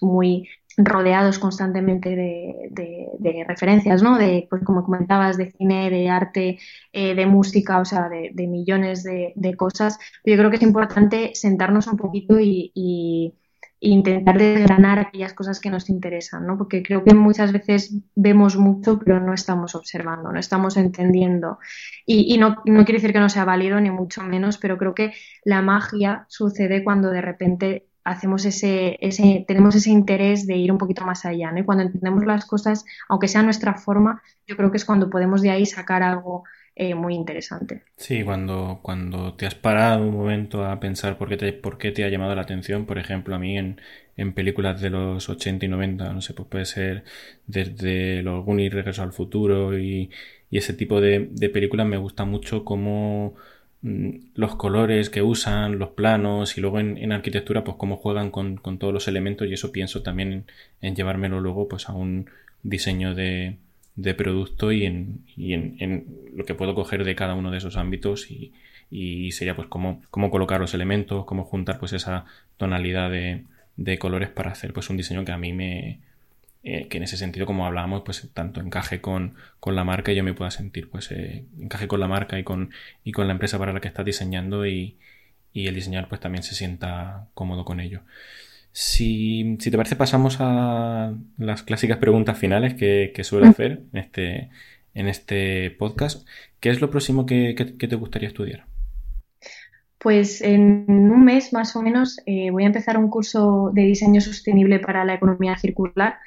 muy, 0.00 0.48
rodeados 0.76 1.38
constantemente 1.38 2.16
de, 2.16 3.44
referencias, 3.46 4.02
¿no? 4.02 4.18
De, 4.18 4.46
pues 4.50 4.62
como 4.64 4.84
comentabas, 4.84 5.36
de 5.36 5.52
cine, 5.52 5.90
de 5.90 6.08
arte, 6.08 6.58
eh, 6.92 7.14
de 7.14 7.26
música, 7.26 7.80
o 7.80 7.84
sea, 7.84 8.08
de, 8.08 8.46
millones 8.46 9.04
de, 9.04 9.54
cosas. 9.56 9.98
Yo 10.24 10.36
creo 10.36 10.50
que 10.50 10.56
es 10.56 10.62
importante 10.62 11.32
sentarnos 11.34 11.86
un 11.86 11.96
poquito 11.96 12.38
y 12.40 13.34
intentar 13.90 14.38
desgranar 14.38 14.98
aquellas 14.98 15.34
cosas 15.34 15.60
que 15.60 15.70
nos 15.70 15.88
interesan, 15.90 16.46
¿no? 16.46 16.56
Porque 16.56 16.82
creo 16.82 17.04
que 17.04 17.14
muchas 17.14 17.52
veces 17.52 17.94
vemos 18.14 18.56
mucho, 18.56 18.98
pero 18.98 19.20
no 19.20 19.34
estamos 19.34 19.74
observando, 19.74 20.32
no 20.32 20.38
estamos 20.38 20.76
entendiendo. 20.76 21.58
Y, 22.06 22.36
no, 22.38 22.62
no, 22.64 22.84
quiere 22.84 22.98
decir 22.98 23.12
que 23.12 23.20
no 23.20 23.28
sea 23.28 23.44
válido, 23.44 23.80
ni 23.80 23.90
mucho 23.90 24.22
menos, 24.22 24.58
pero 24.58 24.78
creo 24.78 24.94
que 24.94 25.12
la 25.44 25.62
magia 25.62 26.26
sucede 26.28 26.84
cuando 26.84 27.10
de 27.10 27.20
repente 27.20 27.86
hacemos 28.04 28.44
ese, 28.44 28.98
ese, 29.00 29.44
tenemos 29.48 29.74
ese 29.74 29.90
interés 29.90 30.46
de 30.46 30.56
ir 30.56 30.70
un 30.70 30.78
poquito 30.78 31.04
más 31.04 31.24
allá, 31.24 31.50
¿no? 31.52 31.60
Y 31.60 31.64
cuando 31.64 31.84
entendemos 31.84 32.24
las 32.24 32.44
cosas, 32.44 32.84
aunque 33.08 33.28
sea 33.28 33.42
nuestra 33.42 33.74
forma, 33.74 34.22
yo 34.46 34.56
creo 34.56 34.70
que 34.70 34.76
es 34.76 34.84
cuando 34.84 35.08
podemos 35.08 35.40
de 35.40 35.50
ahí 35.50 35.66
sacar 35.66 36.02
algo 36.02 36.44
eh, 36.76 36.94
muy 36.94 37.14
interesante. 37.14 37.82
Sí, 37.96 38.24
cuando, 38.24 38.80
cuando 38.82 39.34
te 39.34 39.46
has 39.46 39.54
parado 39.54 40.02
un 40.02 40.14
momento 40.14 40.64
a 40.64 40.80
pensar 40.80 41.16
por 41.18 41.28
qué 41.28 41.36
te, 41.36 41.52
por 41.52 41.78
qué 41.78 41.92
te 41.92 42.04
ha 42.04 42.08
llamado 42.08 42.34
la 42.34 42.42
atención, 42.42 42.84
por 42.84 42.98
ejemplo, 42.98 43.36
a 43.36 43.38
mí 43.38 43.56
en, 43.56 43.80
en 44.16 44.32
películas 44.32 44.80
de 44.80 44.90
los 44.90 45.28
80 45.28 45.66
y 45.66 45.68
90, 45.68 46.12
no 46.12 46.20
sé, 46.20 46.34
pues 46.34 46.48
puede 46.48 46.64
ser 46.64 47.04
desde 47.46 48.22
los 48.22 48.44
Goonies, 48.44 48.72
Regreso 48.72 49.02
al 49.02 49.12
Futuro 49.12 49.78
y, 49.78 50.10
y 50.50 50.58
ese 50.58 50.72
tipo 50.74 51.00
de, 51.00 51.28
de, 51.30 51.48
películas 51.48 51.86
me 51.86 51.96
gusta 51.96 52.24
mucho 52.24 52.64
cómo 52.64 53.34
mm, 53.82 54.10
los 54.34 54.56
colores 54.56 55.10
que 55.10 55.22
usan, 55.22 55.78
los 55.78 55.90
planos 55.90 56.58
y 56.58 56.60
luego 56.60 56.80
en, 56.80 56.98
en 56.98 57.12
arquitectura 57.12 57.62
pues 57.64 57.76
cómo 57.76 57.96
juegan 57.96 58.30
con, 58.30 58.56
con, 58.56 58.78
todos 58.78 58.92
los 58.92 59.06
elementos 59.08 59.46
y 59.48 59.54
eso 59.54 59.70
pienso 59.72 60.02
también 60.02 60.32
en, 60.32 60.46
en 60.80 60.96
llevármelo 60.96 61.40
luego 61.40 61.68
pues 61.68 61.88
a 61.88 61.92
un 61.92 62.30
diseño 62.64 63.14
de, 63.14 63.58
de 63.96 64.14
producto 64.14 64.72
y, 64.72 64.84
en, 64.86 65.24
y 65.36 65.52
en, 65.54 66.06
lo 66.34 66.44
que 66.44 66.54
puedo 66.54 66.74
coger 66.74 67.04
de 67.04 67.14
cada 67.14 67.34
uno 67.34 67.50
de 67.50 67.58
esos 67.58 67.76
ámbitos 67.76 68.30
y, 68.30 68.52
y 68.90 69.32
sería 69.32 69.54
pues 69.56 69.68
cómo, 69.68 70.02
cómo, 70.10 70.30
colocar 70.30 70.60
los 70.60 70.74
elementos, 70.74 71.24
cómo 71.24 71.44
juntar 71.44 71.78
pues 71.78 71.92
esa 71.92 72.24
tonalidad 72.56 73.10
de, 73.10 73.44
de, 73.76 73.98
colores 73.98 74.30
para 74.30 74.50
hacer 74.50 74.72
pues 74.72 74.90
un 74.90 74.96
diseño 74.96 75.24
que 75.24 75.32
a 75.32 75.38
mí 75.38 75.52
me, 75.52 76.00
eh, 76.64 76.88
que 76.88 76.96
en 76.96 77.02
ese 77.04 77.16
sentido, 77.16 77.46
como 77.46 77.66
hablábamos, 77.66 78.02
pues 78.04 78.28
tanto 78.32 78.60
encaje 78.60 79.00
con, 79.00 79.34
con 79.60 79.76
la 79.76 79.84
marca 79.84 80.12
y 80.12 80.16
yo 80.16 80.24
me 80.24 80.34
pueda 80.34 80.50
sentir, 80.50 80.88
pues 80.90 81.10
eh, 81.12 81.44
encaje 81.60 81.86
con 81.86 82.00
la 82.00 82.08
marca 82.08 82.38
y 82.38 82.44
con, 82.44 82.70
y 83.04 83.12
con 83.12 83.26
la 83.26 83.32
empresa 83.34 83.58
para 83.58 83.72
la 83.72 83.80
que 83.80 83.88
estás 83.88 84.04
diseñando 84.06 84.66
y, 84.66 84.96
y 85.52 85.68
el 85.68 85.74
diseñador 85.74 86.08
pues 86.08 86.20
también 86.20 86.42
se 86.42 86.54
sienta 86.54 87.28
cómodo 87.34 87.64
con 87.64 87.80
ello. 87.80 88.02
Si, 88.76 89.56
si 89.60 89.70
te 89.70 89.76
parece, 89.76 89.94
pasamos 89.94 90.38
a 90.40 91.14
las 91.38 91.62
clásicas 91.62 91.98
preguntas 91.98 92.36
finales 92.36 92.74
que, 92.74 93.12
que 93.14 93.22
suelo 93.22 93.46
hacer 93.46 93.84
en 93.92 93.98
este, 94.00 94.50
en 94.94 95.06
este 95.06 95.70
podcast. 95.70 96.26
¿Qué 96.58 96.70
es 96.70 96.80
lo 96.80 96.90
próximo 96.90 97.24
que, 97.24 97.54
que, 97.54 97.86
te 97.86 97.94
gustaría 97.94 98.26
estudiar? 98.26 98.66
Pues 99.96 100.42
en 100.42 100.86
un 100.88 101.24
mes 101.24 101.52
más 101.52 101.76
o 101.76 101.82
menos 101.82 102.18
eh, 102.26 102.50
voy 102.50 102.64
a 102.64 102.66
empezar 102.66 102.98
un 102.98 103.10
curso 103.10 103.70
de 103.72 103.82
diseño 103.82 104.20
sostenible 104.20 104.80
para 104.80 105.04
la 105.04 105.14
economía 105.14 105.56
circular. 105.56 106.18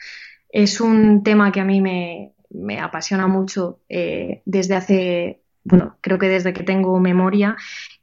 Es 0.47 0.79
un 0.79 1.23
tema 1.23 1.51
que 1.51 1.59
a 1.59 1.65
mí 1.65 1.81
me, 1.81 2.31
me 2.49 2.79
apasiona 2.79 3.27
mucho 3.27 3.81
eh, 3.89 4.41
desde 4.45 4.75
hace 4.75 5.41
bueno, 5.65 5.97
creo 5.99 6.17
que 6.17 6.29
desde 6.29 6.53
que 6.53 6.63
tengo 6.63 6.97
memoria 6.97 7.57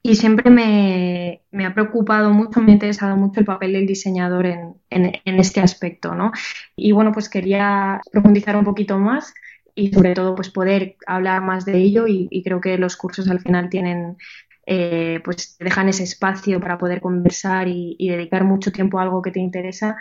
y 0.06 0.16
siempre 0.16 0.50
me, 0.50 1.64
ha 1.64 1.72
preocupado 1.72 2.30
mucho, 2.30 2.60
me 2.60 2.72
ha 2.72 2.74
interesado 2.74 3.16
mucho 3.16 3.40
el 3.40 3.46
papel 3.46 3.72
del 3.72 3.86
diseñador 3.86 4.44
en, 4.44 4.76
este 4.90 5.62
aspecto, 5.62 6.14
¿no? 6.14 6.30
Y 6.76 6.92
bueno, 6.92 7.10
pues 7.10 7.30
quería 7.30 8.02
profundizar 8.12 8.54
un 8.54 8.64
poquito 8.64 8.98
más 8.98 9.32
y 9.74 9.90
sobre 9.92 10.12
todo 10.12 10.34
pues 10.34 10.50
poder 10.50 10.96
hablar 11.06 11.40
más 11.40 11.64
de 11.64 11.78
ello 11.78 12.04
y, 12.06 12.42
creo 12.44 12.60
que 12.60 12.76
los 12.76 12.98
cursos 12.98 13.30
al 13.30 13.40
final 13.40 13.70
tienen 13.70 14.18
eh, 14.66 15.20
pues 15.24 15.56
dejan 15.58 15.88
ese 15.88 16.02
espacio 16.02 16.60
para 16.60 16.76
poder 16.76 17.00
conversar 17.00 17.66
y, 17.68 17.96
dedicar 17.98 18.44
mucho 18.44 18.72
tiempo 18.72 18.98
a 18.98 19.04
algo 19.04 19.22
que 19.22 19.30
te 19.30 19.40
interesa 19.40 19.96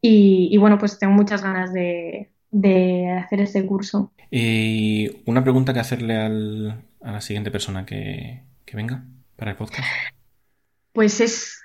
y, 0.00 0.56
bueno 0.56 0.78
pues 0.78 0.98
tengo 0.98 1.12
muchas 1.12 1.42
ganas 1.42 1.74
de, 1.74 2.30
de 2.50 3.10
hacer 3.10 3.42
este 3.42 3.66
curso. 3.66 4.14
Y 4.30 5.10
una 5.26 5.42
pregunta 5.42 5.74
que 5.74 5.80
hacerle 5.80 6.16
al, 6.16 6.84
a 7.02 7.12
la 7.12 7.20
siguiente 7.20 7.50
persona 7.50 7.84
que, 7.84 8.44
venga 8.72 9.04
para? 9.44 9.82
Pues 10.92 11.20
es, 11.20 11.62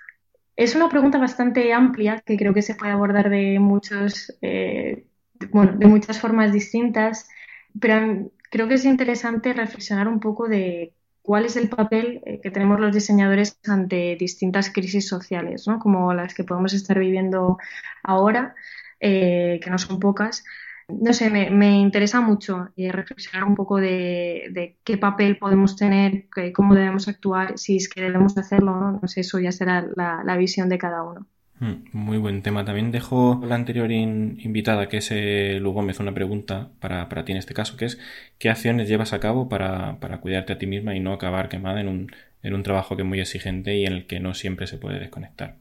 es 0.55 0.75
una 0.75 0.89
pregunta 0.89 1.17
bastante 1.17 1.73
amplia 1.73 2.21
que 2.25 2.37
creo 2.37 2.53
que 2.53 2.61
se 2.61 2.75
puede 2.75 2.91
abordar 2.91 3.29
de 3.29 3.59
muchos, 3.59 4.35
eh, 4.41 5.05
bueno, 5.51 5.73
de 5.77 5.87
muchas 5.87 6.19
formas 6.19 6.51
distintas, 6.51 7.27
pero 7.79 8.31
creo 8.49 8.67
que 8.67 8.75
es 8.75 8.85
interesante 8.85 9.53
reflexionar 9.53 10.07
un 10.07 10.19
poco 10.19 10.47
de 10.47 10.93
cuál 11.21 11.45
es 11.45 11.57
el 11.57 11.67
papel 11.67 12.21
eh, 12.25 12.39
que 12.41 12.51
tenemos 12.51 12.79
los 12.79 12.93
diseñadores 12.93 13.59
ante 13.67 14.15
distintas 14.17 14.71
crisis 14.71 15.07
sociales, 15.07 15.67
¿no? 15.67 15.77
como 15.77 16.13
las 16.13 16.33
que 16.33 16.45
podemos 16.45 16.73
estar 16.73 16.97
viviendo 16.97 17.57
ahora, 18.01 18.55
eh, 18.99 19.59
que 19.61 19.69
no 19.69 19.77
son 19.77 19.99
pocas, 19.99 20.43
no 20.87 21.13
sé, 21.13 21.29
me, 21.29 21.79
interesa 21.79 22.21
mucho 22.21 22.69
eh, 22.77 22.91
reflexionar 22.91 23.43
un 23.43 23.55
poco 23.55 23.77
de, 23.77 24.77
qué 24.83 24.97
papel 24.97 25.37
podemos 25.37 25.75
tener, 25.75 26.25
cómo 26.53 26.75
debemos 26.75 27.07
actuar, 27.07 27.57
si 27.57 27.75
es 27.75 27.89
que 27.89 28.01
debemos 28.01 28.37
hacerlo, 28.37 28.79
¿no? 28.79 28.99
no 29.01 29.07
sé, 29.07 29.21
eso 29.21 29.39
ya 29.39 29.51
será 29.51 29.85
la, 29.95 30.37
visión 30.37 30.69
de 30.69 30.77
cada 30.77 31.03
uno. 31.03 31.27
Hmm, 31.59 31.85
muy 31.91 32.19
buen 32.19 32.41
tema. 32.43 32.63
También 32.63 32.91
dejo 32.91 33.41
la 33.43 33.55
anterior 33.55 33.91
invitada, 33.91 34.87
que 34.87 34.97
es 34.97 35.09
eh, 35.11 35.57
Lu 35.59 35.73
Gómez, 35.73 35.99
una 35.99 36.13
pregunta 36.13 36.69
para, 36.79 37.07
ti 37.25 37.31
en 37.31 37.39
este 37.39 37.53
caso, 37.53 37.75
que 37.75 37.85
es 37.85 37.99
¿qué 38.37 38.49
acciones 38.49 38.87
llevas 38.87 39.11
a 39.11 39.19
cabo 39.19 39.49
para, 39.49 39.97
cuidarte 40.21 40.53
a 40.53 40.57
ti 40.57 40.67
misma 40.67 40.95
y 40.95 40.99
no 40.99 41.11
acabar 41.11 41.49
quemada 41.49 41.81
en 41.81 41.89
un, 41.89 42.11
en 42.43 42.53
un 42.53 42.63
trabajo 42.63 42.95
que 42.95 43.01
es 43.01 43.07
muy 43.07 43.19
exigente 43.19 43.75
y 43.75 43.85
en 43.85 43.93
el 43.93 44.07
que 44.07 44.19
no 44.19 44.33
siempre 44.33 44.67
se 44.67 44.77
puede 44.77 44.99
desconectar? 44.99 45.55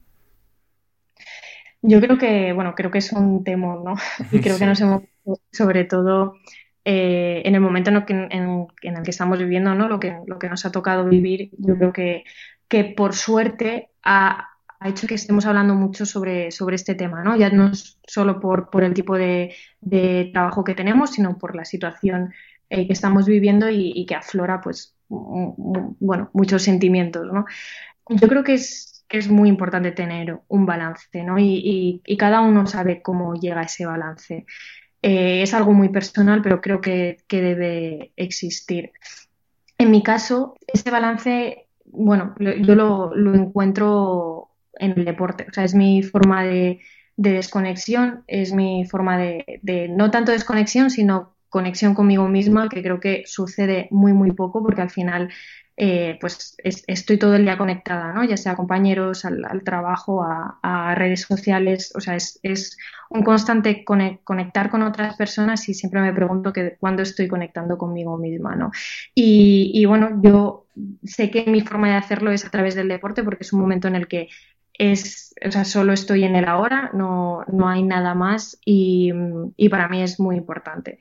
Yo 1.83 2.01
creo 2.01 2.19
que, 2.19 2.53
bueno, 2.53 2.75
creo 2.75 2.91
que 2.91 2.99
es 2.99 3.13
un 3.13 3.43
temor, 3.43 3.83
¿no? 3.85 3.95
Y 4.31 4.41
creo 4.43 4.59
que 4.59 4.67
nos 4.67 4.81
hemos, 4.81 5.03
sobre 5.53 5.85
todo 5.85 6.35
eh, 6.85 7.43
en 7.45 7.55
el 7.55 7.61
momento 7.61 7.91
en 7.91 7.97
el, 7.97 8.05
que, 8.05 8.13
en, 8.13 8.69
el, 8.97 9.03
que, 9.03 9.11
estamos 9.11 9.39
viviendo, 9.39 9.75
¿no? 9.75 9.89
Lo 9.89 9.99
que, 9.99 10.19
lo 10.27 10.39
que 10.39 10.49
nos 10.49 10.65
ha 10.67 10.73
tocado 10.73 11.05
vivir, 11.05 11.51
yo 11.59 11.77
creo 11.77 11.93
que, 11.93 12.25
que 12.69 12.85
por 12.85 13.15
suerte 13.15 13.91
ha, 14.03 14.51
ha 14.79 14.89
hecho 14.89 15.07
que 15.07 15.15
estemos 15.15 15.47
hablando 15.47 15.75
mucho 15.75 16.07
sobre, 16.07 16.51
sobre 16.51 16.77
este 16.77 16.95
tema, 16.95 17.23
¿no? 17.25 17.37
Ya 17.37 17.51
no 17.51 17.73
solo 18.07 18.41
por, 18.41 18.71
por 18.71 18.85
el 18.85 18.95
tipo 18.95 19.17
de, 19.17 19.55
de, 19.81 20.31
trabajo 20.33 20.65
que 20.65 20.75
tenemos, 20.75 21.11
sino 21.11 21.39
por 21.39 21.57
la 21.57 21.65
situación 21.65 22.33
eh, 22.71 22.87
que 22.87 22.93
estamos 22.93 23.27
viviendo 23.27 23.69
y, 23.69 23.93
y, 23.95 24.07
que 24.07 24.15
aflora, 24.15 24.61
pues, 24.61 24.97
bueno, 25.09 26.31
muchos 26.33 26.63
sentimientos, 26.63 27.27
¿no? 27.33 27.47
Yo 28.09 28.29
creo 28.29 28.45
que 28.45 28.55
es, 28.55 29.05
que 29.09 29.19
es 29.19 29.29
muy 29.29 29.49
importante 29.49 29.93
tener 29.93 30.41
un 30.49 30.67
balance, 30.67 31.23
¿no? 31.23 31.39
Y, 31.39 32.03
cada 32.19 32.41
uno 32.41 32.67
sabe 32.67 33.03
cómo 33.03 33.35
llega 33.35 33.61
a 33.61 33.65
ese 33.65 33.87
balance. 33.87 34.47
Eh, 35.03 35.43
es 35.43 35.55
algo 35.55 35.73
muy 35.73 35.89
personal, 35.89 36.43
pero 36.43 36.61
creo 36.61 36.81
que, 36.81 37.19
debe 37.29 38.13
existir. 38.17 38.93
En 39.79 39.91
mi 39.91 40.03
caso, 40.03 40.57
ese 40.67 40.91
balance, 40.91 41.69
bueno, 41.87 42.35
yo 42.39 42.75
lo, 42.75 43.35
encuentro 43.35 44.51
en 44.79 44.93
el 44.93 45.05
deporte, 45.05 45.47
o 45.49 45.53
sea, 45.53 45.65
es 45.65 45.75
mi 45.75 46.03
forma 46.03 46.45
de, 46.45 46.81
desconexión, 47.19 48.25
es 48.27 48.53
mi 48.53 48.85
forma 48.85 49.17
de, 49.17 49.61
de, 49.63 49.89
no 49.89 50.11
tanto 50.11 50.33
desconexión, 50.33 50.91
sino 50.91 51.35
conexión 51.49 51.95
conmigo 51.95 52.29
misma, 52.29 52.69
que 52.69 52.83
creo 52.83 53.01
que 53.01 53.23
sucede 53.25 53.89
muy, 53.91 54.13
muy 54.13 54.33
poco, 54.33 54.63
porque 54.63 54.83
al 54.83 54.91
final 54.91 55.31
eh, 55.79 56.17
pues 56.23 56.57
estoy 56.63 57.19
todo 57.19 57.35
el 57.35 57.45
día 57.45 57.59
conectada, 57.59 58.11
¿no? 58.15 58.25
ya 58.25 58.39
sea 58.39 58.53
a 58.53 58.57
compañeros, 58.57 59.27
al, 59.27 59.63
trabajo, 59.63 60.25
a, 60.25 60.95
redes 60.95 61.23
sociales, 61.23 61.93
o 61.95 62.01
sea, 62.01 62.17
es, 62.17 62.79
un 63.11 63.23
constante 63.23 63.85
conectar 63.85 64.71
con 64.71 64.83
otras 64.83 65.17
personas 65.17 65.69
y 65.69 65.75
siempre 65.75 66.01
me 66.01 66.15
pregunto 66.15 66.53
que 66.53 66.77
cuándo 66.81 67.03
estoy 67.03 67.29
conectando 67.29 67.77
conmigo 67.77 68.17
misma, 68.17 68.57
¿no? 68.57 68.71
Y, 69.15 69.85
bueno, 69.85 70.19
yo 70.23 70.67
sé 71.05 71.31
que 71.31 71.45
mi 71.45 71.61
forma 71.61 71.89
de 71.89 71.97
hacerlo 71.97 72.33
es 72.33 72.45
a 72.47 72.51
través 72.51 72.75
del 72.75 72.89
deporte 72.89 73.23
porque 73.23 73.45
es 73.45 73.53
un 73.53 73.61
momento 73.61 73.87
en 73.87 73.97
el 73.97 74.09
que 74.09 74.29
es, 74.73 75.35
o 75.47 75.51
sea, 75.53 75.65
solo 75.65 75.93
estoy 75.93 76.25
en 76.25 76.37
el 76.37 76.47
ahora, 76.49 76.91
no, 76.95 77.45
no 77.53 77.69
hay 77.69 77.83
nada 77.83 78.15
más 78.15 78.59
y, 78.65 79.13
y 79.57 79.69
para 79.69 79.89
mí 79.89 80.03
es 80.03 80.19
muy 80.19 80.37
importante. 80.37 80.99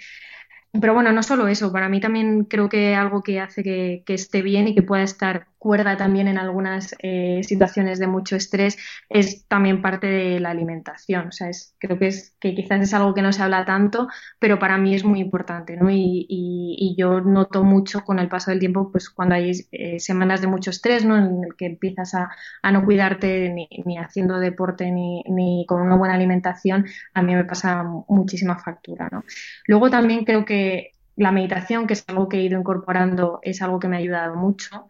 Pero 0.81 0.93
bueno, 0.93 1.11
no 1.11 1.23
solo 1.23 1.47
eso, 1.47 1.71
para 1.71 1.89
mí 1.89 1.99
también 1.99 2.43
creo 2.45 2.69
que 2.69 2.95
algo 2.95 3.23
que 3.23 3.39
hace 3.39 3.63
que, 3.63 4.03
que 4.05 4.13
esté 4.13 4.41
bien 4.41 4.67
y 4.67 4.75
que 4.75 4.83
pueda 4.83 5.03
estar 5.03 5.47
cuerda 5.65 5.97
también 5.97 6.27
en 6.27 6.37
algunas 6.37 6.93
eh, 6.99 7.41
situaciones 7.41 7.97
de 7.97 8.05
mucho 8.05 8.35
estrés 8.35 8.77
es 9.09 9.47
también 9.47 9.81
parte 9.81 10.05
de 10.05 10.39
la 10.39 10.51
alimentación. 10.51 11.29
O 11.29 11.31
sea, 11.31 11.49
es, 11.49 11.73
creo 11.79 11.97
que, 11.97 12.05
es, 12.05 12.35
que 12.39 12.53
quizás 12.53 12.81
es 12.81 12.93
algo 12.93 13.15
que 13.15 13.23
no 13.23 13.33
se 13.33 13.41
habla 13.41 13.65
tanto, 13.65 14.07
pero 14.37 14.59
para 14.59 14.77
mí 14.77 14.93
es 14.93 15.03
muy 15.03 15.19
importante, 15.19 15.75
¿no? 15.75 15.89
Y, 15.89 16.27
y, 16.29 16.95
yo 16.95 17.19
noto 17.19 17.63
mucho 17.63 18.01
con 18.01 18.19
el 18.19 18.29
paso 18.29 18.51
del 18.51 18.59
tiempo, 18.59 18.91
pues 18.91 19.09
cuando 19.09 19.33
hay 19.33 19.53
eh, 19.71 19.99
semanas 19.99 20.39
de 20.41 20.45
mucho 20.45 20.69
estrés, 20.69 21.03
¿no? 21.03 21.17
En 21.17 21.43
el 21.43 21.55
que 21.57 21.65
empiezas 21.65 22.13
a, 22.13 22.29
a 22.61 22.71
no 22.71 22.85
cuidarte 22.85 23.49
ni, 23.49 23.67
ni 23.85 23.97
haciendo 23.97 24.37
deporte 24.37 24.91
ni, 24.91 25.23
ni, 25.29 25.65
con 25.67 25.81
una 25.81 25.95
buena 25.95 26.13
alimentación, 26.13 26.85
a 27.15 27.23
mí 27.23 27.33
me 27.33 27.43
pasa 27.43 27.83
muchísima 28.07 28.59
factura, 28.59 29.09
¿no? 29.11 29.23
Luego 29.65 29.89
también 29.89 30.25
creo 30.25 30.45
que 30.45 30.91
la 31.15 31.31
meditación, 31.31 31.87
que 31.87 31.93
es 31.93 32.03
algo 32.07 32.29
que 32.29 32.37
he 32.37 32.43
ido 32.43 32.59
incorporando, 32.59 33.39
es 33.41 33.63
algo 33.63 33.79
que 33.79 33.87
me 33.87 33.95
ha 33.95 33.99
ayudado 33.99 34.35
mucho. 34.35 34.87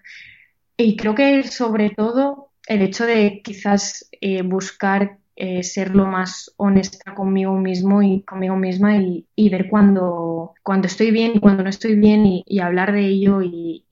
Y 0.78 0.98
creo 0.98 1.16
que 1.16 1.44
sobre 1.44 1.90
todo 1.90 2.52
el 2.68 2.82
hecho 2.82 3.06
de 3.06 3.42
quizás 3.44 4.10
eh, 4.22 4.42
buscar 4.42 5.20
eh, 5.38 5.64
ser 5.64 5.96
lo 5.96 6.06
más 6.06 6.54
honesta 6.56 7.14
conmigo 7.14 7.58
mismo 7.58 8.02
y 8.02 8.24
conmigo 8.24 8.56
misma 8.56 8.96
y, 8.98 9.50
ver 9.50 9.68
cuando, 9.70 10.54
cuando 10.64 10.88
estoy 10.88 11.12
bien 11.12 11.34
y 11.36 11.40
cuando 11.42 11.64
no 11.64 11.70
estoy 11.70 11.96
bien 11.96 12.26
y, 12.26 12.60
hablar 12.60 12.94
de 12.94 13.06
ello 13.06 13.42
y, 13.42 13.84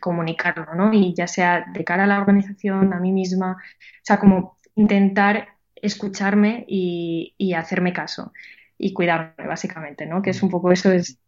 comunicarlo, 0.00 0.74
¿no? 0.74 0.92
Y 0.92 1.14
ya 1.14 1.28
sea 1.28 1.66
de 1.72 1.84
cara 1.84 2.04
a 2.04 2.06
la 2.06 2.18
organización, 2.18 2.92
a 2.92 2.98
mí 2.98 3.12
misma, 3.12 3.52
o 3.52 4.02
sea, 4.02 4.18
como 4.18 4.58
intentar 4.74 5.48
escucharme 5.76 6.64
y, 6.66 7.52
hacerme 7.54 7.92
caso 7.92 8.32
y 8.78 8.92
cuidarme, 8.94 9.46
básicamente, 9.46 10.06
¿no? 10.06 10.22
Que 10.22 10.30
es 10.30 10.42
un 10.42 10.50
poco 10.50 10.72
eso, 10.72 10.90
es, 10.90 11.18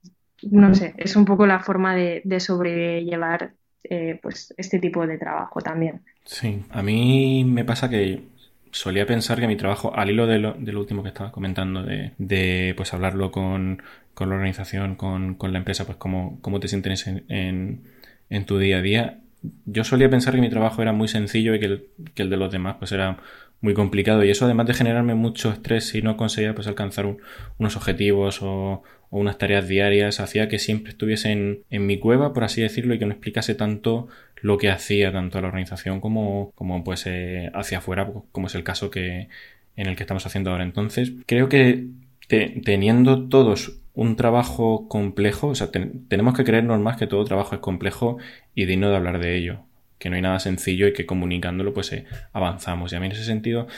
no 0.43 0.74
sé, 0.74 0.95
es 0.97 1.16
un 1.16 1.24
poco 1.24 1.47
la 1.47 1.61
forma 1.61 1.95
de, 1.95 2.22
de 2.24 2.41
sobrellevar 2.41 3.55
eh, 3.85 4.18
pues 4.22 4.55
este 4.57 4.78
tipo 4.78 5.07
de 5.07 5.18
trabajo 5.18 5.61
también. 5.61 6.01
Sí, 6.24 6.62
a 6.70 6.82
mí 6.82 7.45
me 7.45 7.64
pasa 7.64 7.89
que 7.89 8.22
solía 8.70 9.07
pensar 9.07 9.39
que 9.39 9.47
mi 9.47 9.57
trabajo, 9.57 9.95
al 9.95 10.11
hilo 10.11 10.26
de 10.26 10.39
lo, 10.39 10.80
último 10.80 11.03
que 11.03 11.09
estaba 11.09 11.30
comentando, 11.30 11.82
de, 11.82 12.74
pues 12.76 12.93
hablarlo 12.93 13.30
con, 13.30 13.82
con 14.14 14.30
la 14.30 14.37
organización, 14.37 14.97
con, 14.97 15.35
con, 15.35 15.53
la 15.53 15.59
empresa, 15.59 15.85
pues 15.87 15.97
cómo, 15.99 16.39
cómo 16.41 16.61
te 16.61 16.68
sientes 16.68 17.07
en, 17.07 17.82
en, 18.30 18.47
tu 18.47 18.59
día 18.59 18.78
a 18.78 18.82
día, 18.82 19.20
yo 19.66 19.85
solía 19.85 20.11
pensar 20.11 20.35
que 20.35 20.41
mi 20.41 20.51
trabajo 20.51 20.82
era 20.82 20.93
muy 20.93 21.09
sencillo 21.09 21.55
y 21.55 21.61
que 21.61 21.66
el, 21.66 21.89
que 22.14 22.22
el 22.22 22.30
de 22.30 22.37
los 22.37 22.51
demás 22.51 22.76
pues 22.78 22.91
era 22.93 23.18
muy 23.61 23.74
complicado 23.74 24.24
y 24.24 24.30
eso 24.30 24.45
además 24.45 24.66
de 24.66 24.74
generarme 24.74 25.14
mucho 25.14 25.51
estrés 25.51 25.89
si 25.89 26.03
no 26.03 26.16
conseguía 26.16 26.55
pues 26.55 26.66
alcanzar 26.66 27.16
unos 27.59 27.76
objetivos 27.76 28.41
o, 28.43 28.82
o 29.11 29.19
unas 29.19 29.39
tareas 29.39 29.69
diarias 29.69 30.21
hacía 30.21 30.49
que 30.49 30.59
siempre 30.59 30.91
estuviese 30.91 31.33
en, 31.33 31.87
mi 31.87 31.99
cueva, 31.99 32.33
por 32.33 32.45
así 32.45 32.63
decirlo, 32.63 32.95
y 32.95 32.99
que 32.99 33.07
no 33.07 33.13
explicase 33.13 33.55
tanto 33.55 34.09
lo 34.41 34.59
que 34.59 34.71
hacía 34.71 35.13
tanto 35.13 35.39
a 35.39 35.41
la 35.41 35.49
organización 35.49 36.01
como, 36.01 36.53
como 36.55 36.85
pues 36.85 37.07
eh, 37.07 37.51
hacia 37.55 37.79
afuera, 37.79 38.11
como 38.33 38.47
es 38.47 38.55
el 38.55 38.65
caso 38.65 38.91
que 38.91 39.29
en 39.77 39.87
el 39.87 39.97
que 39.97 40.03
estamos 40.03 40.27
haciendo 40.27 40.51
ahora. 40.51 40.65
Entonces, 40.65 41.13
creo 41.27 41.49
que 41.49 41.87
teniendo 42.29 43.29
todos 43.29 43.81
un 43.95 44.17
trabajo 44.17 44.89
complejo, 44.89 45.49
o 45.49 45.55
sea, 45.55 45.71
tenemos 45.71 46.35
que 46.35 46.45
creernos 46.45 46.81
más 46.81 46.97
que 46.97 47.07
todo 47.07 47.25
trabajo 47.25 47.55
es 47.55 47.61
complejo 47.61 48.19
y 48.55 48.65
digno 48.67 48.91
de 48.91 48.97
hablar 48.97 49.21
de 49.21 49.37
ello, 49.37 49.61
que 49.99 50.11
no 50.11 50.17
hay 50.17 50.23
nada 50.23 50.41
sencillo 50.41 50.89
y 50.89 50.93
que 50.93 51.07
comunicándolo 51.07 51.73
pues 51.73 51.93
eh, 51.93 52.05
avanzamos. 52.33 52.93
Y 52.93 52.97
a 52.97 53.01
mí 53.01 53.07
en 53.07 53.13
ese 53.13 53.25
sentido, 53.25 53.69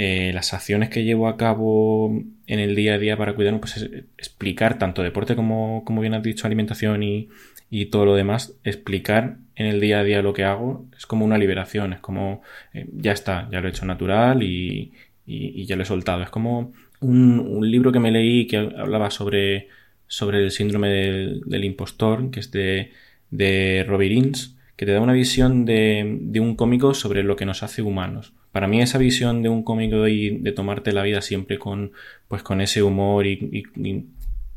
eh, 0.00 0.30
las 0.32 0.54
acciones 0.54 0.90
que 0.90 1.02
llevo 1.02 1.26
a 1.26 1.36
cabo 1.36 2.22
en 2.46 2.60
el 2.60 2.76
día 2.76 2.94
a 2.94 2.98
día 2.98 3.16
para 3.16 3.34
cuidarnos, 3.34 3.60
pues 3.60 3.78
es 3.78 3.90
explicar 4.16 4.78
tanto 4.78 5.02
deporte 5.02 5.34
como, 5.34 5.82
como 5.84 6.00
bien 6.00 6.14
has 6.14 6.22
dicho, 6.22 6.46
alimentación 6.46 7.02
y, 7.02 7.30
y 7.68 7.86
todo 7.86 8.04
lo 8.04 8.14
demás, 8.14 8.54
explicar 8.62 9.38
en 9.56 9.66
el 9.66 9.80
día 9.80 9.98
a 9.98 10.04
día 10.04 10.22
lo 10.22 10.34
que 10.34 10.44
hago 10.44 10.86
es 10.96 11.04
como 11.04 11.24
una 11.24 11.36
liberación, 11.36 11.94
es 11.94 11.98
como 11.98 12.42
eh, 12.74 12.86
ya 12.92 13.10
está, 13.10 13.48
ya 13.50 13.60
lo 13.60 13.66
he 13.66 13.70
hecho 13.70 13.86
natural 13.86 14.44
y, 14.44 14.92
y, 15.26 15.66
ya 15.66 15.74
lo 15.74 15.82
he 15.82 15.84
soltado. 15.86 16.22
Es 16.22 16.30
como 16.30 16.72
un, 17.00 17.68
libro 17.68 17.90
que 17.90 17.98
me 17.98 18.12
leí 18.12 18.46
que 18.46 18.56
hablaba 18.56 19.10
sobre, 19.10 19.66
sobre 20.06 20.44
el 20.44 20.52
síndrome 20.52 20.90
del, 20.90 21.64
impostor, 21.64 22.30
que 22.30 22.38
es 22.38 22.52
de, 22.52 22.92
de 23.30 23.84
Robbie 23.88 24.30
que 24.76 24.86
te 24.86 24.92
da 24.92 25.00
una 25.00 25.12
visión 25.12 25.64
de, 25.64 26.18
de, 26.20 26.38
un 26.38 26.54
cómico 26.54 26.94
sobre 26.94 27.24
lo 27.24 27.34
que 27.34 27.46
nos 27.46 27.64
hace 27.64 27.82
humanos. 27.82 28.32
Para 28.52 28.66
mí 28.66 28.80
esa 28.80 28.98
visión 28.98 29.42
de 29.42 29.48
un 29.48 29.62
cómico 29.62 30.08
y 30.08 30.38
de 30.38 30.52
tomarte 30.52 30.92
la 30.92 31.02
vida 31.02 31.20
siempre 31.22 31.58
con, 31.58 31.92
pues, 32.28 32.42
con 32.42 32.60
ese 32.60 32.82
humor 32.82 33.26
y, 33.26 33.64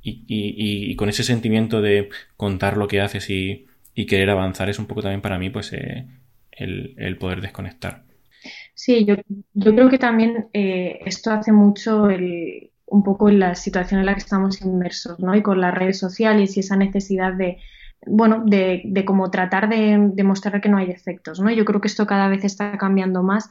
y, 0.03 0.95
con 0.95 1.09
ese 1.09 1.23
sentimiento 1.23 1.81
de 1.81 2.09
contar 2.37 2.77
lo 2.77 2.87
que 2.87 3.01
haces 3.01 3.29
y, 3.29 3.67
querer 4.07 4.31
avanzar 4.31 4.67
es 4.67 4.79
un 4.79 4.87
poco 4.87 5.03
también 5.03 5.21
para 5.21 5.37
mí 5.37 5.51
pues 5.51 5.73
eh, 5.73 6.07
el, 6.51 6.95
el 6.97 7.17
poder 7.17 7.39
desconectar. 7.39 8.03
Sí, 8.73 9.05
yo, 9.05 9.15
yo 9.53 9.75
creo 9.75 9.89
que 9.89 9.99
también 9.99 10.47
eh, 10.53 10.99
esto 11.05 11.29
hace 11.29 11.51
mucho 11.51 12.09
el, 12.09 12.71
un 12.87 13.03
poco 13.03 13.29
en 13.29 13.39
la 13.39 13.53
situación 13.53 13.99
en 13.99 14.07
la 14.07 14.13
que 14.13 14.21
estamos 14.21 14.61
inmersos, 14.61 15.19
¿no? 15.19 15.35
Y 15.35 15.43
con 15.43 15.61
las 15.61 15.73
redes 15.73 15.99
sociales 15.99 16.57
y 16.57 16.61
esa 16.61 16.75
necesidad 16.75 17.33
de, 17.33 17.59
bueno, 18.05 18.43
de, 18.45 18.81
de 18.85 19.05
como 19.05 19.29
tratar 19.31 19.69
de 19.69 19.97
demostrar 20.13 20.61
que 20.61 20.69
no 20.69 20.77
hay 20.77 20.87
defectos, 20.87 21.39
¿no? 21.39 21.51
Yo 21.51 21.65
creo 21.65 21.81
que 21.81 21.87
esto 21.87 22.07
cada 22.07 22.27
vez 22.27 22.43
está 22.43 22.77
cambiando 22.77 23.23
más, 23.23 23.49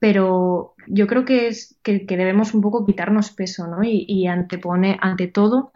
pero 0.00 0.74
yo 0.88 1.06
creo 1.06 1.24
que 1.24 1.46
es 1.48 1.78
que, 1.82 2.04
debemos 2.08 2.54
un 2.54 2.62
poco 2.62 2.86
quitarnos 2.86 3.30
peso, 3.30 3.68
¿no? 3.68 3.84
Y, 3.84 4.06
y 4.08 4.26
antepone, 4.26 4.98
ante 5.00 5.28
todo, 5.28 5.72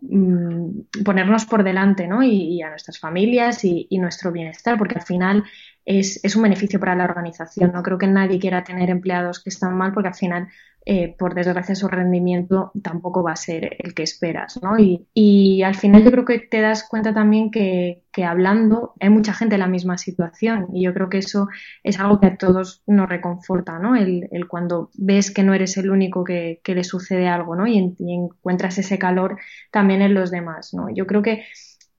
mm, 0.00 1.02
ponernos 1.04 1.46
por 1.46 1.62
delante, 1.62 2.08
¿no? 2.08 2.22
Y, 2.24 2.60
a 2.60 2.70
nuestras 2.70 2.98
familias 2.98 3.64
y, 3.64 3.86
nuestro 3.98 4.32
bienestar, 4.32 4.76
porque 4.76 4.96
al 4.96 5.06
final 5.06 5.44
es, 5.84 6.36
un 6.36 6.42
beneficio 6.42 6.78
para 6.78 6.94
la 6.94 7.04
organización. 7.04 7.72
No 7.72 7.82
creo 7.82 7.98
que 7.98 8.06
nadie 8.06 8.38
quiera 8.38 8.64
tener 8.64 8.90
empleados 8.90 9.42
que 9.42 9.50
están 9.50 9.76
mal 9.76 9.92
porque 9.92 10.08
al 10.08 10.14
final, 10.14 10.48
eh, 10.84 11.14
por 11.18 11.34
desgracia, 11.34 11.74
su 11.74 11.88
rendimiento 11.88 12.72
tampoco 12.82 13.22
va 13.22 13.32
a 13.32 13.36
ser 13.36 13.76
el 13.78 13.94
que 13.94 14.02
esperas. 14.02 14.60
¿no? 14.62 14.76
Y, 14.78 15.62
al 15.62 15.74
final 15.74 16.04
yo 16.04 16.10
creo 16.10 16.24
que 16.24 16.38
te 16.40 16.60
das 16.60 16.86
cuenta 16.88 17.14
también 17.14 17.50
que, 17.50 18.02
hablando 18.24 18.94
hay 19.00 19.08
mucha 19.08 19.32
gente 19.32 19.54
en 19.54 19.60
la 19.60 19.68
misma 19.68 19.96
situación 19.96 20.68
y 20.74 20.84
yo 20.84 20.92
creo 20.92 21.08
que 21.08 21.18
eso 21.18 21.48
es 21.82 21.98
algo 21.98 22.20
que 22.20 22.26
a 22.26 22.36
todos 22.36 22.82
nos 22.86 23.08
reconforta, 23.08 23.78
¿no? 23.78 23.96
El, 23.96 24.28
cuando 24.48 24.90
ves 24.94 25.30
que 25.30 25.42
no 25.42 25.54
eres 25.54 25.76
el 25.78 25.90
único 25.90 26.22
que, 26.22 26.60
le 26.64 26.84
sucede 26.84 27.28
algo 27.28 27.56
¿no? 27.56 27.66
y, 27.66 27.94
y 27.98 28.14
encuentras 28.14 28.78
ese 28.78 28.98
calor 28.98 29.38
también 29.70 30.02
en 30.02 30.14
los 30.14 30.30
demás. 30.30 30.74
¿no? 30.74 30.88
Yo 30.90 31.06
creo 31.06 31.22
que 31.22 31.44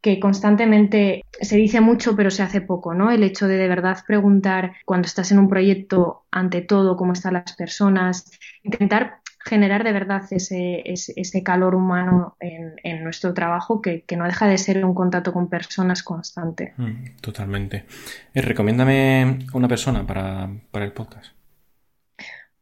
que 0.04 0.20
constantemente 0.20 1.24
se 1.40 1.56
dice 1.56 1.80
mucho 1.80 2.14
pero 2.18 2.30
se 2.30 2.44
hace 2.44 2.60
poco, 2.60 2.94
¿no? 2.94 3.10
El 3.10 3.24
hecho 3.24 3.48
de 3.48 3.56
de 3.56 3.70
verdad 3.70 3.98
preguntar 4.06 4.74
cuando 4.86 5.06
estás 5.06 5.32
en 5.32 5.40
un 5.40 5.48
proyecto 5.48 6.26
ante 6.30 6.62
todo 6.62 6.98
cómo 6.98 7.14
están 7.14 7.36
las 7.36 7.54
personas, 7.56 8.30
intentar 8.64 9.22
generar 9.40 9.86
de 9.86 9.94
verdad 9.94 10.22
ese, 10.30 10.84
ese, 10.86 11.44
calor 11.44 11.74
humano 11.74 12.36
en, 12.42 13.04
nuestro 13.04 13.34
trabajo 13.34 13.82
que, 13.82 14.04
no 14.18 14.26
deja 14.26 14.46
de 14.48 14.58
ser 14.58 14.84
un 14.84 14.94
contacto 14.94 15.32
con 15.32 15.48
personas 15.48 16.04
constante. 16.04 16.74
Mm, 16.76 17.20
totalmente. 17.22 17.86
Eh, 18.34 18.42
recomiéndame 18.42 19.40
una 19.54 19.70
persona 19.70 20.06
para, 20.06 20.50
para 20.72 20.84
el 20.84 20.92
podcast. 20.92 21.34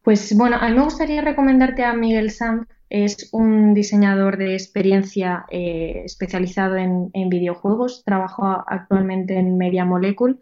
Pues 0.03 0.35
bueno, 0.35 0.57
a 0.59 0.67
mí 0.67 0.75
me 0.75 0.83
gustaría 0.83 1.21
recomendarte 1.21 1.83
a 1.83 1.93
Miguel 1.93 2.31
Sanz, 2.31 2.67
es 2.91 3.29
un 3.31 3.73
diseñador 3.73 4.35
de 4.35 4.53
experiencia 4.53 5.45
eh, 5.49 6.01
especializado 6.03 6.75
en, 6.75 7.09
videojuegos. 7.29 8.03
Trabaja 8.03 8.65
actualmente 8.67 9.37
en 9.39 9.57
Media 9.57 9.85
Molecule, 9.85 10.35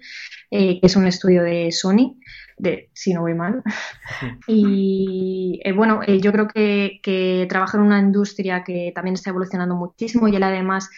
eh, 0.49 0.81
que 0.81 0.87
es 0.87 0.95
un 0.95 1.05
estudio 1.05 1.43
de 1.43 1.71
Sony, 1.71 2.17
de, 2.57 2.89
si 2.93 3.13
no 3.13 3.21
voy 3.21 3.35
mal. 3.35 3.61
Y 4.47 5.61
eh, 5.63 5.73
bueno, 5.73 6.03
yo 6.03 6.31
creo 6.31 6.47
que, 6.47 6.99
que, 7.03 7.45
trabaja 7.47 7.77
en 7.77 7.83
una 7.83 7.99
industria 7.99 8.63
que 8.63 8.91
también 8.95 9.13
está 9.13 9.29
evolucionando 9.29 9.75
muchísimo 9.75 10.27
y 10.27 10.35
él 10.35 10.43
además 10.43 10.89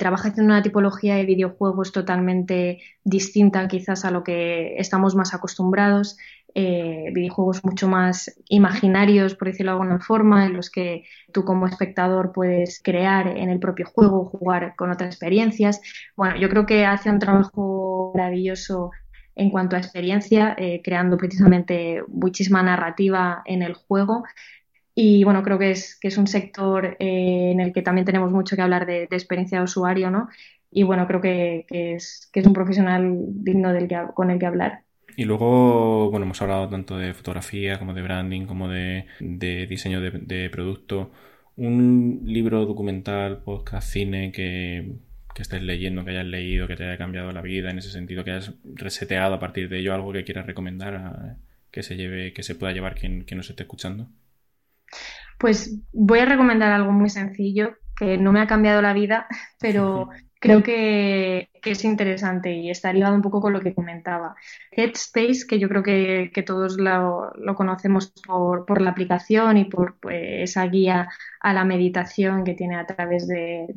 trabaja 0.00 0.30
haciendo 0.30 0.52
una 0.52 0.62
tipología 0.62 1.14
de 1.14 1.24
videojuegos 1.24 1.92
totalmente 1.92 2.80
distinta 3.04 3.68
quizás 3.68 4.04
a 4.04 4.10
lo 4.10 4.24
que 4.24 4.74
estamos 4.78 5.14
más 5.14 5.32
acostumbrados. 5.32 6.16
Eh, 6.54 7.10
videojuegos 7.12 7.64
mucho 7.64 7.86
más 7.86 8.36
imaginarios, 8.48 9.34
por 9.34 9.48
decirlo 9.48 9.72
de 9.72 9.78
alguna 9.78 10.00
forma, 10.00 10.46
en 10.46 10.54
los 10.54 10.70
que 10.70 11.04
tú 11.32 11.44
como 11.44 11.66
espectador 11.66 12.32
puedes 12.32 12.80
crear 12.82 13.28
en 13.28 13.50
el 13.50 13.60
propio 13.60 13.86
juego, 13.86 14.24
jugar 14.24 14.74
con 14.76 14.90
otras 14.90 15.10
experiencias. 15.10 15.80
Bueno, 16.16 16.36
yo 16.36 16.48
creo 16.48 16.66
que 16.66 16.86
hace 16.86 17.10
un 17.10 17.20
trabajo 17.20 18.12
maravilloso 18.14 18.90
en 19.36 19.50
cuanto 19.50 19.76
a 19.76 19.78
experiencia, 19.78 20.54
eh, 20.58 20.82
creando 20.82 21.16
precisamente 21.16 22.02
muchísima 22.08 22.62
narrativa 22.62 23.42
en 23.46 23.62
el 23.62 23.74
juego. 23.74 24.24
Y 24.94 25.24
bueno, 25.24 25.42
creo 25.42 25.58
que 25.58 25.70
es, 25.70 25.98
que 26.00 26.08
es 26.08 26.18
un 26.18 26.26
sector 26.26 26.96
eh, 26.98 27.52
en 27.52 27.60
el 27.60 27.72
que 27.72 27.82
también 27.82 28.04
tenemos 28.04 28.32
mucho 28.32 28.56
que 28.56 28.62
hablar 28.62 28.86
de, 28.86 29.04
experiencia 29.04 29.58
de 29.58 29.64
usuario, 29.64 30.10
¿no? 30.10 30.28
Y 30.70 30.82
bueno, 30.82 31.06
creo 31.06 31.20
que, 31.20 31.66
es, 31.70 32.28
que 32.32 32.40
es 32.40 32.46
un 32.46 32.52
profesional 32.52 33.16
digno 33.44 33.72
del 33.72 33.88
con 34.14 34.30
el 34.30 34.38
que 34.38 34.46
hablar. 34.46 34.82
Y 35.20 35.26
luego, 35.26 36.10
bueno, 36.10 36.24
hemos 36.24 36.40
hablado 36.40 36.70
tanto 36.70 36.96
de 36.96 37.12
fotografía 37.12 37.78
como 37.78 37.92
de 37.92 38.00
branding, 38.00 38.46
como 38.46 38.70
de, 38.70 39.04
diseño 39.68 40.00
de, 40.00 40.48
producto. 40.48 41.12
Un 41.56 42.22
libro 42.24 42.64
documental, 42.64 43.42
podcast, 43.42 43.92
cine 43.92 44.32
que, 44.32 44.94
que 45.34 45.42
estés 45.42 45.60
leyendo, 45.60 46.06
que 46.06 46.12
hayas 46.12 46.24
leído, 46.24 46.66
que 46.66 46.74
te 46.74 46.84
haya 46.84 46.96
cambiado 46.96 47.32
la 47.32 47.42
vida 47.42 47.70
en 47.70 47.76
ese 47.76 47.90
sentido, 47.90 48.24
que 48.24 48.30
hayas 48.30 48.54
reseteado 48.64 49.34
a 49.34 49.40
partir 49.40 49.68
de 49.68 49.80
ello, 49.80 49.92
algo 49.92 50.10
que 50.10 50.24
quieras 50.24 50.46
recomendar 50.46 51.36
que 51.70 51.82
se 51.82 51.96
lleve, 51.96 52.32
que 52.32 52.42
se 52.42 52.54
pueda 52.54 52.72
llevar 52.72 52.94
quien, 52.94 53.24
quien 53.24 53.36
nos 53.36 53.50
esté 53.50 53.64
escuchando. 53.64 54.08
Pues 55.38 55.82
voy 55.92 56.20
a 56.20 56.24
recomendar 56.24 56.72
algo 56.72 56.92
muy 56.92 57.10
sencillo, 57.10 57.76
que 57.94 58.16
no 58.16 58.32
me 58.32 58.40
ha 58.40 58.46
cambiado 58.46 58.80
la 58.80 58.94
vida, 58.94 59.26
pero 59.60 60.08
creo 60.40 60.62
que, 60.62 61.50
es 61.62 61.84
interesante 61.84 62.52
y 62.54 62.70
está 62.70 62.92
ligado 62.92 63.14
un 63.14 63.20
poco 63.22 63.40
con 63.40 63.52
lo 63.52 63.60
que 63.60 63.74
comentaba. 63.74 64.34
Headspace, 64.72 65.46
que 65.46 65.58
yo 65.58 65.68
creo 65.68 65.82
que, 65.82 66.42
todos 66.44 66.78
lo, 66.78 67.32
conocemos 67.54 68.12
por, 68.26 68.80
la 68.80 68.90
aplicación 68.90 69.58
y 69.58 69.66
por 69.66 70.00
pues, 70.00 70.16
esa 70.50 70.66
guía 70.66 71.08
a 71.40 71.52
la 71.52 71.64
meditación 71.64 72.44
que 72.44 72.54
tiene 72.54 72.76
a 72.76 72.86
través 72.86 73.28
de, 73.28 73.68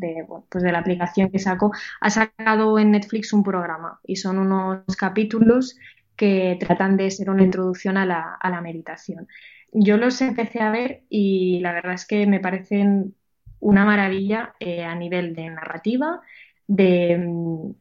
pues, 0.49 0.63
de, 0.63 0.71
la 0.71 0.79
aplicación 0.79 1.29
que 1.29 1.39
sacó, 1.39 1.71
ha 1.99 2.09
sacado 2.09 2.79
en 2.79 2.91
Netflix 2.91 3.33
un 3.33 3.43
programa 3.43 3.99
y 4.03 4.15
son 4.15 4.39
unos 4.39 4.83
capítulos 4.97 5.77
que 6.15 6.57
tratan 6.59 6.95
de 6.95 7.11
ser 7.11 7.29
una 7.29 7.43
introducción 7.43 7.97
a 7.97 8.05
la, 8.05 8.37
a 8.39 8.49
la 8.49 8.61
meditación. 8.61 9.27
Yo 9.73 9.97
los 9.97 10.21
empecé 10.21 10.61
a 10.61 10.71
ver 10.71 11.03
y 11.09 11.59
la 11.59 11.73
verdad 11.73 11.93
es 11.93 12.05
que 12.05 12.25
me 12.27 12.39
parecen 12.39 13.15
una 13.63 13.85
maravilla 13.85 14.53
eh, 14.59 14.83
a 14.83 14.93
nivel 14.93 15.35
de 15.35 15.49
narrativa, 15.49 16.21
de 16.67 17.17
mm, 17.17 17.71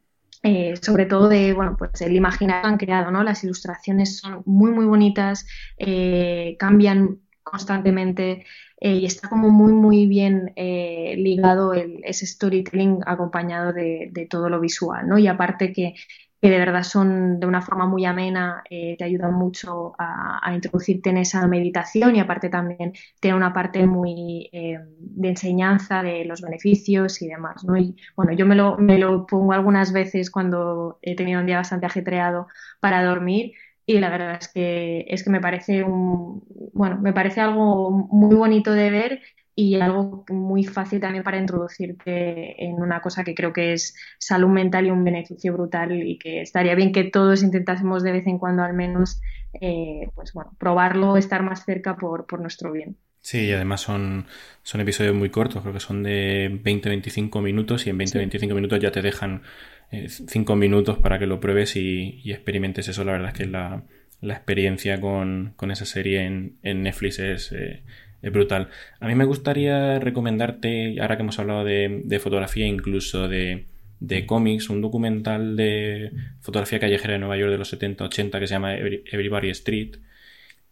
eh, 0.44 0.74
sobre 0.80 1.06
todo 1.06 1.28
de 1.28 1.52
bueno 1.52 1.76
pues 1.78 2.00
el 2.00 2.16
imaginario 2.16 2.62
que 2.62 2.68
han 2.68 2.78
creado 2.78 3.10
no 3.12 3.22
las 3.22 3.44
ilustraciones 3.44 4.18
son 4.18 4.42
muy 4.44 4.72
muy 4.72 4.86
bonitas 4.86 5.46
eh, 5.78 6.56
cambian 6.58 7.20
constantemente 7.44 8.44
eh, 8.80 8.94
y 8.94 9.06
está 9.06 9.28
como 9.28 9.50
muy 9.50 9.72
muy 9.72 10.06
bien 10.06 10.52
ligado 10.56 11.74
el, 11.74 12.00
ese 12.04 12.26
storytelling 12.26 13.02
acompañado 13.06 13.72
de, 13.72 14.08
de, 14.10 14.26
todo 14.26 14.48
lo 14.48 14.58
visual 14.58 15.06
no 15.08 15.16
y 15.16 15.28
aparte 15.28 15.72
que 15.72 15.94
que 16.43 16.51
de 16.51 16.59
verdad 16.59 16.82
son 16.82 17.38
de 17.38 17.47
una 17.47 17.62
forma 17.62 17.86
muy 17.86 18.05
amena, 18.05 18.64
eh, 18.68 18.97
te 18.99 19.05
ayudan 19.05 19.32
mucho 19.32 19.95
a, 19.97 20.53
introducirte 20.53 21.11
en 21.11 21.18
esa 21.18 21.47
meditación 21.47 22.16
y 22.16 22.20
aparte 22.20 22.49
también 22.49 22.93
tiene 23.20 23.36
una 23.36 23.53
parte 23.53 23.86
muy 23.86 24.51
eh, 24.53 24.80
de 24.99 25.28
enseñanza 25.28 26.03
de 26.03 26.24
los 26.24 26.40
beneficios 26.40 27.22
y 27.22 27.28
demás. 27.28 27.62
¿no? 27.64 27.76
Y 27.76 27.97
bueno, 28.16 28.32
yo 28.32 28.45
me 28.45 28.57
lo, 28.57 28.76
me 28.76 28.99
lo 28.99 29.24
pongo 29.24 29.53
algunas 29.53 29.93
veces 29.93 30.32
cuando 30.32 30.99
he 31.01 31.14
tenido 31.14 31.38
un 31.40 31.47
día 31.47 31.59
bastante 31.59 31.86
ajetreado 31.86 32.49
para 32.80 33.05
dormir 33.05 33.53
y 33.86 34.01
la 34.01 34.11
verdad 34.11 34.38
es 34.40 34.49
que 34.49 35.05
es 35.09 35.22
que 35.22 35.30
me 35.30 35.40
parece 35.40 35.82
un 35.84 36.45
bueno 36.72 36.99
me 37.01 37.12
parece 37.12 37.40
algo 37.40 37.90
muy 37.90 38.34
bonito 38.36 38.72
de 38.72 38.90
ver 38.90 39.22
y 39.55 39.74
algo 39.74 40.24
muy 40.30 40.64
fácil 40.64 41.00
también 41.00 41.24
para 41.24 41.38
introducirte 41.38 42.64
en 42.64 42.74
una 42.74 43.00
cosa 43.00 43.22
que 43.22 43.34
creo 43.34 43.53
que 43.53 43.74
es 43.74 43.94
salud 44.18 44.48
mental 44.48 44.86
y 44.86 44.90
un 44.90 45.05
beneficio 45.05 45.53
brutal 45.53 45.92
y 45.92 46.18
que 46.18 46.40
estaría 46.40 46.74
bien 46.74 46.92
que 46.92 47.05
todos 47.05 47.42
intentásemos 47.42 48.03
de 48.03 48.12
vez 48.12 48.26
en 48.26 48.38
cuando 48.38 48.62
al 48.62 48.72
menos 48.72 49.20
eh, 49.61 50.09
pues 50.14 50.32
bueno, 50.32 50.53
probarlo, 50.59 51.16
estar 51.16 51.42
más 51.42 51.64
cerca 51.64 51.96
por, 51.96 52.26
por 52.26 52.40
nuestro 52.40 52.72
bien. 52.72 52.96
Sí, 53.20 53.46
y 53.46 53.53
además 53.53 53.82
son, 53.82 54.26
son 54.62 54.80
episodios 54.80 55.14
muy 55.14 55.30
cortos, 55.30 55.62
creo 55.62 55.74
que 55.74 55.80
son 55.80 56.03
de 56.03 56.50
20-25 56.64 57.40
minutos 57.40 57.86
y 57.86 57.90
en 57.90 57.98
20-25 57.98 58.55
minutos 58.55 58.80
ya 58.80 58.90
te 58.90 59.00
dejan 59.00 59.42
5 59.90 60.53
eh, 60.53 60.57
minutos 60.57 60.98
para 60.98 61.18
que 61.18 61.26
lo 61.26 61.38
pruebes 61.38 61.76
y, 61.76 62.32
experimentes 62.32 62.88
eso. 62.88 63.05
La 63.05 63.12
verdad 63.12 63.28
es 63.28 63.34
que 63.34 63.46
la, 63.46 63.84
la 64.20 64.34
experiencia 64.34 65.00
con, 65.00 65.53
con, 65.57 65.70
esa 65.70 65.84
serie 65.84 66.24
en, 66.24 66.57
en 66.62 66.82
Netflix 66.82 67.20
es, 67.20 67.53
eh, 67.53 67.84
es, 68.22 68.32
brutal. 68.32 68.68
A 69.00 69.08
mí 69.08 69.14
me 69.14 69.24
gustaría 69.24 69.98
recomendarte, 69.98 71.00
ahora 71.00 71.16
que 71.16 71.22
hemos 71.22 71.38
hablado 71.38 71.64
de, 71.64 72.02
de 72.04 72.18
fotografía, 72.18 72.66
incluso 72.66 73.28
de, 73.28 73.66
de 74.02 74.26
cómics, 74.26 74.68
un 74.68 74.80
documental 74.80 75.56
de 75.56 76.10
fotografía 76.40 76.80
callejera 76.80 77.12
de 77.12 77.20
Nueva 77.20 77.36
York 77.36 77.52
de 77.52 77.58
los 77.58 77.72
70-80 77.72 78.40
que 78.40 78.46
se 78.48 78.54
llama 78.54 78.74
Everybody 78.74 79.50
Street. 79.50 79.98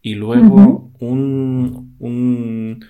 Y 0.03 0.15
luego 0.17 0.91
un, 0.99 1.95
un, 1.99 2.85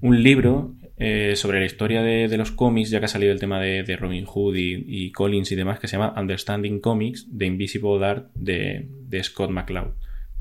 un, 0.00 0.22
libro 0.22 0.74
eh, 0.96 1.34
sobre 1.36 1.58
la 1.60 1.66
historia 1.66 2.00
de, 2.02 2.34
los 2.38 2.52
cómics, 2.52 2.88
ya 2.90 3.00
que 3.00 3.06
ha 3.06 3.08
salido 3.08 3.32
el 3.32 3.40
tema 3.40 3.60
de, 3.60 3.96
Robin 3.96 4.24
Hood 4.24 4.54
y, 4.56 5.12
Collins 5.12 5.52
y 5.52 5.56
demás, 5.56 5.80
que 5.80 5.88
se 5.88 5.98
llama 5.98 6.18
Understanding 6.18 6.80
Comics, 6.80 7.26
The 7.36 7.44
Invisible 7.44 8.06
Art 8.06 8.30
de, 8.34 8.88
Scott 9.22 9.50
McCloud, 9.50 9.92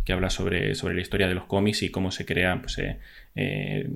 que 0.06 0.14
habla 0.14 0.30
sobre, 0.30 0.76
sobre 0.76 0.96
la 0.96 1.02
historia 1.02 1.28
de 1.28 1.36
los 1.36 1.46
cómics 1.46 1.84
y 1.84 1.90
cómo 1.90 2.12
se 2.12 2.26
crean 2.26 2.62
pues, 2.62 2.78
eh, 2.80 3.00
eh, 3.36 3.90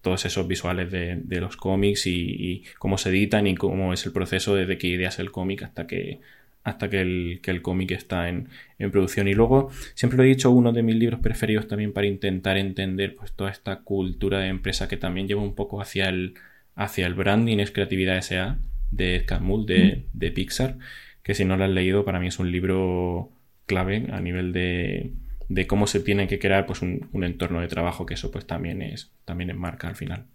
todos 0.00 0.24
esos 0.24 0.46
visuales 0.46 0.90
de, 0.90 1.40
los 1.40 1.56
cómics 1.56 2.06
y, 2.06 2.64
cómo 2.78 2.98
se 2.98 3.10
editan 3.10 3.46
y 3.46 3.54
cómo 3.56 3.92
es 3.92 4.06
el 4.06 4.12
proceso 4.12 4.54
desde 4.54 4.78
que 4.78 4.86
ideas 4.86 5.18
el 5.18 5.32
cómic 5.32 5.62
hasta 5.62 5.86
que 5.86 6.20
hasta 6.62 6.90
que 6.90 7.00
el, 7.00 7.38
que 7.42 7.52
el 7.52 7.62
cómic 7.62 7.92
está 7.92 8.28
en, 8.28 8.48
producción. 8.90 9.28
Y 9.28 9.34
luego, 9.34 9.70
siempre 9.94 10.16
lo 10.16 10.24
he 10.24 10.26
dicho, 10.26 10.50
uno 10.50 10.72
de 10.72 10.82
mis 10.82 10.96
libros 10.96 11.20
preferidos 11.20 11.68
también 11.68 11.92
para 11.92 12.08
intentar 12.08 12.56
entender 12.56 13.14
pues, 13.14 13.32
toda 13.32 13.52
esta 13.52 13.82
cultura 13.82 14.40
de 14.40 14.48
empresa 14.48 14.88
que 14.88 14.96
también 14.96 15.28
lleva 15.28 15.42
un 15.42 15.54
poco 15.54 15.80
hacia 15.80 16.08
el, 16.08 16.34
hacia 16.74 17.06
el 17.06 17.14
branding, 17.14 17.58
es 17.58 17.70
Creatividad 17.70 18.16
S.A. 18.16 18.58
de 18.90 19.24
Camul, 19.24 19.64
de, 19.64 20.06
de 20.12 20.30
Pixar, 20.32 20.76
que 21.22 21.34
si 21.34 21.44
no 21.44 21.56
lo 21.56 21.62
has 21.62 21.70
leído, 21.70 22.04
para 22.04 22.18
mí 22.18 22.26
es 22.26 22.40
un 22.40 22.50
libro 22.50 23.30
clave 23.66 24.06
a 24.10 24.20
nivel 24.20 24.52
de, 24.52 25.12
de 25.48 25.66
cómo 25.66 25.86
se 25.86 26.00
tiene 26.00 26.26
que 26.26 26.38
crear 26.38 26.66
pues, 26.66 26.82
un, 26.82 27.08
un, 27.12 27.24
entorno 27.24 27.60
de 27.60 27.68
trabajo, 27.68 28.06
que 28.06 28.14
eso 28.14 28.30
pues 28.30 28.46
también 28.46 28.82
es, 28.82 29.12
también 29.24 29.50
es 29.50 29.56
marca 29.56 29.88
al 29.88 29.96
final. 29.96 30.26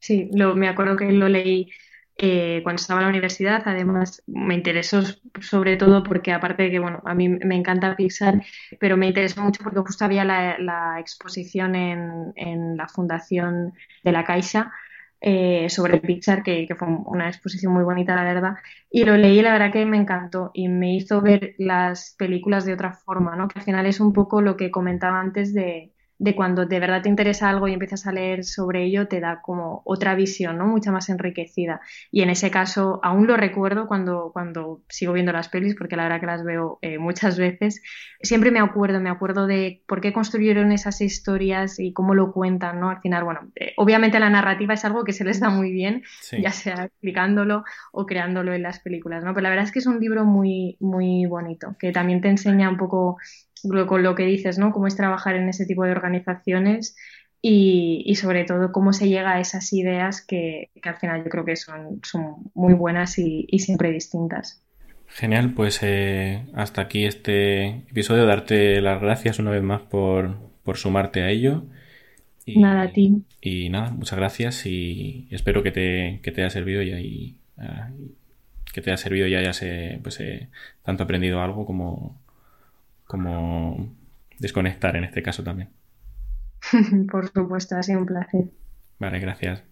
Sí, 0.00 0.30
lo, 0.32 0.54
me 0.54 0.68
acuerdo 0.68 0.96
que 0.96 1.10
lo 1.10 1.28
leí 1.28 1.70
eh, 2.20 2.60
cuando 2.64 2.80
estaba 2.80 3.00
en 3.00 3.04
la 3.04 3.10
universidad. 3.10 3.62
Además, 3.64 4.22
me 4.26 4.54
interesó 4.54 5.02
sobre 5.40 5.76
todo 5.76 6.02
porque, 6.02 6.32
aparte 6.32 6.64
de 6.64 6.70
que, 6.72 6.78
bueno, 6.80 7.00
a 7.04 7.14
mí 7.14 7.28
me 7.28 7.54
encanta 7.54 7.94
Pixar, 7.94 8.42
pero 8.80 8.96
me 8.96 9.06
interesó 9.06 9.40
mucho 9.40 9.62
porque 9.62 9.80
justo 9.80 10.04
había 10.04 10.24
la, 10.24 10.98
exposición 10.98 11.76
en, 11.76 12.32
en, 12.34 12.76
la 12.76 12.88
fundación 12.88 13.72
de 14.02 14.12
la 14.12 14.24
Caixa. 14.24 14.72
Eh, 15.20 15.68
sobre 15.68 15.98
Pixar, 16.00 16.44
que, 16.44 16.66
que, 16.66 16.76
fue 16.76 16.86
una 16.88 17.26
exposición 17.28 17.72
muy 17.72 17.82
bonita, 17.84 18.14
la 18.14 18.22
verdad. 18.22 18.54
Y 18.90 19.04
lo 19.04 19.16
leí, 19.16 19.42
la 19.42 19.52
verdad 19.52 19.72
que 19.72 19.84
me 19.84 19.96
encantó 19.96 20.50
y 20.54 20.68
me 20.68 20.94
hizo 20.94 21.20
ver 21.20 21.54
las 21.58 22.14
películas 22.18 22.64
de 22.64 22.74
otra 22.74 22.92
forma, 22.92 23.34
¿no? 23.36 23.48
Que 23.48 23.58
al 23.58 23.64
final 23.64 23.86
es 23.86 24.00
un 24.00 24.12
poco 24.12 24.42
lo 24.42 24.56
que 24.56 24.70
comentaba 24.70 25.20
antes 25.20 25.52
de, 25.54 25.92
de 26.18 26.34
cuando 26.34 26.66
de 26.66 26.80
verdad 26.80 27.02
te 27.02 27.08
interesa 27.08 27.48
algo 27.48 27.68
y 27.68 27.72
empiezas 27.72 28.06
a 28.06 28.12
leer 28.12 28.44
sobre 28.44 28.84
ello, 28.84 29.06
te 29.06 29.20
da 29.20 29.40
como 29.40 29.82
otra 29.84 30.14
visión, 30.16 30.58
¿no? 30.58 30.66
Mucha 30.66 30.90
más 30.90 31.08
enriquecida. 31.08 31.80
Y 32.10 32.22
en 32.22 32.30
ese 32.30 32.50
caso, 32.50 32.98
aún 33.04 33.26
lo 33.26 33.36
recuerdo 33.36 33.86
cuando, 33.86 34.30
cuando 34.32 34.82
sigo 34.88 35.12
viendo 35.12 35.32
las 35.32 35.48
pelis, 35.48 35.76
porque 35.76 35.96
la 35.96 36.02
verdad 36.02 36.20
que 36.20 36.26
las 36.26 36.44
veo 36.44 36.78
eh, 36.82 36.98
muchas 36.98 37.38
veces. 37.38 37.82
Siempre 38.20 38.50
me 38.50 38.58
acuerdo, 38.58 39.00
me 39.00 39.10
acuerdo 39.10 39.46
de 39.46 39.82
por 39.86 40.00
qué 40.00 40.12
construyeron 40.12 40.72
esas 40.72 41.00
historias 41.00 41.78
y 41.78 41.92
cómo 41.92 42.14
lo 42.14 42.32
cuentan, 42.32 42.80
¿no? 42.80 42.90
Al 42.90 43.00
final, 43.00 43.22
bueno, 43.22 43.52
eh, 43.54 43.74
obviamente 43.76 44.18
la 44.18 44.30
narrativa 44.30 44.74
es 44.74 44.84
algo 44.84 45.04
que 45.04 45.12
se 45.12 45.24
les 45.24 45.38
da 45.38 45.50
muy 45.50 45.70
bien, 45.70 46.02
ya 46.32 46.50
sea 46.50 46.84
explicándolo 46.84 47.64
o 47.92 48.06
creándolo 48.06 48.52
en 48.52 48.62
las 48.64 48.80
películas, 48.80 49.22
¿no? 49.22 49.34
Pero 49.34 49.42
la 49.42 49.50
verdad 49.50 49.66
es 49.66 49.72
que 49.72 49.78
es 49.78 49.86
un 49.86 50.00
libro 50.00 50.24
muy, 50.24 50.76
muy 50.80 51.26
bonito, 51.26 51.76
que 51.78 51.92
también 51.92 52.20
te 52.20 52.28
enseña 52.28 52.68
un 52.68 52.76
poco 52.76 53.18
con 53.86 54.02
lo 54.02 54.14
que 54.14 54.24
dices, 54.24 54.58
¿no? 54.58 54.72
Cómo 54.72 54.86
es 54.86 54.96
trabajar 54.96 55.36
en 55.36 55.48
ese 55.48 55.66
tipo 55.66 55.84
de 55.84 55.92
organizaciones 55.92 56.96
y, 57.40 58.14
sobre 58.16 58.44
todo 58.44 58.72
cómo 58.72 58.92
se 58.92 59.08
llega 59.08 59.34
a 59.34 59.40
esas 59.40 59.72
ideas 59.72 60.24
que, 60.26 60.70
al 60.82 60.96
final 60.96 61.24
yo 61.24 61.30
creo 61.30 61.44
que 61.44 61.56
son, 61.56 62.00
son 62.02 62.50
muy 62.54 62.74
buenas 62.74 63.18
y, 63.18 63.46
siempre 63.58 63.92
distintas. 63.92 64.62
Genial, 65.06 65.54
pues 65.54 65.80
eh, 65.82 66.46
hasta 66.54 66.82
aquí 66.82 67.04
este 67.06 67.66
episodio. 67.90 68.26
Darte 68.26 68.80
las 68.80 69.00
gracias 69.00 69.38
una 69.38 69.50
vez 69.50 69.62
más 69.62 69.82
por, 69.82 70.36
sumarte 70.74 71.22
a 71.22 71.30
ello. 71.30 71.64
Y, 72.44 72.58
nada, 72.58 72.82
a 72.82 72.92
ti. 72.92 73.22
Y 73.40 73.68
nada, 73.68 73.90
muchas 73.90 74.18
gracias 74.18 74.66
y 74.66 75.28
espero 75.30 75.62
que 75.62 75.70
te, 75.70 76.20
que 76.22 76.32
te 76.32 76.42
haya 76.42 76.50
servido 76.50 76.82
y, 76.82 77.38
ah, 77.58 77.90
que 78.72 78.82
te 78.82 78.90
haya 78.90 78.96
servido 78.96 79.26
y 79.26 79.34
hayas 79.34 79.62
eh, 79.62 79.98
pues, 80.02 80.20
eh, 80.20 80.48
tanto 80.82 81.04
aprendido 81.04 81.40
algo 81.40 81.64
como, 81.66 82.20
como 83.08 83.96
desconectar 84.38 84.94
en 84.94 85.02
este 85.02 85.22
caso 85.22 85.42
también. 85.42 85.70
Por 87.10 87.28
supuesto, 87.28 87.76
ha 87.76 87.82
sido 87.82 87.98
un 87.98 88.06
placer. 88.06 88.44
Vale, 89.00 89.18
gracias. 89.18 89.64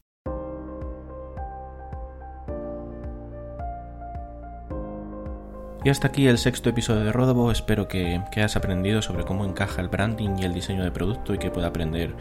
Y 5.84 5.88
hasta 5.88 6.08
aquí 6.08 6.26
el 6.26 6.38
sexto 6.38 6.70
episodio 6.70 7.04
de 7.04 7.12
Rodobo. 7.12 7.52
Espero 7.52 7.86
que, 7.86 8.20
que, 8.32 8.40
hayas 8.40 8.56
aprendido 8.56 9.02
sobre 9.02 9.22
cómo 9.24 9.44
encaja 9.44 9.80
el 9.80 9.88
branding 9.88 10.30
y 10.38 10.44
el 10.44 10.52
diseño 10.52 10.82
de 10.82 10.90
producto 10.90 11.32
y 11.32 11.38
que 11.38 11.52
pueda 11.52 11.68
aprender 11.68 12.12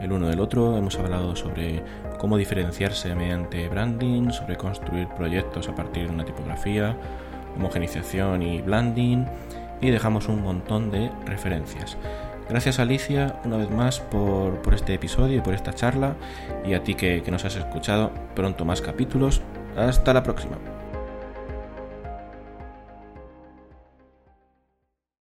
el 0.00 0.12
uno 0.12 0.28
del 0.28 0.40
otro. 0.40 0.78
Hemos 0.78 0.98
hablado 0.98 1.36
sobre 1.36 1.82
cómo 2.18 2.38
diferenciarse 2.38 3.14
mediante 3.14 3.68
branding, 3.68 4.30
sobre 4.30 4.56
construir 4.56 5.06
proyectos 5.08 5.68
a 5.68 5.74
partir 5.74 6.06
de 6.06 6.14
una 6.14 6.24
tipografía, 6.24 6.96
homogenización 7.56 8.40
y 8.40 8.62
blending 8.62 9.26
y 9.80 9.90
dejamos 9.90 10.28
un 10.28 10.42
montón 10.42 10.90
de 10.90 11.10
referencias. 11.26 11.96
Gracias 12.48 12.80
Alicia 12.80 13.40
una 13.44 13.56
vez 13.56 13.70
más 13.70 14.00
por, 14.00 14.60
este 14.74 14.94
episodio 14.94 15.38
y 15.38 15.40
por 15.40 15.54
esta 15.54 15.72
charla 15.72 16.16
y 16.66 16.74
a 16.74 16.82
ti 16.82 16.94
que 16.94 17.22
nos 17.30 17.44
has 17.44 17.56
escuchado. 17.56 18.10
Pronto 18.34 18.64
más 18.64 18.80
capítulos. 18.80 19.40
Hasta 19.76 20.12
la 20.12 20.22
próxima. 20.22 20.79